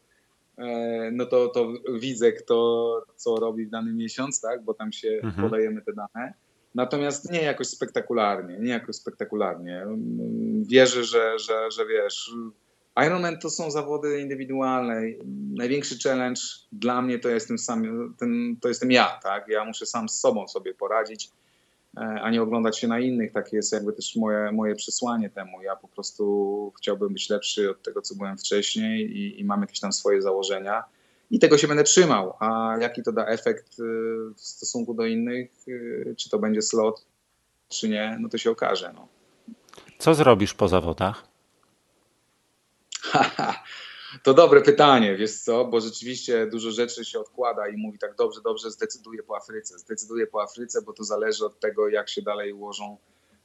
e, 0.58 1.10
no 1.12 1.26
to, 1.26 1.48
to 1.48 1.72
widzę, 2.00 2.32
kto 2.32 3.06
co 3.16 3.36
robi 3.36 3.66
w 3.66 3.70
dany 3.70 3.92
miesiąc, 3.92 4.40
tak? 4.40 4.64
Bo 4.64 4.74
tam 4.74 4.92
się 4.92 5.08
mhm. 5.08 5.48
podajemy 5.48 5.82
te 5.82 5.92
dane. 5.92 6.34
Natomiast 6.74 7.32
nie 7.32 7.42
jakoś 7.42 7.66
spektakularnie, 7.66 8.58
nie 8.58 8.70
jakoś 8.70 8.96
spektakularnie. 8.96 9.86
Wierzę, 10.62 11.04
że, 11.04 11.38
że, 11.38 11.70
że 11.70 11.86
wiesz, 11.86 12.30
Ironman 13.06 13.38
to 13.38 13.50
są 13.50 13.70
zawody 13.70 14.20
indywidualne. 14.20 15.02
Największy 15.54 15.98
challenge 16.04 16.40
dla 16.72 17.02
mnie 17.02 17.18
to 17.18 17.28
jestem 17.28 17.58
sam, 17.58 18.14
ten, 18.18 18.56
to 18.60 18.68
jestem 18.68 18.90
ja, 18.90 19.20
tak? 19.22 19.48
Ja 19.48 19.64
muszę 19.64 19.86
sam 19.86 20.08
z 20.08 20.20
sobą 20.20 20.48
sobie 20.48 20.74
poradzić 20.74 21.30
E, 21.96 22.20
a 22.22 22.30
nie 22.30 22.42
oglądać 22.42 22.78
się 22.78 22.88
na 22.88 22.98
innych. 22.98 23.32
Takie 23.32 23.56
jest 23.56 23.72
jakby 23.72 23.92
też 23.92 24.16
moje, 24.16 24.52
moje 24.52 24.74
przesłanie 24.74 25.30
temu. 25.30 25.62
Ja 25.62 25.76
po 25.76 25.88
prostu 25.88 26.72
chciałbym 26.78 27.12
być 27.12 27.30
lepszy 27.30 27.70
od 27.70 27.82
tego, 27.82 28.02
co 28.02 28.14
byłem 28.14 28.38
wcześniej 28.38 29.16
i, 29.16 29.40
i 29.40 29.44
mam 29.44 29.60
jakieś 29.60 29.80
tam 29.80 29.92
swoje 29.92 30.22
założenia 30.22 30.84
i 31.30 31.38
tego 31.38 31.58
się 31.58 31.68
będę 31.68 31.84
trzymał. 31.84 32.32
A 32.40 32.76
jaki 32.80 33.02
to 33.02 33.12
da 33.12 33.26
efekt 33.26 33.78
y, 33.78 33.82
w 34.36 34.40
stosunku 34.40 34.94
do 34.94 35.06
innych, 35.06 35.50
y, 35.68 36.14
czy 36.18 36.30
to 36.30 36.38
będzie 36.38 36.62
slot, 36.62 37.06
czy 37.68 37.88
nie, 37.88 38.16
no 38.20 38.28
to 38.28 38.38
się 38.38 38.50
okaże. 38.50 38.92
No. 38.94 39.08
Co 39.98 40.14
zrobisz 40.14 40.54
po 40.54 40.68
zawodach? 40.68 41.35
To 44.22 44.34
dobre 44.34 44.62
pytanie, 44.62 45.16
wiesz 45.16 45.34
co, 45.34 45.64
bo 45.64 45.80
rzeczywiście 45.80 46.46
dużo 46.46 46.70
rzeczy 46.70 47.04
się 47.04 47.20
odkłada 47.20 47.68
i 47.68 47.76
mówi 47.76 47.98
tak 47.98 48.14
dobrze, 48.14 48.40
dobrze, 48.44 48.70
zdecyduję 48.70 49.22
po 49.22 49.36
Afryce. 49.36 49.78
Zdecyduję 49.78 50.26
po 50.26 50.42
Afryce, 50.42 50.82
bo 50.82 50.92
to 50.92 51.04
zależy 51.04 51.46
od 51.46 51.60
tego, 51.60 51.88
jak 51.88 52.08
się 52.08 52.22
dalej 52.22 52.52
ułożą 52.52 52.96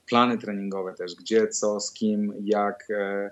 plany 0.08 0.38
treningowe 0.38 0.94
też, 0.94 1.16
gdzie, 1.16 1.48
co, 1.48 1.80
z 1.80 1.94
kim, 1.94 2.34
jak. 2.44 2.88
E, 2.90 2.96
e, 2.96 3.32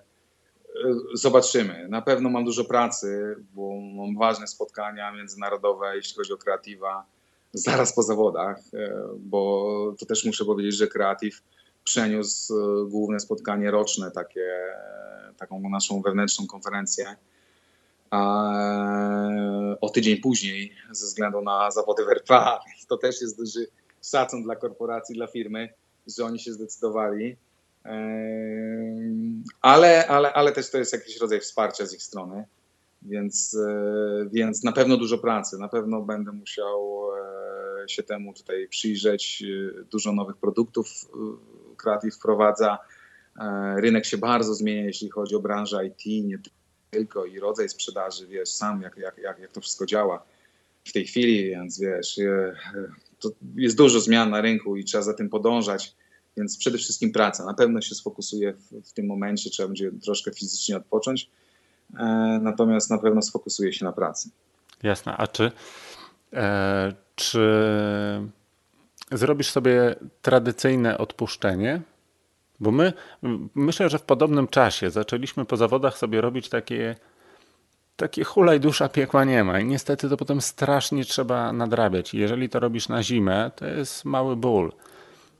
zobaczymy. 1.13 1.87
Na 1.89 2.01
pewno 2.01 2.29
mam 2.29 2.45
dużo 2.45 2.65
pracy, 2.65 3.35
bo 3.53 3.81
mam 3.81 4.17
ważne 4.17 4.47
spotkania 4.47 5.11
międzynarodowe, 5.11 5.95
jeśli 5.95 6.15
chodzi 6.15 6.33
o 6.33 6.37
kreatywa, 6.37 7.05
zaraz 7.53 7.95
po 7.95 8.03
zawodach, 8.03 8.57
e, 8.73 8.93
bo 9.19 9.95
to 9.99 10.05
też 10.05 10.25
muszę 10.25 10.45
powiedzieć, 10.45 10.75
że 10.75 10.87
kreatyw 10.87 11.41
przeniósł 11.83 12.53
główne 12.89 13.19
spotkanie 13.19 13.71
roczne, 13.71 14.11
takie, 14.11 14.49
taką 15.37 15.69
naszą 15.69 16.01
wewnętrzną 16.01 16.47
konferencję 16.47 17.15
a 18.09 19.77
o 19.81 19.89
tydzień 19.89 20.17
później 20.17 20.73
ze 20.91 21.05
względu 21.05 21.41
na 21.41 21.71
zawody 21.71 22.05
w 22.05 22.09
RPA. 22.09 22.59
To 22.89 22.97
też 22.97 23.21
jest 23.21 23.37
duży 23.37 23.67
szacun 24.03 24.43
dla 24.43 24.55
korporacji, 24.55 25.15
dla 25.15 25.27
firmy, 25.27 25.69
że 26.17 26.25
oni 26.25 26.39
się 26.39 26.53
zdecydowali. 26.53 27.37
Ale, 29.61 30.07
ale, 30.07 30.33
ale 30.33 30.51
też 30.51 30.71
to 30.71 30.77
jest 30.77 30.93
jakiś 30.93 31.17
rodzaj 31.17 31.39
wsparcia 31.39 31.85
z 31.85 31.93
ich 31.93 32.03
strony, 32.03 32.45
więc, 33.01 33.57
e, 33.67 34.29
więc 34.31 34.63
na 34.63 34.71
pewno 34.71 34.97
dużo 34.97 35.17
pracy. 35.17 35.57
Na 35.57 35.67
pewno 35.67 36.01
będę 36.01 36.31
musiał 36.31 37.01
e, 37.83 37.89
się 37.89 38.03
temu 38.03 38.33
tutaj 38.33 38.67
przyjrzeć. 38.67 39.43
Dużo 39.91 40.13
nowych 40.13 40.37
produktów 40.37 40.87
Creative 41.79 42.15
wprowadza. 42.15 42.77
E, 43.39 43.75
rynek 43.81 44.05
się 44.05 44.17
bardzo 44.17 44.53
zmienia, 44.53 44.83
jeśli 44.83 45.09
chodzi 45.09 45.35
o 45.35 45.39
branżę 45.39 45.85
IT, 45.85 46.25
nie 46.25 46.39
tylko 46.91 47.25
i 47.25 47.39
rodzaj 47.39 47.69
sprzedaży, 47.69 48.27
wiesz, 48.27 48.49
sam 48.49 48.81
jak, 48.81 48.97
jak, 48.97 49.17
jak, 49.17 49.39
jak 49.39 49.51
to 49.51 49.61
wszystko 49.61 49.85
działa 49.85 50.23
w 50.85 50.93
tej 50.93 51.05
chwili, 51.05 51.49
więc 51.49 51.79
wiesz, 51.79 52.19
to 53.19 53.29
jest 53.55 53.77
dużo 53.77 53.99
zmian 53.99 54.29
na 54.29 54.41
rynku 54.41 54.77
i 54.77 54.83
trzeba 54.83 55.03
za 55.03 55.13
tym 55.13 55.29
podążać, 55.29 55.95
więc 56.37 56.57
przede 56.57 56.77
wszystkim 56.77 57.11
praca. 57.11 57.45
Na 57.45 57.53
pewno 57.53 57.81
się 57.81 57.95
sfokusuję 57.95 58.53
w, 58.53 58.89
w 58.89 58.93
tym 58.93 59.05
momencie, 59.05 59.49
trzeba 59.49 59.67
będzie 59.67 59.91
troszkę 59.91 60.31
fizycznie 60.31 60.77
odpocząć, 60.77 61.29
e, 61.99 62.39
natomiast 62.41 62.89
na 62.89 62.97
pewno 62.97 63.21
sfokusuję 63.21 63.73
się 63.73 63.85
na 63.85 63.91
pracy. 63.91 64.29
Jasne, 64.83 65.17
a 65.17 65.27
czy, 65.27 65.51
e, 66.33 66.93
czy 67.15 67.41
zrobisz 69.11 69.49
sobie 69.49 69.95
tradycyjne 70.21 70.97
odpuszczenie 70.97 71.81
bo 72.59 72.71
my, 72.71 72.93
myślę, 73.55 73.89
że 73.89 73.99
w 73.99 74.03
podobnym 74.03 74.47
czasie 74.47 74.89
zaczęliśmy 74.89 75.45
po 75.45 75.57
zawodach 75.57 75.97
sobie 75.97 76.21
robić 76.21 76.49
takie, 76.49 76.95
takie 77.95 78.23
hulaj 78.23 78.59
dusza 78.59 78.89
piekła 78.89 79.25
nie 79.25 79.43
ma 79.43 79.59
i 79.59 79.65
niestety 79.65 80.09
to 80.09 80.17
potem 80.17 80.41
strasznie 80.41 81.05
trzeba 81.05 81.53
nadrabiać. 81.53 82.13
Jeżeli 82.13 82.49
to 82.49 82.59
robisz 82.59 82.89
na 82.89 83.03
zimę, 83.03 83.51
to 83.55 83.65
jest 83.65 84.05
mały 84.05 84.35
ból. 84.35 84.71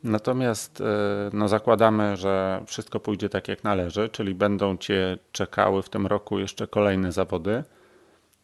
Natomiast 0.03 0.82
e, 0.82 0.86
no, 1.34 1.47
zakładamy, 1.47 2.17
że 2.17 2.63
wszystko 2.65 2.99
pójdzie 2.99 3.30
tak 3.30 3.47
jak 3.47 3.63
należy, 3.63 4.09
czyli 4.09 4.36
będą 4.36 4.78
cię 4.78 5.17
czekały 5.32 5.84
w 5.84 5.89
tym 5.89 6.07
roku 6.07 6.39
jeszcze 6.39 6.67
kolejne 6.67 7.11
zawody, 7.11 7.63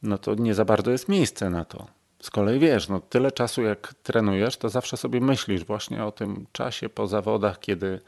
no 0.03 0.17
to 0.17 0.36
nie 0.36 0.53
za 0.53 0.65
bardzo 0.65 0.91
jest 0.91 1.09
miejsce 1.09 1.49
na 1.49 1.65
to. 1.65 1.88
Z 2.26 2.30
kolei 2.30 2.59
wiesz, 2.59 2.89
no 2.89 2.99
tyle 2.99 3.32
czasu 3.32 3.61
jak 3.61 3.93
trenujesz, 4.03 4.57
to 4.57 4.69
zawsze 4.69 4.97
sobie 4.97 5.21
myślisz 5.21 5.65
właśnie 5.65 6.05
o 6.05 6.11
tym 6.11 6.45
czasie 6.51 6.89
po 6.89 7.07
zawodach, 7.07 7.59
kiedy 7.59 7.99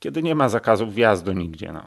kiedy 0.00 0.22
nie 0.22 0.34
ma 0.34 0.48
zakazu 0.48 0.90
wjazdu 0.90 1.32
nigdzie. 1.32 1.72
No. 1.72 1.84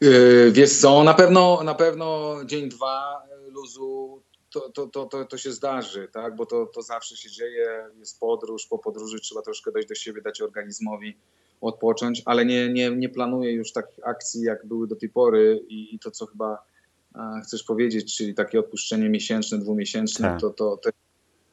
Yy, 0.00 0.52
wiesz 0.52 0.80
co, 0.80 1.04
na 1.04 1.14
pewno, 1.14 1.62
na 1.64 1.74
pewno 1.74 2.36
dzień, 2.44 2.68
dwa 2.68 3.22
luzu 3.48 4.22
to, 4.50 4.70
to, 4.70 4.86
to, 4.86 5.06
to, 5.06 5.24
to 5.24 5.38
się 5.38 5.52
zdarzy, 5.52 6.08
tak? 6.12 6.36
bo 6.36 6.46
to, 6.46 6.66
to 6.66 6.82
zawsze 6.82 7.16
się 7.16 7.30
dzieje, 7.30 7.84
jest 7.98 8.20
podróż, 8.20 8.66
po 8.66 8.78
podróży 8.78 9.20
trzeba 9.20 9.42
troszkę 9.42 9.72
dojść 9.72 9.88
do 9.88 9.94
siebie, 9.94 10.22
dać 10.22 10.42
organizmowi 10.42 11.16
odpocząć, 11.60 12.22
ale 12.24 12.44
nie, 12.46 12.72
nie, 12.72 12.90
nie 12.90 13.08
planuję 13.08 13.52
już 13.52 13.72
takich 13.72 14.06
akcji, 14.06 14.42
jak 14.42 14.66
były 14.66 14.86
do 14.86 14.96
tej 14.96 15.08
pory 15.08 15.64
i, 15.68 15.94
i 15.94 15.98
to, 15.98 16.10
co 16.10 16.26
chyba 16.26 16.70
chcesz 17.44 17.62
powiedzieć, 17.62 18.16
czyli 18.16 18.34
takie 18.34 18.60
odpuszczenie 18.60 19.08
miesięczne, 19.08 19.58
dwumiesięczne, 19.58 20.28
tak. 20.28 20.40
to, 20.40 20.50
to, 20.50 20.76
to 20.76 20.90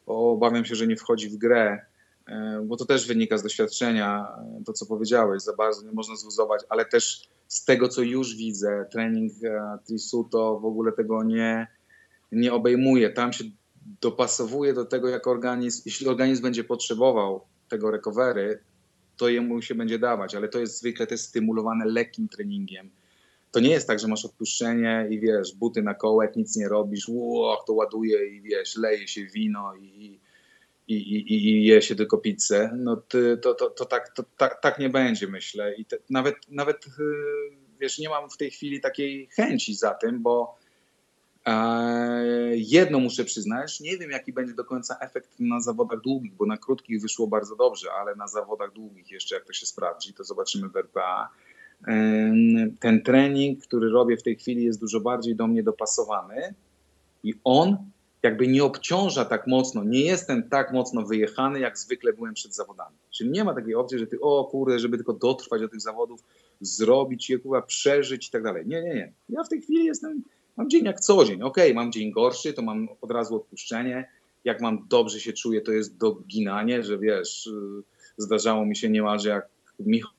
obawiam 0.06 0.64
się, 0.64 0.74
że 0.74 0.86
nie 0.86 0.96
wchodzi 0.96 1.28
w 1.28 1.36
grę 1.36 1.78
E, 2.28 2.62
bo 2.66 2.76
to 2.76 2.84
też 2.84 3.06
wynika 3.06 3.38
z 3.38 3.42
doświadczenia, 3.42 4.28
e, 4.60 4.64
to 4.64 4.72
co 4.72 4.86
powiedziałeś, 4.86 5.42
za 5.42 5.52
bardzo 5.52 5.86
nie 5.86 5.92
można 5.92 6.16
zluzować, 6.16 6.62
ale 6.68 6.84
też 6.84 7.28
z 7.48 7.64
tego, 7.64 7.88
co 7.88 8.02
już 8.02 8.36
widzę, 8.36 8.86
trening 8.92 9.32
e, 9.44 9.78
Trisuto 9.86 10.60
w 10.60 10.64
ogóle 10.64 10.92
tego 10.92 11.22
nie, 11.22 11.66
nie 12.32 12.52
obejmuje. 12.52 13.10
Tam 13.10 13.32
się 13.32 13.44
dopasowuje 14.00 14.74
do 14.74 14.84
tego, 14.84 15.08
jak 15.08 15.26
organizm, 15.26 15.82
jeśli 15.86 16.08
organizm 16.08 16.42
będzie 16.42 16.64
potrzebował 16.64 17.40
tego 17.68 17.90
recovery, 17.90 18.58
to 19.16 19.28
jemu 19.28 19.62
się 19.62 19.74
będzie 19.74 19.98
dawać, 19.98 20.34
ale 20.34 20.48
to 20.48 20.58
jest 20.58 20.78
zwykle 20.78 21.06
też 21.06 21.20
stymulowane 21.20 21.84
lekkim 21.84 22.28
treningiem. 22.28 22.90
To 23.52 23.60
nie 23.60 23.70
jest 23.70 23.86
tak, 23.86 23.98
że 23.98 24.08
masz 24.08 24.24
odpuszczenie 24.24 25.06
i 25.10 25.20
wiesz, 25.20 25.54
buty 25.54 25.82
na 25.82 25.94
kołek, 25.94 26.36
nic 26.36 26.56
nie 26.56 26.68
robisz, 26.68 27.08
ło, 27.08 27.64
to 27.66 27.72
ładuje 27.72 28.26
i 28.26 28.42
wiesz, 28.42 28.76
leje 28.76 29.08
się 29.08 29.26
wino 29.26 29.76
i, 29.76 30.20
i, 30.88 30.94
i, 30.94 31.48
i 31.48 31.64
je 31.64 31.82
się 31.82 31.94
tylko 31.94 32.18
pizzę. 32.18 32.70
No 32.76 32.96
to, 32.96 33.18
to, 33.42 33.54
to, 33.54 33.70
to, 33.70 33.84
tak, 33.84 34.08
to 34.08 34.24
tak, 34.36 34.60
tak 34.62 34.78
nie 34.78 34.90
będzie, 34.90 35.26
myślę. 35.26 35.74
I 35.74 35.84
te, 35.84 35.96
nawet, 36.10 36.34
nawet 36.48 36.86
y, 36.86 36.90
wiesz, 37.80 37.98
nie 37.98 38.08
mam 38.08 38.30
w 38.30 38.36
tej 38.36 38.50
chwili 38.50 38.80
takiej 38.80 39.28
chęci 39.36 39.74
za 39.74 39.94
tym, 39.94 40.22
bo 40.22 40.58
Jedno 42.54 43.00
muszę 43.00 43.24
przyznać, 43.24 43.80
nie 43.80 43.98
wiem 43.98 44.10
jaki 44.10 44.32
będzie 44.32 44.54
do 44.54 44.64
końca 44.64 44.98
efekt 45.00 45.40
na 45.40 45.60
zawodach 45.60 46.00
długich, 46.00 46.34
bo 46.34 46.46
na 46.46 46.56
krótkich 46.56 47.00
wyszło 47.02 47.26
bardzo 47.26 47.56
dobrze, 47.56 47.92
ale 47.92 48.14
na 48.14 48.28
zawodach 48.28 48.72
długich 48.72 49.10
jeszcze 49.10 49.34
jak 49.34 49.44
to 49.44 49.52
się 49.52 49.66
sprawdzi, 49.66 50.14
to 50.14 50.24
zobaczymy 50.24 50.68
w 50.68 50.76
RPA. 50.76 51.28
Ten 52.80 53.02
trening, 53.04 53.62
który 53.62 53.88
robię 53.88 54.16
w 54.16 54.22
tej 54.22 54.36
chwili 54.36 54.64
jest 54.64 54.80
dużo 54.80 55.00
bardziej 55.00 55.36
do 55.36 55.46
mnie 55.46 55.62
dopasowany 55.62 56.54
i 57.24 57.34
on 57.44 57.76
jakby 58.22 58.48
nie 58.48 58.64
obciąża 58.64 59.24
tak 59.24 59.46
mocno, 59.46 59.84
nie 59.84 60.00
jestem 60.00 60.48
tak 60.48 60.72
mocno 60.72 61.02
wyjechany, 61.02 61.60
jak 61.60 61.78
zwykle 61.78 62.12
byłem 62.12 62.34
przed 62.34 62.54
zawodami. 62.54 62.96
Czyli 63.10 63.30
nie 63.30 63.44
ma 63.44 63.54
takiej 63.54 63.74
opcji, 63.74 63.98
że 63.98 64.06
ty, 64.06 64.20
o 64.20 64.44
kurde, 64.44 64.78
żeby 64.78 64.96
tylko 64.96 65.12
dotrwać 65.12 65.60
do 65.60 65.68
tych 65.68 65.80
zawodów, 65.80 66.20
zrobić 66.60 67.30
je, 67.30 67.38
kurwa, 67.38 67.62
przeżyć 67.62 68.28
i 68.28 68.30
tak 68.30 68.42
dalej. 68.42 68.66
Nie, 68.66 68.82
nie, 68.82 68.94
nie. 68.94 69.12
Ja 69.28 69.44
w 69.44 69.48
tej 69.48 69.60
chwili 69.62 69.84
jestem 69.84 70.22
Mam 70.58 70.70
dzień 70.70 70.84
jak 70.84 71.00
co 71.00 71.24
dzień. 71.24 71.42
Ok, 71.42 71.56
mam 71.74 71.92
dzień 71.92 72.10
gorszy, 72.10 72.52
to 72.52 72.62
mam 72.62 72.88
od 73.00 73.10
razu 73.10 73.36
odpuszczenie. 73.36 74.08
Jak 74.44 74.60
mam 74.60 74.86
dobrze 74.88 75.20
się 75.20 75.32
czuję, 75.32 75.60
to 75.60 75.72
jest 75.72 75.96
doginanie, 75.96 76.82
że 76.82 76.98
wiesz, 76.98 77.46
y, 77.46 77.82
zdarzało 78.16 78.66
mi 78.66 78.76
się 78.76 78.90
niemalże 78.90 79.28
jak 79.28 79.48
Michał 79.80 80.17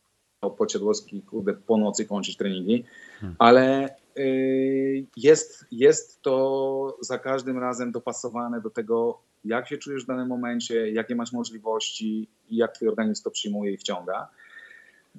Pociadłowski, 0.58 1.22
kurde, 1.22 1.54
po 1.54 1.78
nocy 1.78 2.06
kończyć 2.06 2.38
treningi, 2.38 2.86
hmm. 3.20 3.36
ale 3.40 3.96
y, 4.18 5.06
jest, 5.18 5.66
jest 5.72 6.22
to 6.22 6.98
za 7.02 7.20
każdym 7.20 7.58
razem 7.58 7.92
dopasowane 7.92 8.62
do 8.62 8.70
tego, 8.70 9.22
jak 9.46 9.68
się 9.68 9.78
czujesz 9.78 10.04
w 10.04 10.08
danym 10.08 10.28
momencie, 10.28 10.92
jakie 10.92 11.16
masz 11.16 11.32
możliwości 11.32 12.28
i 12.50 12.58
jak 12.58 12.72
twój 12.72 12.88
organizm 12.88 13.24
to 13.24 13.32
przyjmuje 13.32 13.72
i 13.72 13.78
wciąga. 13.78 14.30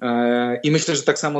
E, 0.01 0.59
I 0.63 0.71
myślę, 0.71 0.95
że 0.95 1.03
tak 1.03 1.19
samo 1.19 1.39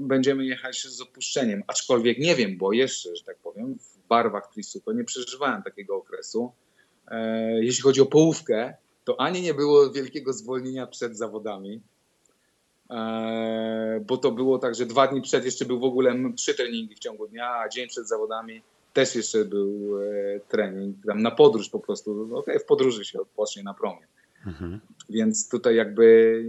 będziemy 0.00 0.44
jechać 0.44 0.82
z 0.82 1.00
odpuszczeniem, 1.00 1.62
aczkolwiek 1.66 2.18
nie 2.18 2.34
wiem, 2.34 2.58
bo 2.58 2.72
jeszcze, 2.72 3.16
że 3.16 3.24
tak 3.24 3.38
powiem, 3.38 3.78
w 3.78 4.08
barwach 4.08 4.50
Trisuto 4.52 4.92
nie 4.92 5.04
przeżywałem 5.04 5.62
takiego 5.62 5.96
okresu. 5.96 6.52
E, 7.08 7.64
jeśli 7.64 7.82
chodzi 7.82 8.00
o 8.00 8.06
połówkę, 8.06 8.74
to 9.04 9.20
ani 9.20 9.42
nie 9.42 9.54
było 9.54 9.90
wielkiego 9.90 10.32
zwolnienia 10.32 10.86
przed 10.86 11.16
zawodami, 11.16 11.80
bo 14.06 14.16
to 14.16 14.32
było 14.32 14.58
tak, 14.58 14.74
że 14.74 14.86
dwa 14.86 15.06
dni 15.06 15.22
przed 15.22 15.44
jeszcze 15.44 15.64
był 15.64 15.80
w 15.80 15.84
ogóle 15.84 16.14
trzy 16.36 16.54
treningi 16.54 16.94
w 16.94 16.98
ciągu 16.98 17.28
dnia, 17.28 17.54
a 17.54 17.68
dzień 17.68 17.88
przed 17.88 18.08
zawodami 18.08 18.62
też 18.92 19.14
jeszcze 19.14 19.44
był 19.44 19.98
trening, 20.48 20.96
tam 21.06 21.22
na 21.22 21.30
podróż 21.30 21.68
po 21.68 21.80
prostu, 21.80 22.14
no 22.14 22.38
okej, 22.38 22.54
okay, 22.54 22.58
w 22.58 22.64
podróży 22.64 23.04
się 23.04 23.20
odpocznie 23.20 23.62
na 23.62 23.74
promie. 23.74 24.06
Mhm. 24.46 24.80
Więc 25.10 25.48
tutaj 25.48 25.76
jakby 25.76 26.44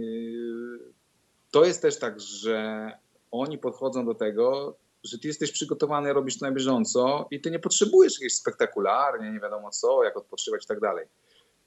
to 1.50 1.64
jest 1.64 1.82
też 1.82 1.98
tak, 1.98 2.20
że 2.20 2.90
oni 3.30 3.58
podchodzą 3.58 4.06
do 4.06 4.14
tego, 4.14 4.76
że 5.04 5.18
ty 5.18 5.28
jesteś 5.28 5.52
przygotowany, 5.52 6.12
robisz 6.12 6.38
to 6.38 6.46
na 6.46 6.52
bieżąco 6.52 7.28
i 7.30 7.40
ty 7.40 7.50
nie 7.50 7.58
potrzebujesz 7.58 8.14
jakiegoś 8.14 8.34
spektakularnie, 8.34 9.32
nie 9.32 9.40
wiadomo 9.40 9.70
co, 9.70 10.04
jak 10.04 10.16
odpoczywać 10.16 10.64
i 10.64 10.66
tak 10.66 10.80
dalej. 10.80 11.06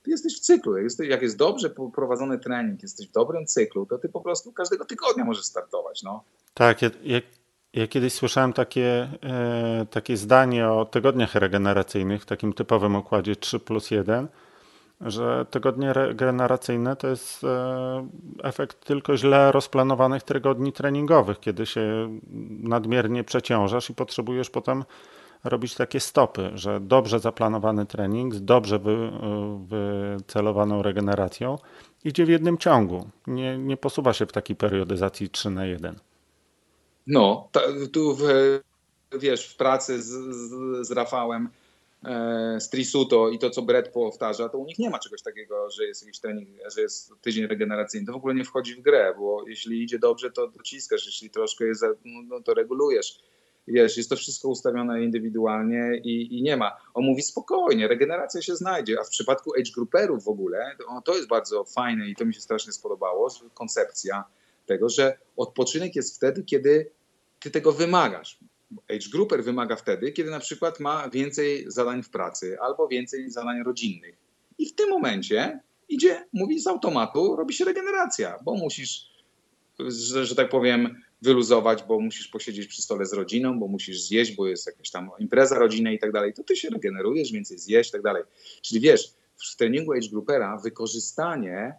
Ty 0.02 0.10
jesteś 0.10 0.36
w 0.36 0.40
cyklu. 0.40 0.74
Jak 0.98 1.22
jest 1.22 1.36
dobrze 1.36 1.70
prowadzony 1.94 2.38
trening, 2.38 2.82
jesteś 2.82 3.08
w 3.08 3.12
dobrym 3.12 3.46
cyklu, 3.46 3.86
to 3.86 3.98
ty 3.98 4.08
po 4.08 4.20
prostu 4.20 4.52
każdego 4.52 4.84
tygodnia 4.84 5.24
możesz 5.24 5.44
startować. 5.44 6.02
No. 6.02 6.24
Tak, 6.54 6.82
ja, 6.82 6.90
ja, 7.72 7.86
kiedyś 7.86 8.12
słyszałem 8.12 8.52
takie, 8.52 9.08
e, 9.22 9.86
takie 9.90 10.16
zdanie 10.16 10.68
o 10.68 10.84
tygodniach 10.84 11.34
regeneracyjnych 11.34 12.22
w 12.22 12.26
takim 12.26 12.52
typowym 12.52 12.96
układzie 12.96 13.36
3 13.36 13.60
plus 13.60 13.90
1 13.90 14.28
że 15.00 15.46
tygodnie 15.50 15.92
regeneracyjne 15.92 16.96
to 16.96 17.08
jest 17.08 17.44
e, 17.44 18.08
efekt 18.42 18.84
tylko 18.84 19.16
źle 19.16 19.52
rozplanowanych 19.52 20.22
tygodni 20.22 20.72
treningowych, 20.72 21.40
kiedy 21.40 21.66
się 21.66 22.18
nadmiernie 22.62 23.24
przeciążasz 23.24 23.90
i 23.90 23.94
potrzebujesz 23.94 24.50
potem 24.50 24.84
robić 25.44 25.74
takie 25.74 26.00
stopy, 26.00 26.50
że 26.54 26.80
dobrze 26.80 27.20
zaplanowany 27.20 27.86
trening 27.86 28.34
z 28.34 28.44
dobrze 28.44 28.78
wy, 28.78 29.10
wycelowaną 29.58 30.82
regeneracją 30.82 31.58
idzie 32.04 32.24
w 32.24 32.28
jednym 32.28 32.58
ciągu. 32.58 33.08
Nie, 33.26 33.58
nie 33.58 33.76
posuwa 33.76 34.12
się 34.12 34.26
w 34.26 34.32
takiej 34.32 34.56
periodyzacji 34.56 35.30
3 35.30 35.50
na 35.50 35.66
1. 35.66 35.98
No, 37.06 37.48
tu 37.92 38.16
w, 38.16 38.22
wiesz, 39.18 39.48
w 39.48 39.56
pracy 39.56 40.02
z, 40.02 40.06
z, 40.06 40.86
z 40.86 40.90
Rafałem 40.90 41.48
E, 42.04 42.60
z 42.60 42.70
Trisuto 42.70 43.28
i 43.28 43.38
to, 43.38 43.50
co 43.50 43.62
Brett 43.62 43.88
powtarza, 43.88 44.48
to 44.48 44.58
u 44.58 44.66
nich 44.66 44.78
nie 44.78 44.90
ma 44.90 44.98
czegoś 44.98 45.22
takiego, 45.22 45.70
że 45.70 45.84
jest 45.84 46.02
jakiś 46.02 46.20
trening, 46.20 46.48
że 46.74 46.80
jest 46.80 47.12
tydzień 47.20 47.46
regeneracyjny. 47.46 48.06
To 48.06 48.12
w 48.12 48.16
ogóle 48.16 48.34
nie 48.34 48.44
wchodzi 48.44 48.74
w 48.74 48.80
grę, 48.80 49.14
bo 49.18 49.48
jeśli 49.48 49.82
idzie 49.82 49.98
dobrze, 49.98 50.30
to 50.30 50.48
dociskasz, 50.48 51.06
jeśli 51.06 51.30
troszkę 51.30 51.64
jest, 51.64 51.82
no, 52.04 52.22
no 52.28 52.40
to 52.40 52.54
regulujesz. 52.54 53.20
Wiesz, 53.70 53.96
jest 53.96 54.10
to 54.10 54.16
wszystko 54.16 54.48
ustawione 54.48 55.04
indywidualnie 55.04 56.00
i, 56.04 56.38
i, 56.38 56.42
nie 56.42 56.56
ma. 56.56 56.76
On 56.94 57.04
mówi 57.04 57.22
spokojnie, 57.22 57.88
regeneracja 57.88 58.42
się 58.42 58.56
znajdzie, 58.56 59.00
a 59.00 59.04
w 59.04 59.08
przypadku 59.08 59.52
age 59.60 59.70
grouperów 59.74 60.24
w 60.24 60.28
ogóle, 60.28 60.76
to, 60.78 61.02
to 61.04 61.16
jest 61.16 61.28
bardzo 61.28 61.64
fajne 61.64 62.08
i 62.08 62.14
to 62.16 62.24
mi 62.24 62.34
się 62.34 62.40
strasznie 62.40 62.72
spodobało, 62.72 63.28
koncepcja 63.54 64.24
tego, 64.66 64.88
że 64.88 65.18
odpoczynek 65.36 65.96
jest 65.96 66.16
wtedy, 66.16 66.44
kiedy 66.44 66.90
ty 67.40 67.50
tego 67.50 67.72
wymagasz. 67.72 68.38
Age 68.90 69.08
grouper 69.12 69.44
wymaga 69.44 69.76
wtedy, 69.76 70.12
kiedy 70.12 70.30
na 70.30 70.40
przykład 70.40 70.80
ma 70.80 71.08
więcej 71.08 71.64
zadań 71.66 72.02
w 72.02 72.10
pracy 72.10 72.56
albo 72.60 72.88
więcej 72.88 73.30
zadań 73.30 73.62
rodzinnych. 73.62 74.16
I 74.58 74.66
w 74.66 74.74
tym 74.74 74.90
momencie 74.90 75.60
idzie, 75.88 76.24
mówi 76.32 76.60
z 76.60 76.66
automatu, 76.66 77.36
robi 77.36 77.54
się 77.54 77.64
regeneracja, 77.64 78.38
bo 78.44 78.54
musisz, 78.54 79.10
że, 79.88 80.26
że 80.26 80.34
tak 80.34 80.48
powiem, 80.48 81.02
wyluzować, 81.22 81.82
bo 81.82 82.00
musisz 82.00 82.28
posiedzieć 82.28 82.66
przy 82.66 82.82
stole 82.82 83.06
z 83.06 83.12
rodziną, 83.12 83.58
bo 83.58 83.68
musisz 83.68 84.02
zjeść, 84.02 84.36
bo 84.36 84.46
jest 84.46 84.66
jakaś 84.66 84.90
tam 84.90 85.10
impreza 85.18 85.58
rodzinna 85.58 85.92
i 85.92 85.98
tak 85.98 86.12
dalej, 86.12 86.34
to 86.34 86.44
ty 86.44 86.56
się 86.56 86.70
regenerujesz, 86.70 87.32
więcej 87.32 87.58
zjeść 87.58 87.90
i 87.90 87.92
tak 87.92 88.02
dalej. 88.02 88.22
Czyli 88.62 88.80
wiesz, 88.80 89.14
w 89.36 89.56
treningu 89.56 89.92
age 89.92 90.08
groupera 90.08 90.56
wykorzystanie 90.56 91.74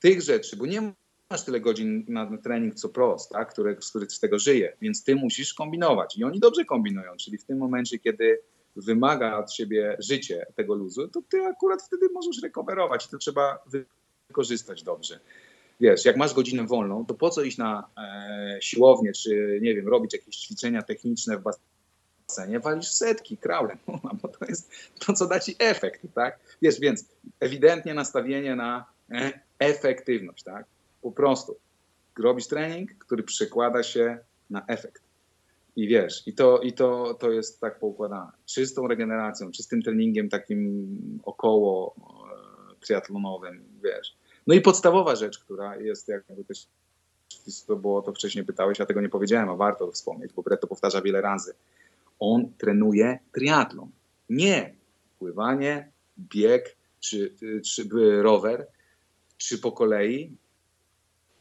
tych 0.00 0.22
rzeczy, 0.22 0.56
bo 0.56 0.66
nie 0.66 0.92
masz 1.30 1.44
tyle 1.44 1.60
godzin 1.60 2.04
na 2.08 2.38
trening 2.38 2.74
co 2.74 2.88
pros, 2.88 3.28
tak? 3.28 3.52
Który, 3.52 3.76
z 3.80 3.90
których 3.90 4.12
z 4.12 4.20
tego 4.20 4.38
żyje, 4.38 4.76
więc 4.80 5.04
ty 5.04 5.16
musisz 5.16 5.54
kombinować. 5.54 6.16
I 6.16 6.24
oni 6.24 6.40
dobrze 6.40 6.64
kombinują, 6.64 7.16
czyli 7.16 7.38
w 7.38 7.44
tym 7.44 7.58
momencie, 7.58 7.98
kiedy 7.98 8.40
wymaga 8.76 9.38
od 9.38 9.52
siebie 9.52 9.96
życie 9.98 10.46
tego 10.54 10.74
luzu, 10.74 11.08
to 11.08 11.22
ty 11.28 11.40
akurat 11.40 11.82
wtedy 11.82 12.08
możesz 12.14 12.42
rekowerować. 12.42 13.08
To 13.08 13.18
trzeba 13.18 13.64
wykorzystać 14.28 14.82
dobrze. 14.82 15.20
Wiesz, 15.80 16.04
jak 16.04 16.16
masz 16.16 16.34
godzinę 16.34 16.66
wolną, 16.66 17.06
to 17.06 17.14
po 17.14 17.30
co 17.30 17.42
iść 17.42 17.58
na 17.58 17.88
e, 17.98 18.58
siłownię, 18.60 19.12
czy 19.12 19.58
nie 19.62 19.74
wiem, 19.74 19.88
robić 19.88 20.12
jakieś 20.12 20.36
ćwiczenia 20.36 20.82
techniczne 20.82 21.38
w 21.38 21.42
basenie, 21.42 22.60
walisz 22.60 22.88
setki 22.88 23.36
kraulem, 23.36 23.78
bo 24.22 24.28
to 24.28 24.44
jest 24.48 24.70
to, 25.06 25.12
co 25.12 25.26
da 25.26 25.40
ci 25.40 25.56
efekt, 25.58 26.02
tak? 26.14 26.38
Wiesz, 26.62 26.80
więc 26.80 27.04
ewidentnie 27.40 27.94
nastawienie 27.94 28.56
na 28.56 28.84
e, 29.10 29.40
efektywność, 29.58 30.42
tak? 30.42 30.66
Po 31.02 31.12
prostu 31.12 31.56
robisz 32.18 32.46
trening, 32.46 32.90
który 32.98 33.22
przekłada 33.22 33.82
się 33.82 34.18
na 34.50 34.66
efekt. 34.66 35.02
I 35.76 35.88
wiesz, 35.88 36.22
i 36.26 36.34
to, 36.34 36.58
i 36.58 36.72
to, 36.72 37.14
to 37.14 37.30
jest 37.30 37.60
tak 37.60 37.78
poukładane. 37.78 38.32
Czystą 38.46 38.88
regeneracją, 38.88 39.50
czystym 39.50 39.82
treningiem 39.82 40.28
takim 40.28 41.20
około 41.24 41.94
e, 41.98 42.86
triatlonowym, 42.86 43.64
wiesz. 43.84 44.16
No 44.46 44.54
i 44.54 44.60
podstawowa 44.60 45.16
rzecz, 45.16 45.38
która 45.38 45.76
jest 45.76 46.08
jakby 46.08 46.44
też, 46.44 46.66
to 47.66 47.76
było 47.76 48.02
to 48.02 48.12
wcześniej 48.12 48.44
pytałeś, 48.44 48.78
ja 48.78 48.86
tego 48.86 49.00
nie 49.00 49.08
powiedziałem, 49.08 49.48
a 49.48 49.56
warto 49.56 49.92
wspomnieć, 49.92 50.32
bo 50.32 50.42
Brett 50.42 50.60
to 50.60 50.66
powtarza 50.66 51.02
wiele 51.02 51.20
razy. 51.20 51.54
On 52.18 52.52
trenuje 52.58 53.18
triatlon, 53.32 53.90
nie 54.30 54.74
pływanie, 55.18 55.92
bieg, 56.18 56.76
czy, 57.00 57.34
czy 57.64 57.88
rower, 58.22 58.66
czy 59.36 59.58
po 59.58 59.72
kolei, 59.72 60.36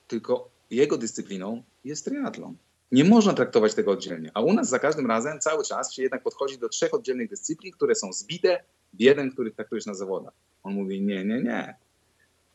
tylko 0.08 0.50
jego 0.70 0.98
dyscypliną 0.98 1.64
jest 1.84 2.06
triatlon. 2.06 2.58
Nie 2.92 3.04
można 3.04 3.34
traktować 3.34 3.74
tego 3.74 3.92
oddzielnie. 3.92 4.32
A 4.34 4.42
u 4.42 4.54
nas 4.54 4.70
za 4.70 4.80
każdym 4.80 5.08
razem 5.08 5.40
cały 5.40 5.64
czas 5.64 5.94
się 5.94 6.04
jednak 6.04 6.24
podchodzi 6.24 6.58
do 6.58 6.70
trzech 6.70 6.94
oddzielnych 6.94 7.30
dyscyplin, 7.30 7.74
które 7.74 7.96
są 7.96 8.14
zbite 8.14 8.64
w 8.94 9.02
jeden, 9.02 9.32
który 9.32 9.52
traktujesz 9.52 9.86
na 9.86 9.94
zawodach. 9.94 10.34
On 10.64 10.74
mówi: 10.74 11.02
Nie, 11.02 11.26
nie, 11.26 11.42
nie. 11.42 11.76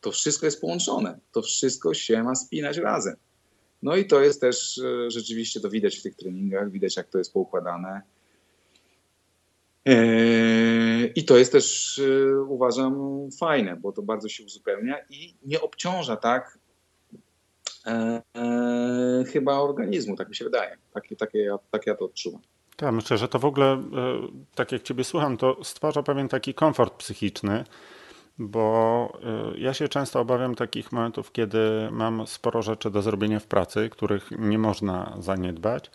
To 0.01 0.11
wszystko 0.11 0.45
jest 0.45 0.61
połączone. 0.61 1.19
To 1.31 1.41
wszystko 1.41 1.93
się 1.93 2.23
ma 2.23 2.35
spinać 2.35 2.77
razem. 2.77 3.15
No 3.81 3.95
i 3.95 4.05
to 4.05 4.21
jest 4.21 4.41
też 4.41 4.77
e, 4.77 5.11
rzeczywiście, 5.11 5.59
to 5.59 5.69
widać 5.69 5.97
w 5.97 6.03
tych 6.03 6.15
treningach, 6.15 6.71
widać 6.71 6.97
jak 6.97 7.09
to 7.09 7.17
jest 7.17 7.33
poukładane. 7.33 8.01
Eee, 9.85 11.11
I 11.15 11.25
to 11.25 11.37
jest 11.37 11.51
też, 11.51 11.99
e, 11.99 12.41
uważam, 12.41 12.95
fajne, 13.39 13.75
bo 13.75 13.91
to 13.91 14.01
bardzo 14.01 14.29
się 14.29 14.43
uzupełnia 14.43 14.97
i 15.09 15.35
nie 15.45 15.61
obciąża 15.61 16.15
tak 16.15 16.59
e, 17.85 18.21
e, 18.35 19.23
chyba 19.27 19.59
organizmu, 19.59 20.15
tak 20.15 20.29
mi 20.29 20.35
się 20.35 20.45
wydaje. 20.45 20.77
Takie, 20.93 21.15
takie, 21.15 21.55
tak 21.71 21.87
ja 21.87 21.95
to 21.95 22.05
odczuwam. 22.05 22.41
Tak, 22.75 22.93
myślę, 22.93 23.17
że 23.17 23.27
to 23.27 23.39
w 23.39 23.45
ogóle, 23.45 23.73
e, 23.73 23.81
tak 24.55 24.71
jak 24.71 24.83
Ciebie 24.83 25.03
słucham, 25.03 25.37
to 25.37 25.63
stwarza 25.63 26.03
pewien 26.03 26.27
taki 26.27 26.53
komfort 26.53 26.93
psychiczny, 26.93 27.63
bo 28.39 29.19
e, 29.23 29.59
ja 29.59 29.73
się 29.73 29.87
często 29.87 30.19
obawiam 30.19 30.55
takich 30.55 30.91
momentów, 30.91 31.31
kiedy 31.31 31.89
mam 31.91 32.27
sporo 32.27 32.61
rzeczy 32.61 32.91
do 32.91 33.01
zrobienia 33.01 33.39
w 33.39 33.47
pracy, 33.47 33.89
których 33.89 34.31
nie 34.39 34.57
można 34.57 35.15
zaniedbać, 35.19 35.91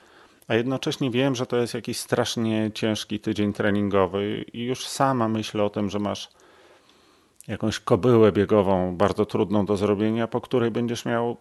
a 0.48 0.54
jednocześnie 0.54 1.10
wiem, 1.10 1.34
że 1.34 1.46
to 1.46 1.56
jest 1.56 1.74
jakiś 1.74 1.98
strasznie 1.98 2.70
ciężki 2.74 3.20
tydzień 3.20 3.52
treningowy 3.52 4.44
i 4.52 4.64
już 4.64 4.86
sama 4.86 5.28
myślę 5.28 5.64
o 5.64 5.70
tym, 5.70 5.90
że 5.90 5.98
masz 5.98 6.28
jakąś 7.48 7.80
kobyłę 7.80 8.32
biegową 8.32 8.96
bardzo 8.96 9.26
trudną 9.26 9.66
do 9.66 9.76
zrobienia, 9.76 10.28
po 10.28 10.40
której 10.40 10.70
będziesz 10.70 11.04
miał 11.04 11.36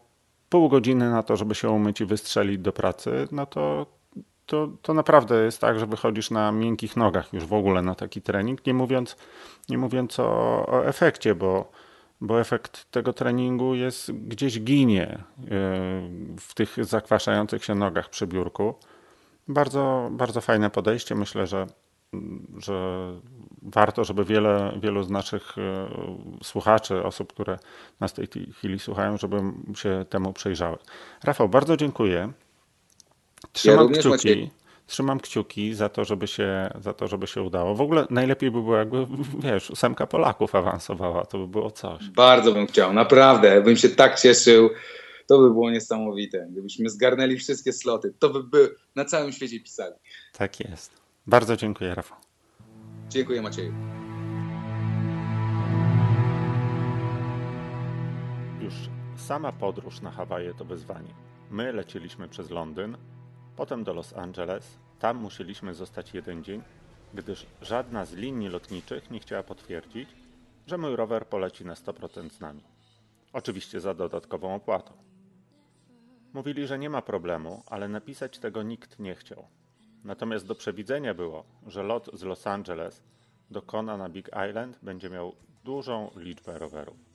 pół 0.49 0.69
godziny 0.69 1.09
na 1.09 1.23
to, 1.23 1.37
żeby 1.37 1.55
się 1.55 1.69
umyć 1.69 2.01
i 2.01 2.05
wystrzelić 2.05 2.57
do 2.57 2.73
pracy, 2.73 3.27
no 3.31 3.45
to 3.45 3.85
to, 4.45 4.67
to 4.81 4.93
naprawdę 4.93 5.43
jest 5.43 5.61
tak, 5.61 5.79
że 5.79 5.85
wychodzisz 5.85 6.31
na 6.31 6.51
miękkich 6.51 6.95
nogach 6.95 7.33
już 7.33 7.45
w 7.45 7.53
ogóle 7.53 7.81
na 7.81 7.95
taki 7.95 8.21
trening, 8.21 8.65
nie 8.65 8.73
mówiąc, 8.73 9.15
nie 9.69 9.77
mówiąc 9.77 10.19
o, 10.19 10.65
o 10.67 10.85
efekcie, 10.85 11.35
bo, 11.35 11.71
bo 12.21 12.39
efekt 12.39 12.91
tego 12.91 13.13
treningu 13.13 13.75
jest 13.75 14.11
gdzieś 14.11 14.61
ginie 14.61 15.07
e, 15.07 15.23
w 16.39 16.53
tych 16.55 16.85
zakwaszających 16.85 17.65
się 17.65 17.75
nogach 17.75 18.09
przy 18.09 18.27
biurku. 18.27 18.75
Bardzo, 19.47 20.09
bardzo 20.11 20.41
fajne 20.41 20.69
podejście. 20.69 21.15
Myślę, 21.15 21.47
że, 21.47 21.67
że 22.57 23.11
warto, 23.61 24.03
żeby 24.03 24.25
wiele, 24.25 24.77
wielu 24.81 25.03
z 25.03 25.09
naszych 25.09 25.57
e, 25.57 25.87
słuchaczy, 26.43 27.03
osób, 27.03 27.33
które 27.33 27.59
nas 27.99 28.11
w 28.11 28.15
tej 28.15 28.27
chwili 28.51 28.79
słuchają, 28.79 29.17
żeby 29.17 29.41
się 29.75 30.05
temu 30.09 30.33
przejrzały. 30.33 30.77
Rafał, 31.23 31.49
bardzo 31.49 31.77
dziękuję. 31.77 32.31
Trzymam 33.53 33.93
ja 33.93 33.99
kciuki. 33.99 34.49
Trzymam 34.87 35.19
kciuki 35.19 35.73
za 35.73 35.89
to, 35.89 36.05
żeby 36.05 36.27
się, 36.27 36.69
za 36.79 36.93
to, 36.93 37.07
żeby 37.07 37.27
się 37.27 37.41
udało. 37.41 37.75
W 37.75 37.81
ogóle 37.81 38.07
najlepiej 38.09 38.51
by 38.51 38.61
było, 38.61 38.77
jakby, 38.77 39.07
wiesz, 39.39 39.69
ósemka 39.71 40.07
Polaków 40.07 40.55
awansowała, 40.55 41.25
to 41.25 41.37
by 41.37 41.47
było 41.47 41.71
coś. 41.71 42.09
Bardzo 42.09 42.51
bym 42.51 42.67
chciał, 42.67 42.93
naprawdę, 42.93 43.61
bym 43.61 43.75
się 43.75 43.89
tak 43.89 44.19
cieszył. 44.19 44.69
To 45.27 45.39
by 45.39 45.49
było 45.49 45.71
niesamowite. 45.71 46.47
Gdybyśmy 46.51 46.89
zgarnęli 46.89 47.37
wszystkie 47.37 47.73
sloty, 47.73 48.13
to 48.19 48.29
by, 48.29 48.43
by 48.43 48.75
na 48.95 49.05
całym 49.05 49.31
świecie 49.31 49.59
pisali. 49.59 49.95
Tak 50.37 50.59
jest. 50.59 50.91
Bardzo 51.27 51.57
dziękuję, 51.57 51.95
Rafał. 51.95 52.17
Dziękuję, 53.09 53.41
Macieju. 53.41 53.73
Już 58.61 58.73
sama 59.17 59.51
podróż 59.51 60.01
na 60.01 60.11
Hawaje 60.11 60.53
to 60.53 60.65
wyzwanie. 60.65 61.13
My 61.51 61.73
lecieliśmy 61.73 62.27
przez 62.27 62.49
Londyn, 62.49 62.97
Potem 63.55 63.83
do 63.83 63.93
Los 63.93 64.13
Angeles. 64.13 64.77
Tam 64.99 65.17
musieliśmy 65.17 65.73
zostać 65.73 66.13
jeden 66.13 66.43
dzień, 66.43 66.61
gdyż 67.13 67.45
żadna 67.61 68.05
z 68.05 68.13
linii 68.13 68.49
lotniczych 68.49 69.11
nie 69.11 69.19
chciała 69.19 69.43
potwierdzić, 69.43 70.09
że 70.67 70.77
mój 70.77 70.95
rower 70.95 71.27
poleci 71.27 71.65
na 71.65 71.73
100% 71.73 72.29
z 72.29 72.39
nami. 72.39 72.63
Oczywiście 73.33 73.79
za 73.81 73.93
dodatkową 73.93 74.55
opłatą. 74.55 74.93
Mówili, 76.33 76.67
że 76.67 76.79
nie 76.79 76.89
ma 76.89 77.01
problemu, 77.01 77.63
ale 77.67 77.87
napisać 77.87 78.39
tego 78.39 78.63
nikt 78.63 78.99
nie 78.99 79.15
chciał. 79.15 79.47
Natomiast 80.03 80.45
do 80.45 80.55
przewidzenia 80.55 81.13
było, 81.13 81.43
że 81.67 81.83
lot 81.83 82.09
z 82.13 82.23
Los 82.23 82.47
Angeles 82.47 83.03
do 83.51 83.61
Kona 83.61 83.97
na 83.97 84.09
Big 84.09 84.29
Island 84.49 84.79
będzie 84.81 85.09
miał 85.09 85.35
dużą 85.63 86.11
liczbę 86.15 86.59
rowerów. 86.59 87.14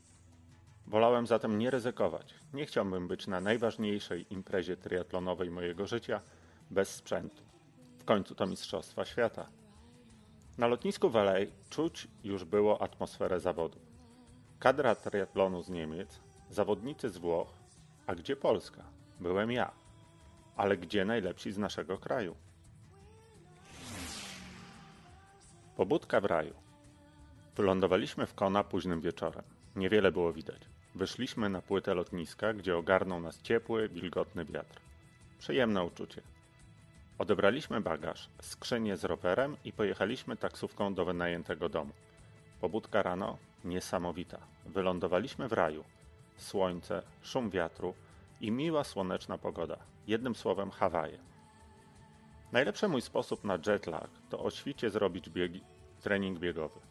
Wolałem 0.91 1.27
zatem 1.27 1.59
nie 1.59 1.71
ryzykować. 1.71 2.35
Nie 2.55 2.67
chciałbym 2.67 3.09
być 3.09 3.27
na 3.27 3.41
najważniejszej 3.41 4.33
imprezie 4.33 4.77
triatlonowej 4.77 5.51
mojego 5.51 5.87
życia 5.87 6.21
bez 6.71 6.95
sprzętu. 6.95 7.43
W 7.99 8.05
końcu 8.05 8.35
to 8.35 8.47
Mistrzostwa 8.47 9.05
Świata. 9.05 9.47
Na 10.59 10.67
lotnisku 10.67 11.11
w 11.11 11.17
czuć 11.69 12.09
już 12.25 12.45
było 12.45 12.83
atmosferę 12.83 13.41
zawodu. 13.41 13.79
Kadra 14.59 14.95
triatlonu 14.95 15.63
z 15.63 15.69
Niemiec, 15.69 16.21
zawodnicy 16.51 17.11
z 17.11 17.19
Włoch, 17.19 17.53
a 18.07 18.15
gdzie 18.15 18.37
Polska? 18.37 18.83
Byłem 19.21 19.53
ja. 19.53 19.71
Ale 20.57 20.77
gdzie 20.77 21.05
najlepsi 21.05 21.53
z 21.53 21.59
naszego 21.59 21.99
kraju? 21.99 22.35
Pobudka 25.77 26.21
w 26.21 26.25
raju. 26.25 26.55
Wylądowaliśmy 27.57 28.27
w 28.27 28.35
Kona 28.35 28.65
późnym 28.65 29.01
wieczorem. 29.01 29.45
Niewiele 29.77 30.13
było 30.13 30.33
widać. 30.33 30.80
Wyszliśmy 30.95 31.49
na 31.49 31.63
płytę 31.63 31.95
lotniska, 31.95 32.55
gdzie 32.55 32.77
ogarnął 32.77 33.21
nas 33.21 33.43
ciepły, 33.43 33.89
wilgotny 33.89 34.45
wiatr. 34.45 34.81
Przyjemne 35.39 35.85
uczucie. 35.85 36.23
Odebraliśmy 37.19 37.81
bagaż, 37.81 38.29
skrzynię 38.43 38.97
z 38.97 39.05
rowerem 39.05 39.57
i 39.65 39.73
pojechaliśmy 39.73 40.37
taksówką 40.37 40.95
do 40.95 41.05
wynajętego 41.05 41.69
domu. 41.69 41.93
Pobudka 42.61 43.03
rano 43.03 43.39
niesamowita. 43.65 44.39
Wylądowaliśmy 44.67 45.49
w 45.49 45.53
raju. 45.53 45.85
Słońce, 46.37 47.03
szum 47.23 47.51
wiatru 47.51 47.95
i 48.41 48.51
miła 48.51 48.85
słoneczna 48.85 49.39
pogoda. 49.39 49.77
Jednym 50.07 50.35
słowem 50.35 50.71
Hawaje. 50.71 51.19
Najlepszy 52.53 52.89
mój 52.89 53.01
sposób 53.01 53.45
na 53.45 53.59
jetlag 53.67 54.11
to 54.31 54.45
o 54.45 54.51
świcie 54.51 54.91
zrobić 54.91 55.31
biegi, 55.31 55.61
trening 56.01 56.39
biegowy. 56.39 56.90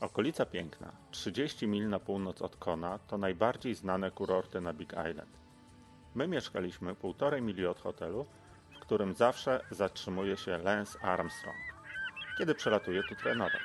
Okolica 0.00 0.46
piękna, 0.46 0.92
30 1.10 1.66
mil 1.68 1.88
na 1.88 1.98
północ 1.98 2.42
od 2.42 2.56
Kona, 2.56 2.98
to 2.98 3.18
najbardziej 3.18 3.74
znane 3.74 4.10
kurorty 4.10 4.60
na 4.60 4.72
Big 4.72 4.92
Island. 4.92 5.38
My 6.14 6.28
mieszkaliśmy 6.28 6.94
półtorej 6.94 7.42
mili 7.42 7.66
od 7.66 7.80
hotelu, 7.80 8.26
w 8.76 8.78
którym 8.78 9.14
zawsze 9.14 9.60
zatrzymuje 9.70 10.36
się 10.36 10.58
Lance 10.58 10.98
Armstrong, 11.02 11.56
kiedy 12.38 12.54
przelatuje 12.54 13.02
tu 13.02 13.14
trenować. 13.14 13.62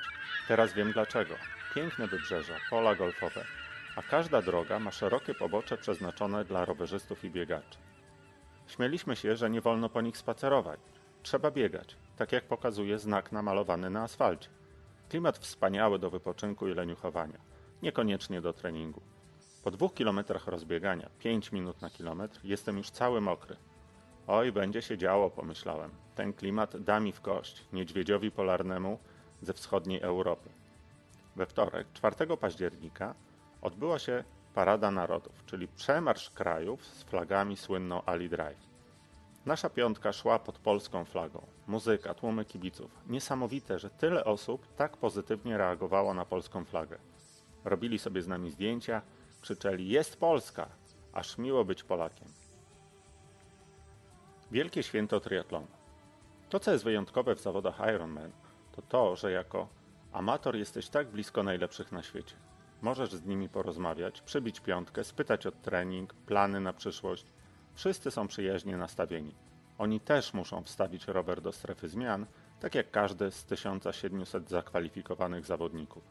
Teraz 0.48 0.74
wiem 0.74 0.92
dlaczego. 0.92 1.36
Piękne 1.76 2.08
wybrzeża, 2.08 2.56
pola 2.70 2.96
golfowe, 2.96 3.46
a 3.96 4.02
każda 4.02 4.42
droga 4.42 4.80
ma 4.80 4.92
szerokie 4.92 5.34
pobocze 5.34 5.78
przeznaczone 5.78 6.46
dla 6.46 6.66
rowerzystów 6.66 7.24
i 7.24 7.30
biegaczy. 7.30 7.78
Śmieliśmy 8.68 9.16
się, 9.16 9.36
że 9.36 9.50
nie 9.50 9.62
wolno 9.62 9.90
po 9.90 10.02
nich 10.02 10.18
spacerować. 10.18 10.80
Trzeba 11.24 11.52
biegać, 11.52 11.96
tak 12.18 12.32
jak 12.32 12.44
pokazuje 12.44 13.00
znak 13.00 13.32
namalowany 13.32 13.90
na 13.90 14.04
asfalcie. 14.04 14.61
Klimat 15.12 15.38
wspaniały 15.38 16.00
do 16.00 16.10
wypoczynku 16.10 16.68
i 16.68 16.74
leniuchowania, 16.74 17.38
niekoniecznie 17.82 18.42
do 18.42 18.54
treningu. 18.54 19.02
Po 19.64 19.72
dwóch 19.72 19.94
kilometrach 19.94 20.48
rozbiegania, 20.48 21.10
pięć 21.20 21.52
minut 21.52 21.82
na 21.82 21.90
kilometr, 21.90 22.40
jestem 22.44 22.78
już 22.78 22.90
cały 22.90 23.22
mokry. 23.22 23.56
Oj, 24.28 24.52
będzie 24.52 24.82
się 24.82 24.98
działo, 24.98 25.30
pomyślałem. 25.30 25.92
Ten 26.16 26.34
klimat 26.34 26.78
da 26.78 27.00
mi 27.00 27.12
w 27.12 27.22
kość, 27.22 27.66
niedźwiedziowi 27.74 28.32
polarnemu 28.32 29.00
ze 29.42 29.54
wschodniej 29.54 30.02
Europy. 30.02 30.50
We 31.36 31.46
wtorek, 31.46 31.88
4 31.94 32.38
października, 32.38 33.16
odbyła 33.62 34.00
się 34.00 34.24
Parada 34.54 34.92
Narodów, 34.92 35.46
czyli 35.46 35.68
przemarsz 35.68 36.30
krajów 36.30 36.86
z 36.86 37.04
flagami 37.04 37.58
słynną 37.58 38.02
Ali 38.06 38.30
Drive. 38.30 38.70
Nasza 39.46 39.70
piątka 39.70 40.14
szła 40.14 40.40
pod 40.40 40.60
polską 40.60 41.06
flagą. 41.06 41.42
Muzyka, 41.72 42.14
tłumy 42.14 42.46
kibiców. 42.46 42.92
Niesamowite, 43.08 43.80
że 43.80 43.90
tyle 43.90 44.26
osób 44.26 44.68
tak 44.76 44.98
pozytywnie 44.98 45.58
reagowało 45.58 46.14
na 46.14 46.26
polską 46.26 46.66
flagę. 46.66 46.98
Robili 47.66 48.00
sobie 48.00 48.22
z 48.22 48.28
nami 48.28 48.52
zdjęcia, 48.52 49.02
krzyczeli 49.42 49.90
jest 49.90 50.20
Polska, 50.20 50.68
aż 51.14 51.38
miło 51.38 51.66
być 51.66 51.84
Polakiem. 51.84 52.28
Wielkie 54.52 54.84
święto 54.84 55.20
triatlonu. 55.20 55.68
To, 56.50 56.60
co 56.60 56.72
jest 56.72 56.84
wyjątkowe 56.84 57.36
w 57.36 57.42
zawodach 57.42 57.80
Ironman, 57.96 58.32
to 58.72 58.82
to, 58.82 59.16
że 59.16 59.32
jako 59.32 59.68
amator 60.12 60.56
jesteś 60.56 60.90
tak 60.90 61.08
blisko 61.08 61.44
najlepszych 61.44 61.92
na 61.92 62.04
świecie. 62.04 62.36
Możesz 62.82 63.12
z 63.12 63.26
nimi 63.26 63.50
porozmawiać, 63.50 64.22
przybić 64.22 64.60
piątkę, 64.60 65.04
spytać 65.04 65.48
o 65.48 65.52
trening, 65.52 66.14
plany 66.14 66.60
na 66.60 66.74
przyszłość– 66.74 67.26
Wszyscy 67.76 68.12
są 68.12 68.28
przyjaźnie 68.28 68.78
nastawieni. 68.78 69.36
Oni 69.82 70.00
też 70.00 70.34
muszą 70.34 70.64
wstawić 70.64 71.08
rower 71.08 71.42
do 71.42 71.52
strefy 71.52 71.88
zmian, 71.88 72.26
tak 72.60 72.76
jak 72.76 72.92
każdy 72.92 73.32
z 73.32 73.46
1700 73.46 74.50
zakwalifikowanych 74.50 75.46
zawodników. 75.46 76.04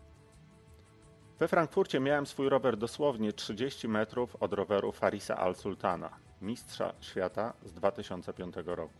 We 1.38 1.48
Frankfurcie 1.48 2.00
miałem 2.00 2.26
swój 2.26 2.48
rower 2.48 2.76
dosłownie 2.76 3.32
30 3.32 3.88
metrów 3.88 4.36
od 4.40 4.52
roweru 4.52 4.92
Farisa 4.92 5.36
Al-Sultana, 5.36 6.10
mistrza 6.42 6.92
świata 7.00 7.52
z 7.64 7.72
2005 7.72 8.54
roku. 8.66 8.94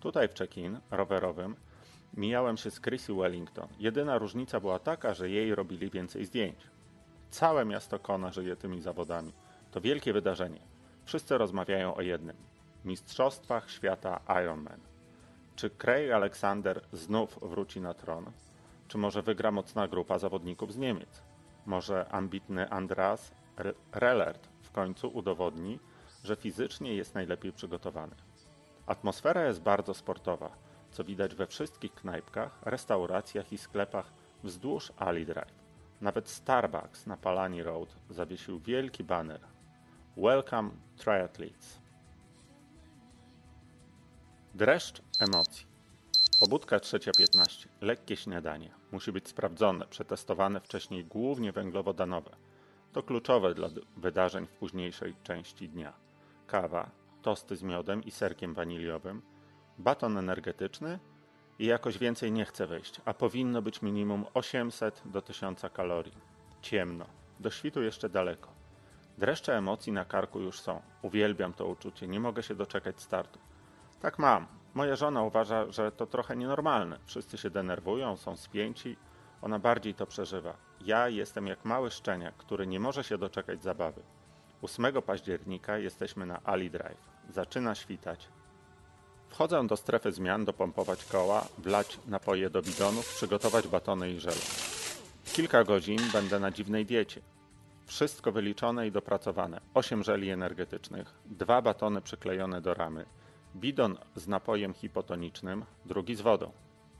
Tutaj 0.00 0.28
w 0.28 0.34
check-in 0.34 0.80
rowerowym 0.90 1.56
mijałem 2.16 2.56
się 2.56 2.70
z 2.70 2.80
Chrissy 2.80 3.14
Wellington. 3.14 3.68
Jedyna 3.78 4.18
różnica 4.18 4.60
była 4.60 4.78
taka, 4.78 5.14
że 5.14 5.30
jej 5.30 5.54
robili 5.54 5.90
więcej 5.90 6.24
zdjęć. 6.24 6.58
Całe 7.30 7.64
miasto 7.64 7.98
Kona 7.98 8.32
żyje 8.32 8.56
tymi 8.56 8.82
zawodami. 8.82 9.32
To 9.70 9.80
wielkie 9.80 10.12
wydarzenie. 10.12 10.60
Wszyscy 11.04 11.38
rozmawiają 11.38 11.94
o 11.94 12.02
jednym 12.02 12.53
Mistrzostwach 12.84 13.70
Świata 13.70 14.20
Ironman. 14.42 14.80
Czy 15.56 15.70
Craig 15.70 16.12
Alexander 16.12 16.80
znów 16.92 17.38
wróci 17.42 17.80
na 17.80 17.94
tron? 17.94 18.30
Czy 18.88 18.98
może 18.98 19.22
wygra 19.22 19.50
mocna 19.50 19.88
grupa 19.88 20.18
zawodników 20.18 20.72
z 20.72 20.76
Niemiec? 20.76 21.22
Może 21.66 22.08
ambitny 22.08 22.70
Andreas 22.70 23.34
Rellert 23.92 24.48
w 24.62 24.70
końcu 24.70 25.08
udowodni, 25.08 25.78
że 26.24 26.36
fizycznie 26.36 26.94
jest 26.94 27.14
najlepiej 27.14 27.52
przygotowany. 27.52 28.14
Atmosfera 28.86 29.46
jest 29.46 29.62
bardzo 29.62 29.94
sportowa, 29.94 30.50
co 30.90 31.04
widać 31.04 31.34
we 31.34 31.46
wszystkich 31.46 31.94
knajpkach, 31.94 32.58
restauracjach 32.64 33.52
i 33.52 33.58
sklepach 33.58 34.12
wzdłuż 34.42 34.92
Ali 34.96 35.26
Drive. 35.26 35.64
Nawet 36.00 36.28
Starbucks 36.28 37.06
na 37.06 37.16
Palani 37.16 37.62
Road 37.62 37.96
zawiesił 38.10 38.60
wielki 38.60 39.04
baner 39.04 39.40
Welcome 40.16 40.70
Triathletes. 40.96 41.83
Dreszcz 44.54 45.02
emocji. 45.20 45.66
Pobudka 46.40 46.78
3.15. 46.78 47.66
Lekkie 47.80 48.16
śniadanie. 48.16 48.70
Musi 48.92 49.12
być 49.12 49.28
sprawdzone, 49.28 49.86
przetestowane 49.86 50.60
wcześniej 50.60 51.04
głównie 51.04 51.52
węglowodanowe. 51.52 52.30
To 52.92 53.02
kluczowe 53.02 53.54
dla 53.54 53.68
wydarzeń 53.96 54.46
w 54.46 54.50
późniejszej 54.50 55.14
części 55.22 55.68
dnia. 55.68 55.92
Kawa, 56.46 56.90
tosty 57.22 57.56
z 57.56 57.62
miodem 57.62 58.04
i 58.04 58.10
serkiem 58.10 58.54
waniliowym, 58.54 59.22
baton 59.78 60.18
energetyczny 60.18 60.98
i 61.58 61.66
jakoś 61.66 61.98
więcej 61.98 62.32
nie 62.32 62.44
chce 62.44 62.66
wejść, 62.66 63.00
a 63.04 63.14
powinno 63.14 63.62
być 63.62 63.82
minimum 63.82 64.24
800 64.34 65.02
do 65.04 65.22
1000 65.22 65.62
kalorii. 65.72 66.18
Ciemno. 66.62 67.06
Do 67.40 67.50
świtu 67.50 67.82
jeszcze 67.82 68.08
daleko. 68.08 68.48
Dreszcze 69.18 69.58
emocji 69.58 69.92
na 69.92 70.04
karku 70.04 70.40
już 70.40 70.60
są. 70.60 70.82
Uwielbiam 71.02 71.52
to 71.52 71.66
uczucie, 71.66 72.08
nie 72.08 72.20
mogę 72.20 72.42
się 72.42 72.54
doczekać 72.54 73.00
startu. 73.00 73.38
Tak 74.04 74.18
mam. 74.18 74.46
Moja 74.74 74.96
żona 74.96 75.22
uważa, 75.22 75.72
że 75.72 75.92
to 75.92 76.06
trochę 76.06 76.36
nienormalne. 76.36 76.98
Wszyscy 77.04 77.38
się 77.38 77.50
denerwują, 77.50 78.16
są 78.16 78.36
spięci. 78.36 78.96
Ona 79.42 79.58
bardziej 79.58 79.94
to 79.94 80.06
przeżywa. 80.06 80.56
Ja 80.80 81.08
jestem 81.08 81.46
jak 81.46 81.64
mały 81.64 81.90
szczeniak, 81.90 82.34
który 82.36 82.66
nie 82.66 82.80
może 82.80 83.04
się 83.04 83.18
doczekać 83.18 83.62
zabawy. 83.62 84.02
8 84.62 85.02
października 85.02 85.78
jesteśmy 85.78 86.26
na 86.26 86.40
Ali 86.44 86.70
Drive. 86.70 87.10
Zaczyna 87.30 87.74
świtać. 87.74 88.28
Wchodzę 89.28 89.66
do 89.66 89.76
strefy 89.76 90.12
zmian, 90.12 90.44
dopompować 90.44 91.04
koła, 91.04 91.44
wlać 91.58 91.98
napoje 92.06 92.50
do 92.50 92.62
bidonów, 92.62 93.14
przygotować 93.14 93.68
batony 93.68 94.10
i 94.10 94.20
żele. 94.20 94.42
Kilka 95.24 95.64
godzin 95.64 96.00
będę 96.12 96.40
na 96.40 96.50
dziwnej 96.50 96.86
diecie. 96.86 97.20
Wszystko 97.86 98.32
wyliczone 98.32 98.86
i 98.86 98.92
dopracowane. 98.92 99.60
8 99.74 100.02
żeli 100.02 100.30
energetycznych, 100.30 101.14
dwa 101.24 101.62
batony 101.62 102.00
przyklejone 102.00 102.60
do 102.60 102.74
ramy, 102.74 103.04
bidon 103.56 103.98
z 104.16 104.28
napojem 104.28 104.74
hipotonicznym, 104.74 105.64
drugi 105.84 106.14
z 106.14 106.20
wodą. 106.20 106.52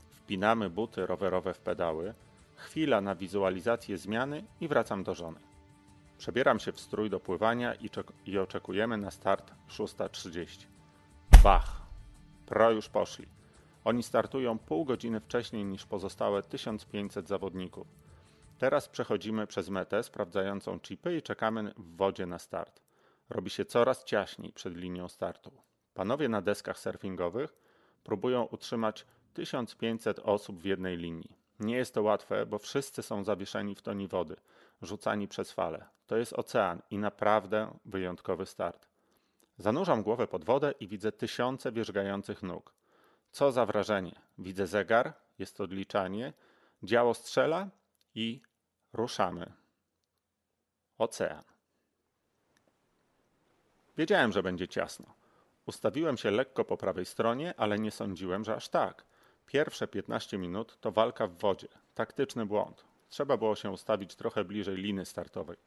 Wpinamy 0.09 0.69
buty 0.69 1.05
rowerowe 1.05 1.53
w 1.53 1.59
pedały, 1.59 2.13
chwila 2.55 3.01
na 3.01 3.15
wizualizację 3.15 3.97
zmiany 3.97 4.43
i 4.61 4.67
wracam 4.67 5.03
do 5.03 5.15
żony. 5.15 5.39
Przebieram 6.17 6.59
się 6.59 6.71
w 6.71 6.79
strój 6.79 7.09
do 7.09 7.19
pływania 7.19 7.75
i, 7.75 7.89
i 8.25 8.37
oczekujemy 8.37 8.97
na 8.97 9.11
start 9.11 9.51
6.30. 9.69 10.65
Bach! 11.43 11.81
Pro 12.45 12.71
już 12.71 12.89
poszli. 12.89 13.27
Oni 13.83 14.03
startują 14.03 14.59
pół 14.59 14.85
godziny 14.85 15.19
wcześniej 15.19 15.65
niż 15.65 15.85
pozostałe 15.85 16.43
1500 16.43 17.27
zawodników. 17.27 17.87
Teraz 18.57 18.89
przechodzimy 18.89 19.47
przez 19.47 19.69
metę 19.69 20.03
sprawdzającą 20.03 20.79
chipy 20.79 21.17
i 21.17 21.21
czekamy 21.21 21.73
w 21.77 21.95
wodzie 21.95 22.25
na 22.25 22.39
start. 22.39 22.81
Robi 23.29 23.49
się 23.49 23.65
coraz 23.65 24.03
ciaśniej 24.03 24.53
przed 24.53 24.75
linią 24.75 25.07
startu. 25.07 25.51
Panowie 25.95 26.29
na 26.29 26.41
deskach 26.41 26.79
surfingowych 26.79 27.55
próbują 28.03 28.43
utrzymać 28.43 29.05
1500 29.33 30.19
osób 30.19 30.61
w 30.61 30.65
jednej 30.65 30.97
linii. 30.97 31.37
Nie 31.59 31.75
jest 31.75 31.93
to 31.93 32.03
łatwe, 32.03 32.45
bo 32.45 32.59
wszyscy 32.59 33.03
są 33.03 33.23
zawieszeni 33.23 33.75
w 33.75 33.81
toni 33.81 34.07
wody, 34.07 34.35
rzucani 34.81 35.27
przez 35.27 35.51
fale. 35.51 35.85
To 36.07 36.17
jest 36.17 36.33
ocean 36.33 36.81
i 36.89 36.97
naprawdę 36.97 37.77
wyjątkowy 37.85 38.45
start. 38.45 38.87
Zanurzam 39.57 40.03
głowę 40.03 40.27
pod 40.27 40.45
wodę 40.45 40.73
i 40.79 40.87
widzę 40.87 41.11
tysiące 41.11 41.71
wierzgających 41.71 42.43
nóg. 42.43 42.73
Co 43.31 43.51
za 43.51 43.65
wrażenie. 43.65 44.15
Widzę 44.37 44.67
zegar, 44.67 45.13
jest 45.39 45.61
odliczanie, 45.61 46.33
działo 46.83 47.13
strzela 47.13 47.69
i 48.15 48.41
ruszamy. 48.93 49.51
Ocean. 50.97 51.43
Wiedziałem, 53.97 54.31
że 54.31 54.43
będzie 54.43 54.67
ciasno. 54.67 55.24
Ustawiłem 55.65 56.17
się 56.17 56.31
lekko 56.31 56.65
po 56.65 56.77
prawej 56.77 57.05
stronie, 57.05 57.53
ale 57.57 57.79
nie 57.79 57.91
sądziłem, 57.91 58.43
że 58.43 58.55
aż 58.55 58.69
tak. 58.69 59.03
Pierwsze 59.45 59.87
15 59.87 60.37
minut 60.37 60.77
to 60.81 60.91
walka 60.91 61.27
w 61.27 61.37
wodzie. 61.37 61.67
Taktyczny 61.95 62.45
błąd. 62.45 62.83
Trzeba 63.09 63.37
było 63.37 63.55
się 63.55 63.71
ustawić 63.71 64.15
trochę 64.15 64.43
bliżej 64.43 64.75
liny 64.75 65.05
startowej. 65.05 65.57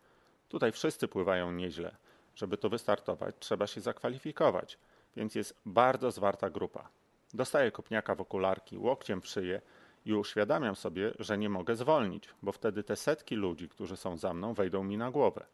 Tutaj 0.48 0.72
wszyscy 0.72 1.08
pływają 1.08 1.52
nieźle. 1.52 1.96
Żeby 2.34 2.58
tu 2.58 2.70
wystartować, 2.70 3.34
trzeba 3.38 3.66
się 3.66 3.80
zakwalifikować, 3.80 4.78
więc 5.16 5.34
jest 5.34 5.54
bardzo 5.66 6.10
zwarta 6.10 6.50
grupa. 6.50 6.88
Dostaję 7.34 7.70
kopniaka 7.70 8.14
w 8.14 8.20
okularki, 8.20 8.78
łokciem 8.78 9.20
w 9.20 9.26
szyję 9.26 9.60
i 10.06 10.14
uświadamiam 10.14 10.76
sobie, 10.76 11.12
że 11.18 11.38
nie 11.38 11.48
mogę 11.48 11.76
zwolnić, 11.76 12.28
bo 12.42 12.52
wtedy 12.52 12.82
te 12.82 12.96
setki 12.96 13.36
ludzi, 13.36 13.68
którzy 13.68 13.96
są 13.96 14.16
za 14.16 14.34
mną, 14.34 14.54
wejdą 14.54 14.84
mi 14.84 14.96
na 14.96 15.10
głowę. 15.10 15.46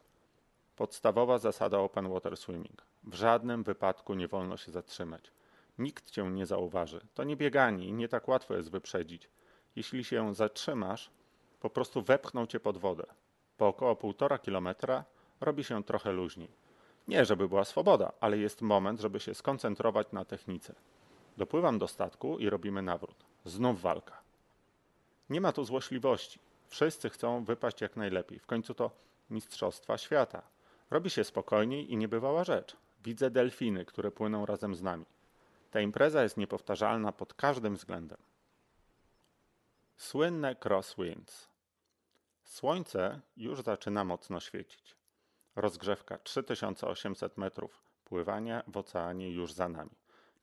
Podstawowa 0.77 1.39
zasada 1.39 1.79
open 1.79 2.09
water 2.09 2.37
swimming. 2.37 2.83
W 3.07 3.15
żadnym 3.15 3.63
wypadku 3.63 4.15
nie 4.15 4.29
wolno 4.29 4.57
się 4.57 4.73
zatrzymać. 4.73 5.31
Nikt 5.79 6.11
cię 6.11 6.23
nie 6.25 6.47
zauważy. 6.47 7.01
To 7.15 7.25
nie 7.25 7.37
bieganie 7.37 7.87
i 7.87 7.93
nie 7.93 8.09
tak 8.09 8.29
łatwo 8.29 8.55
jest 8.55 8.71
wyprzedzić. 8.71 9.29
Jeśli 9.77 10.05
się 10.05 10.35
zatrzymasz, 10.35 11.11
po 11.61 11.71
prostu 11.71 12.03
wepchną 12.03 12.47
cię 12.47 12.61
pod 12.61 12.79
wodę. 12.79 13.07
Po 13.57 13.69
około 13.69 13.97
półtora 13.97 14.39
kilometra 14.39 15.05
robi 15.41 15.65
się 15.65 15.85
trochę 15.85 16.13
luźniej. 16.13 16.49
Nie, 17.09 17.25
żeby 17.25 17.49
była 17.49 17.65
swoboda, 17.65 18.13
ale 18.21 18.39
jest 18.39 18.63
moment, 18.63 19.01
żeby 19.01 19.21
się 19.21 19.35
skoncentrować 19.35 20.13
na 20.13 20.25
technice. 20.25 20.75
Dopływam 21.37 21.79
do 21.79 21.89
statku 21.89 22.39
i 22.39 22.51
robimy 22.51 22.83
nawrót. 22.83 23.25
Znów 23.45 23.81
walka. 23.81 24.23
Nie 25.31 25.41
ma 25.41 25.53
tu 25.53 25.65
złośliwości. 25.65 26.39
Wszyscy 26.69 27.11
chcą 27.11 27.45
wypaść 27.45 27.81
jak 27.81 27.97
najlepiej. 27.97 28.39
W 28.39 28.47
końcu 28.47 28.75
to 28.75 28.91
Mistrzostwa 29.31 29.99
Świata. 29.99 30.43
Robi 30.91 31.11
się 31.11 31.25
spokojniej 31.25 31.93
i 31.93 31.97
niebywała 31.97 32.45
rzecz. 32.45 32.77
Widzę 33.05 33.31
delfiny, 33.31 33.85
które 33.85 34.11
płyną 34.11 34.47
razem 34.47 34.75
z 34.75 34.83
nami. 34.83 35.05
Ta 35.71 35.81
impreza 35.81 36.23
jest 36.23 36.37
niepowtarzalna 36.37 37.13
pod 37.13 37.35
każdym 37.35 37.77
względem. 37.77 38.19
Słynne 39.97 40.57
crosswinds. 40.65 41.49
Słońce 42.45 43.21
już 43.37 43.63
zaczyna 43.63 44.05
mocno 44.05 44.41
świecić. 44.41 44.97
Rozgrzewka 45.57 46.19
3800 46.19 47.39
metrów. 47.39 47.83
Pływanie 48.05 48.63
w 48.67 48.77
oceanie 48.77 49.31
już 49.31 49.53
za 49.53 49.69
nami. 49.69 49.91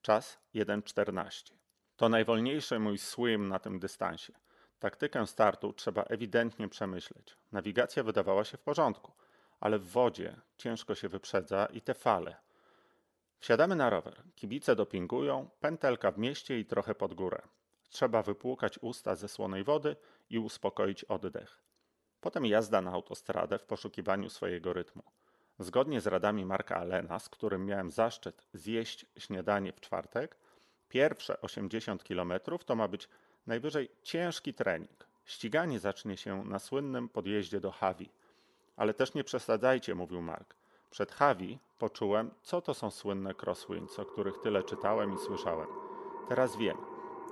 Czas 0.01 0.39
1.14. 0.55 1.53
To 1.97 2.09
najwolniejszy 2.09 2.79
mój 2.79 2.97
swim 2.97 3.47
na 3.47 3.59
tym 3.59 3.79
dystansie. 3.79 4.33
Taktykę 4.79 5.27
startu 5.27 5.73
trzeba 5.73 6.03
ewidentnie 6.03 6.67
przemyśleć. 6.67 7.37
Nawigacja 7.51 8.03
wydawała 8.03 8.43
się 8.43 8.57
w 8.57 8.61
porządku, 8.61 9.11
ale 9.59 9.79
w 9.79 9.87
wodzie 9.89 10.35
ciężko 10.57 10.95
się 10.95 11.09
wyprzedza 11.09 11.65
i 11.65 11.81
te 11.81 11.93
fale. 11.93 12.35
Wsiadamy 13.41 13.75
na 13.75 13.89
rower. 13.89 14.23
Kibice 14.35 14.75
dopingują, 14.75 15.49
pętelka 15.59 16.11
w 16.11 16.17
mieście 16.17 16.59
i 16.59 16.65
trochę 16.65 16.95
pod 16.95 17.13
górę. 17.13 17.41
Trzeba 17.89 18.23
wypłukać 18.23 18.79
usta 18.81 19.15
ze 19.15 19.27
słonej 19.27 19.63
wody 19.63 19.95
i 20.29 20.39
uspokoić 20.39 21.03
oddech. 21.03 21.61
Potem 22.21 22.45
jazda 22.45 22.81
na 22.81 22.91
autostradę 22.91 23.59
w 23.59 23.63
poszukiwaniu 23.63 24.29
swojego 24.29 24.73
rytmu. 24.73 25.03
Zgodnie 25.59 26.01
z 26.01 26.07
radami 26.07 26.45
Marka 26.45 26.75
Alena, 26.75 27.19
z 27.19 27.29
którym 27.29 27.65
miałem 27.65 27.91
zaszczyt 27.91 28.45
zjeść 28.53 29.05
śniadanie 29.17 29.73
w 29.73 29.81
czwartek, 29.81 30.37
pierwsze 30.89 31.41
80 31.41 32.03
km 32.03 32.33
to 32.65 32.75
ma 32.75 32.87
być 32.87 33.09
najwyżej 33.47 33.89
ciężki 34.03 34.53
trening. 34.53 35.07
Ściganie 35.25 35.79
zacznie 35.79 36.17
się 36.17 36.45
na 36.45 36.59
słynnym 36.59 37.09
podjeździe 37.09 37.59
do 37.59 37.71
Hawi. 37.71 38.09
Ale 38.75 38.93
też 38.93 39.13
nie 39.13 39.23
przesadzajcie, 39.23 39.95
mówił 39.95 40.21
Mark. 40.21 40.60
Przed 40.91 41.11
Hawi 41.11 41.59
poczułem, 41.79 42.31
co 42.41 42.61
to 42.61 42.73
są 42.73 42.91
słynne 42.91 43.33
crosswinds, 43.41 43.99
o 43.99 44.05
których 44.05 44.37
tyle 44.37 44.63
czytałem 44.63 45.13
i 45.13 45.17
słyszałem. 45.17 45.67
Teraz 46.27 46.57
wiem. 46.57 46.77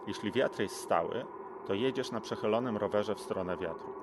Jeśli 0.07 0.31
wiatr 0.31 0.61
jest 0.61 0.75
stały, 0.75 1.25
to 1.67 1.73
jedziesz 1.73 2.11
na 2.11 2.21
przechylonym 2.21 2.77
rowerze 2.77 3.15
w 3.15 3.19
stronę 3.19 3.57
wiatru. 3.57 3.93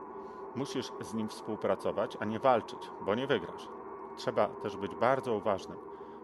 Musisz 0.54 0.92
z 1.00 1.14
nim 1.14 1.28
współpracować, 1.28 2.16
a 2.20 2.24
nie 2.24 2.38
walczyć, 2.38 2.90
bo 3.00 3.14
nie 3.14 3.26
wygrasz. 3.26 3.68
Trzeba 4.16 4.48
też 4.48 4.76
być 4.76 4.94
bardzo 4.94 5.34
uważnym, 5.34 5.78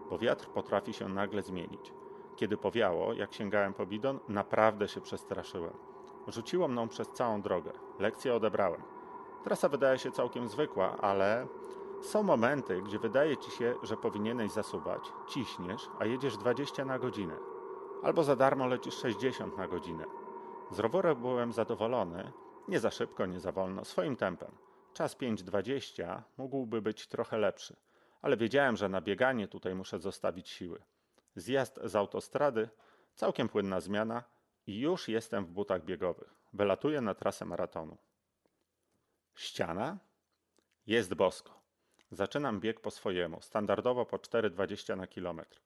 bo 0.09 0.17
wiatr 0.17 0.47
potrafi 0.47 0.93
się 0.93 1.09
nagle 1.09 1.41
zmienić. 1.41 1.93
Kiedy 2.35 2.57
powiało, 2.57 3.13
jak 3.13 3.33
sięgałem 3.33 3.73
po 3.73 3.85
bidon, 3.85 4.19
naprawdę 4.27 4.87
się 4.87 5.01
przestraszyłem. 5.01 5.73
Rzuciło 6.27 6.67
mną 6.67 6.87
przez 6.87 7.09
całą 7.09 7.41
drogę. 7.41 7.71
Lekcję 7.99 8.35
odebrałem. 8.35 8.81
Trasa 9.43 9.69
wydaje 9.69 9.99
się 9.99 10.11
całkiem 10.11 10.47
zwykła, 10.47 10.97
ale 10.97 11.47
są 12.03 12.23
momenty, 12.23 12.81
gdzie 12.81 12.99
wydaje 12.99 13.37
ci 13.37 13.51
się, 13.51 13.75
że 13.83 13.97
powinieneś 13.97 14.51
zasuwać, 14.51 15.01
ciśniesz, 15.29 15.89
a 15.99 16.05
jedziesz 16.05 16.37
20 16.37 16.85
na 16.85 16.99
godzinę. 16.99 17.35
Albo 18.03 18.23
za 18.23 18.35
darmo 18.35 18.67
lecisz 18.67 18.95
60 18.95 19.57
na 19.57 19.67
godzinę. 19.67 20.05
Z 20.71 20.79
roweru 20.79 21.15
byłem 21.15 21.53
zadowolony, 21.53 22.31
Nie 22.67 22.79
za 22.79 22.91
szybko, 22.91 23.25
nie 23.25 23.39
za 23.39 23.51
wolno, 23.51 23.85
swoim 23.85 24.15
tempem. 24.15 24.51
Czas 24.93 25.17
5.20 25.17 26.21
mógłby 26.37 26.81
być 26.81 27.07
trochę 27.07 27.37
lepszy, 27.37 27.75
ale 28.21 28.37
wiedziałem, 28.37 28.77
że 28.77 28.89
na 28.89 29.01
bieganie 29.01 29.47
tutaj 29.47 29.75
muszę 29.75 29.99
zostawić 29.99 30.49
siły. 30.49 30.83
Zjazd 31.35 31.79
z 31.83 31.95
autostrady, 31.95 32.69
całkiem 33.15 33.49
płynna 33.49 33.79
zmiana 33.79 34.23
i 34.67 34.79
już 34.79 35.07
jestem 35.07 35.45
w 35.45 35.51
butach 35.51 35.85
biegowych. 35.85 36.33
Wylatuję 36.53 37.01
na 37.01 37.13
trasę 37.13 37.45
maratonu. 37.45 37.97
Ściana? 39.35 39.97
Jest 40.87 41.13
bosko. 41.13 41.62
Zaczynam 42.13 42.59
bieg 42.59 42.79
po 42.79 42.91
swojemu, 42.91 43.41
standardowo 43.41 44.05
po 44.05 44.17
4,20 44.17 44.97
na 44.97 45.07
kilometr. 45.07 45.59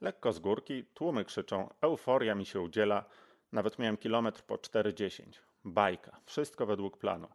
Lekko 0.00 0.32
z 0.32 0.38
górki, 0.38 0.84
tłumy 0.84 1.24
krzyczą, 1.24 1.68
euforia 1.80 2.34
mi 2.34 2.46
się 2.46 2.60
udziela, 2.60 3.04
nawet 3.52 3.78
miałem 3.78 3.96
kilometr 3.96 4.42
po 4.42 4.54
4,10. 4.54 5.22
Bajka, 5.64 6.20
wszystko 6.26 6.66
według 6.66 6.98
planu. 6.98 7.28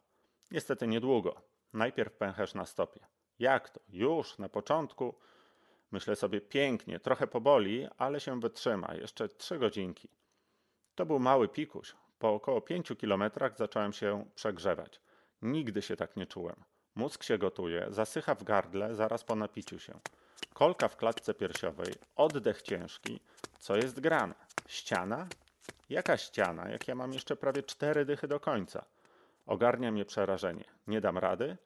Niestety 0.51 0.87
niedługo. 0.87 1.41
Najpierw 1.73 2.13
pęcherz 2.13 2.53
na 2.53 2.65
stopie. 2.65 2.99
Jak 3.39 3.69
to? 3.69 3.79
Już, 3.89 4.37
na 4.37 4.49
początku? 4.49 5.15
Myślę 5.91 6.15
sobie 6.15 6.41
pięknie, 6.41 6.99
trochę 6.99 7.27
poboli, 7.27 7.87
ale 7.97 8.19
się 8.19 8.39
wytrzyma, 8.39 8.95
jeszcze 8.95 9.29
trzy 9.29 9.59
godzinki. 9.59 10.09
To 10.95 11.05
był 11.05 11.19
mały 11.19 11.47
pikuś. 11.47 11.95
Po 12.19 12.33
około 12.33 12.61
pięciu 12.61 12.95
kilometrach 12.95 13.57
zacząłem 13.57 13.93
się 13.93 14.25
przegrzewać. 14.35 15.01
Nigdy 15.41 15.81
się 15.81 15.95
tak 15.95 16.15
nie 16.15 16.25
czułem. 16.25 16.63
Mózg 16.95 17.23
się 17.23 17.37
gotuje, 17.37 17.87
zasycha 17.89 18.35
w 18.35 18.43
gardle 18.43 18.95
zaraz 18.95 19.23
po 19.23 19.35
napiciu 19.35 19.79
się. 19.79 19.99
Kolka 20.53 20.87
w 20.87 20.97
klatce 20.97 21.33
piersiowej, 21.33 21.93
oddech 22.15 22.61
ciężki. 22.61 23.19
Co 23.59 23.75
jest 23.75 23.99
grane? 23.99 24.35
Ściana? 24.67 25.27
Jaka 25.89 26.17
ściana, 26.17 26.69
jak 26.69 26.87
ja 26.87 26.95
mam 26.95 27.13
jeszcze 27.13 27.35
prawie 27.35 27.63
cztery 27.63 28.05
dychy 28.05 28.27
do 28.27 28.39
końca? 28.39 28.85
Ogarnia 29.45 29.91
mnie 29.91 30.05
przerażenie. 30.05 30.63
Nie 30.87 31.01
dam 31.01 31.17
rady? 31.17 31.57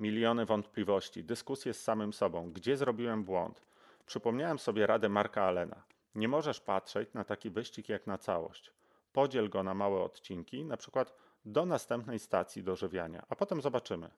Miliony 0.00 0.46
wątpliwości, 0.46 1.24
dyskusje 1.24 1.74
z 1.74 1.82
samym 1.82 2.12
sobą. 2.12 2.52
Gdzie 2.52 2.76
zrobiłem 2.76 3.24
błąd? 3.24 3.62
Przypomniałem 4.06 4.58
sobie 4.58 4.86
radę 4.86 5.08
Marka 5.08 5.42
Alena. 5.42 5.82
Nie 6.14 6.28
możesz 6.28 6.60
patrzeć 6.60 7.12
na 7.14 7.24
taki 7.24 7.50
wyścig 7.50 7.88
jak 7.88 8.06
na 8.06 8.18
całość. 8.18 8.72
Podziel 9.12 9.48
go 9.48 9.62
na 9.62 9.74
małe 9.74 10.02
odcinki, 10.02 10.64
na 10.64 10.76
przykład 10.76 11.12
do 11.44 11.66
następnej 11.66 12.18
stacji 12.18 12.62
dożywiania, 12.62 13.26
a 13.28 13.36
potem 13.36 13.60
zobaczymy. 13.60 14.10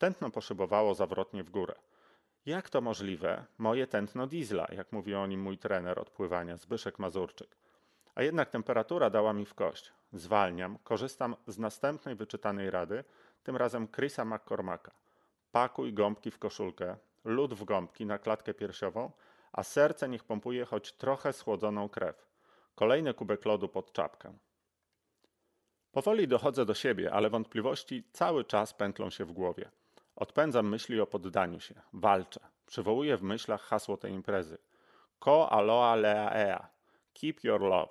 Tętno 0.00 0.30
poszybowało 0.30 0.94
zawrotnie 0.94 1.44
w 1.44 1.50
górę. 1.50 1.74
Jak 2.46 2.70
to 2.70 2.80
możliwe? 2.80 3.44
Moje 3.58 3.86
tętno 3.86 4.26
diesla, 4.26 4.66
jak 4.72 4.92
mówi 4.92 5.14
o 5.14 5.26
nim 5.26 5.40
mój 5.40 5.58
trener 5.58 5.98
odpływania, 5.98 6.56
Zbyszek 6.56 6.98
Mazurczyk. 6.98 7.56
A 8.14 8.22
jednak 8.22 8.50
temperatura 8.50 9.10
dała 9.10 9.32
mi 9.32 9.46
w 9.46 9.54
kość. 9.54 9.92
Zwalniam, 10.12 10.78
korzystam 10.84 11.36
z 11.46 11.58
następnej 11.58 12.14
wyczytanej 12.14 12.70
rady, 12.70 13.04
tym 13.42 13.56
razem 13.56 13.88
Chrisa 13.88 14.24
McCormacka. 14.24 14.92
Pakuj 15.52 15.92
gąbki 15.92 16.30
w 16.30 16.38
koszulkę, 16.38 16.96
lód 17.24 17.54
w 17.54 17.64
gąbki 17.64 18.06
na 18.06 18.18
klatkę 18.18 18.54
piersiową, 18.54 19.10
a 19.52 19.62
serce 19.62 20.08
niech 20.08 20.24
pompuje 20.24 20.64
choć 20.64 20.92
trochę 20.92 21.32
schłodzoną 21.32 21.88
krew. 21.88 22.26
Kolejny 22.74 23.14
kubek 23.14 23.44
lodu 23.44 23.68
pod 23.68 23.92
czapkę. 23.92 24.32
Powoli 25.92 26.28
dochodzę 26.28 26.64
do 26.64 26.74
siebie, 26.74 27.12
ale 27.12 27.30
wątpliwości 27.30 28.04
cały 28.12 28.44
czas 28.44 28.74
pętlą 28.74 29.10
się 29.10 29.24
w 29.24 29.32
głowie. 29.32 29.70
Odpędzam 30.20 30.68
myśli 30.68 31.00
o 31.00 31.06
poddaniu 31.06 31.60
się. 31.60 31.74
Walczę. 31.92 32.40
Przywołuję 32.66 33.16
w 33.16 33.22
myślach 33.22 33.62
hasło 33.62 33.96
tej 33.96 34.12
imprezy. 34.12 34.58
Ko 35.18 35.52
aloa 35.52 35.94
lea 35.94 36.30
ea. 36.32 36.68
Keep 37.14 37.44
your 37.44 37.60
love. 37.60 37.88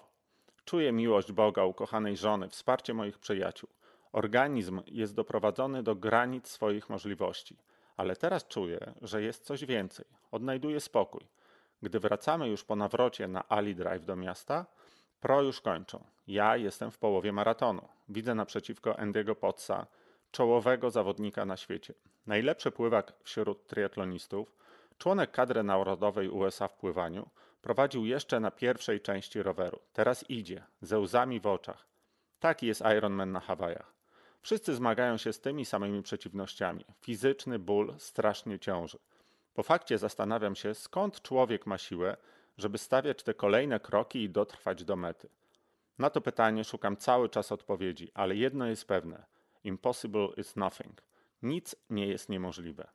Czuję 0.66 0.92
miłość 0.92 1.32
Boga, 1.32 1.64
ukochanej 1.64 2.18
żony, 2.18 2.50
wsparcie 2.50 2.94
moich 2.94 3.20
przyjaciół. 3.20 3.70
Organizm 4.12 4.82
jest 4.88 5.16
doprowadzony 5.16 5.84
do 5.84 5.96
granic 5.96 6.48
swoich 6.48 6.90
możliwości. 6.90 7.58
Ale 7.98 8.16
teraz 8.16 8.48
czuję, 8.48 8.94
że 9.02 9.22
jest 9.22 9.46
coś 9.46 9.66
więcej. 9.66 10.06
Odnajduję 10.32 10.80
spokój. 10.80 11.22
Gdy 11.82 12.00
wracamy 12.00 12.50
już 12.50 12.64
po 12.64 12.76
nawrocie 12.76 13.28
na 13.28 13.50
Ali 13.50 13.76
Drive 13.76 14.06
do 14.06 14.16
miasta, 14.16 14.66
pro 15.20 15.42
już 15.42 15.62
kończą. 15.62 16.04
Ja 16.28 16.58
jestem 16.58 16.92
w 16.92 16.98
połowie 16.98 17.32
maratonu. 17.32 17.88
Widzę 18.10 18.36
naprzeciwko 18.36 18.92
Andy'ego 18.92 19.36
Potsa, 19.36 19.86
czołowego 20.32 20.92
zawodnika 20.92 21.46
na 21.46 21.58
świecie. 21.58 21.94
Najlepszy 22.28 22.72
pływak 22.72 23.14
wśród 23.24 23.68
triatlonistów, 23.68 24.56
członek 24.98 25.32
kadry 25.32 25.64
narodowej 25.64 26.30
USA 26.30 26.68
w 26.68 26.74
pływaniu, 26.74 27.30
prowadził 27.62 28.06
jeszcze 28.06 28.40
na 28.40 28.52
pierwszej 28.52 29.02
części 29.02 29.44
roweru. 29.44 29.80
Teraz 29.94 30.30
idzie, 30.30 30.64
ze 30.82 31.00
łzami 31.00 31.40
w 31.40 31.48
oczach. 31.48 31.86
Taki 32.40 32.68
jest 32.68 32.84
Ironman 32.98 33.32
na 33.32 33.40
Hawajach. 33.40 33.94
Wszyscy 34.42 34.76
zmagają 34.76 35.18
się 35.18 35.34
z 35.34 35.40
tymi 35.40 35.66
samymi 35.66 36.04
przeciwnościami. 36.04 36.86
Fizyczny 37.02 37.60
ból 37.60 37.94
strasznie 37.98 38.60
ciąży. 38.60 39.00
Po 39.54 39.64
fakcie 39.64 39.98
zastanawiam 39.98 40.56
się, 40.56 40.74
skąd 40.74 41.22
człowiek 41.22 41.66
ma 41.66 41.78
siłę, 41.78 42.18
żeby 42.58 42.78
stawiać 42.78 43.24
te 43.24 43.34
kolejne 43.34 43.80
kroki 43.80 44.24
i 44.24 44.30
dotrwać 44.30 44.84
do 44.84 44.96
mety. 44.96 45.30
Na 46.00 46.10
to 46.10 46.22
pytanie 46.22 46.64
szukam 46.64 46.98
cały 46.98 47.30
czas 47.30 47.52
odpowiedzi, 47.52 48.12
ale 48.14 48.36
jedno 48.36 48.68
jest 48.68 48.88
pewne: 48.88 49.26
impossible 49.70 50.28
is 50.38 50.56
nothing. 50.56 51.02
Nic 51.42 51.76
nie 51.90 52.08
jest 52.08 52.30
niemożliwe. 52.30 52.88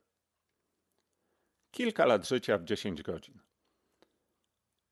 Kilka 1.71 2.05
lat 2.05 2.27
życia 2.27 2.57
w 2.57 2.63
10 2.63 3.03
godzin. 3.03 3.39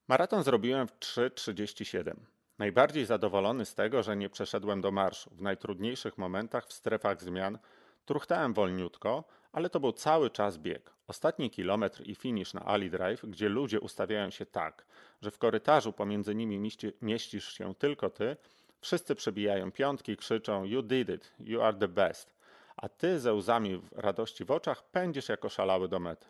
Maraton 0.07 0.43
zrobiłem 0.43 0.87
w 0.87 0.99
3.37. 0.99 2.15
Najbardziej 2.57 3.05
zadowolony 3.05 3.65
z 3.65 3.75
tego, 3.75 4.03
że 4.03 4.15
nie 4.15 4.29
przeszedłem 4.29 4.81
do 4.81 4.91
marszu. 4.91 5.29
W 5.35 5.41
najtrudniejszych 5.41 6.17
momentach 6.17 6.67
w 6.67 6.73
strefach 6.73 7.21
zmian 7.21 7.59
truchtałem 8.05 8.53
wolniutko, 8.53 9.23
ale 9.51 9.69
to 9.69 9.79
był 9.79 9.91
cały 9.91 10.29
czas 10.29 10.57
bieg. 10.57 10.93
Ostatni 11.07 11.49
kilometr 11.49 12.01
i 12.05 12.15
finisz 12.15 12.53
na 12.53 12.65
Ali 12.65 12.89
Drive, 12.89 13.25
gdzie 13.25 13.49
ludzie 13.49 13.79
ustawiają 13.79 14.29
się 14.29 14.45
tak, 14.45 14.85
że 15.21 15.31
w 15.31 15.37
korytarzu 15.37 15.93
pomiędzy 15.93 16.35
nimi 16.35 16.59
mieści, 16.59 16.91
mieścisz 17.01 17.53
się 17.53 17.75
tylko 17.75 18.09
ty, 18.09 18.37
wszyscy 18.83 19.15
przebijają 19.15 19.71
piątki, 19.71 20.17
krzyczą 20.17 20.63
You 20.63 20.81
did 20.81 21.09
it, 21.09 21.33
you 21.39 21.61
are 21.61 21.77
the 21.77 21.87
best, 21.87 22.35
a 22.77 22.89
ty 22.89 23.19
ze 23.19 23.33
łzami 23.33 23.81
radości 23.91 24.45
w 24.45 24.51
oczach 24.51 24.83
pędzisz 24.91 25.29
jako 25.29 25.49
szalały 25.49 25.87
do 25.87 25.99
mety. 25.99 26.27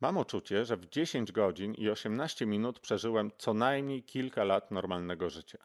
Mam 0.00 0.16
uczucie, 0.16 0.64
że 0.64 0.76
w 0.76 0.86
10 0.86 1.32
godzin 1.32 1.74
i 1.74 1.90
18 1.90 2.46
minut 2.46 2.80
przeżyłem 2.80 3.30
co 3.38 3.54
najmniej 3.54 4.02
kilka 4.02 4.44
lat 4.44 4.70
normalnego 4.70 5.30
życia. 5.30 5.58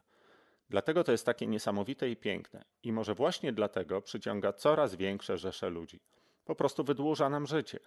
Dlatego 0.70 1.04
to 1.04 1.12
jest 1.12 1.26
takie 1.26 1.46
niesamowite 1.46 2.10
i 2.10 2.16
piękne. 2.16 2.64
I 2.82 2.92
może 2.92 3.14
właśnie 3.14 3.52
dlatego 3.52 4.02
przyciąga 4.02 4.52
coraz 4.52 4.94
większe 4.94 5.38
rzesze 5.38 5.70
ludzi. 5.70 6.00
Po 6.44 6.54
prostu 6.54 6.84
wydłuża 6.84 7.28
nam 7.28 7.46
życie. 7.46 7.78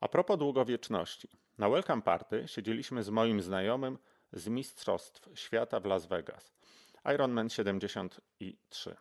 A 0.00 0.08
propos 0.08 0.38
długowieczności. 0.38 1.28
Na 1.58 1.68
Welcome 1.68 2.02
Party 2.02 2.44
siedzieliśmy 2.46 3.02
z 3.02 3.10
moim 3.10 3.42
znajomym 3.42 3.98
z 4.32 4.48
Mistrzostw 4.48 5.28
Świata 5.34 5.80
w 5.80 5.84
Las 5.84 6.06
Vegas. 6.06 6.57
Ironman 7.14 7.48
73. 7.48 8.96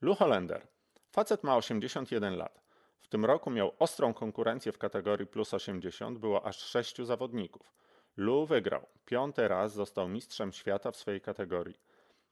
Lou 0.00 0.14
Hollander. 0.14 0.66
Facet 1.10 1.44
ma 1.44 1.56
81 1.56 2.36
lat. 2.36 2.62
W 3.00 3.08
tym 3.08 3.24
roku 3.24 3.50
miał 3.50 3.74
ostrą 3.78 4.14
konkurencję 4.14 4.72
w 4.72 4.78
kategorii 4.78 5.26
plus 5.26 5.54
80, 5.54 6.18
było 6.18 6.46
aż 6.46 6.58
sześciu 6.58 7.04
zawodników. 7.04 7.72
Lu 8.16 8.46
wygrał. 8.46 8.86
Piąty 9.04 9.48
raz 9.48 9.72
został 9.72 10.08
mistrzem 10.08 10.52
świata 10.52 10.90
w 10.90 10.96
swojej 10.96 11.20
kategorii. 11.20 11.78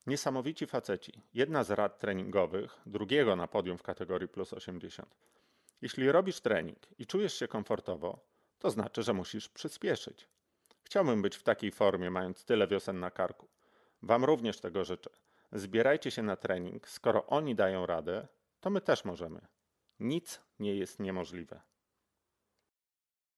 Niesamowici 0.06 0.66
faceci. 0.66 1.22
Jedna 1.34 1.64
z 1.64 1.70
rad 1.70 1.98
treningowych, 1.98 2.80
drugiego 2.86 3.36
na 3.36 3.48
podium 3.48 3.78
w 3.78 3.82
kategorii 3.82 4.28
plus 4.28 4.52
80. 4.52 5.16
Jeśli 5.82 6.12
robisz 6.12 6.40
trening 6.40 6.78
i 6.98 7.06
czujesz 7.06 7.34
się 7.34 7.48
komfortowo, 7.48 8.18
to 8.58 8.70
znaczy, 8.70 9.02
że 9.02 9.12
musisz 9.12 9.48
przyspieszyć. 9.48 10.28
Chciałbym 10.82 11.22
być 11.22 11.36
w 11.36 11.42
takiej 11.42 11.70
formie, 11.70 12.10
mając 12.10 12.44
tyle 12.44 12.66
wiosen 12.66 13.00
na 13.00 13.10
karku. 13.10 13.48
Wam 14.02 14.24
również 14.24 14.60
tego 14.60 14.84
życzę. 14.84 15.10
Zbierajcie 15.52 16.10
się 16.10 16.22
na 16.22 16.36
trening. 16.36 16.88
Skoro 16.88 17.26
oni 17.26 17.54
dają 17.54 17.86
radę, 17.86 18.28
to 18.60 18.70
my 18.70 18.80
też 18.80 19.04
możemy. 19.04 19.40
Nic 20.00 20.40
nie 20.58 20.74
jest 20.74 21.00
niemożliwe. 21.00 21.60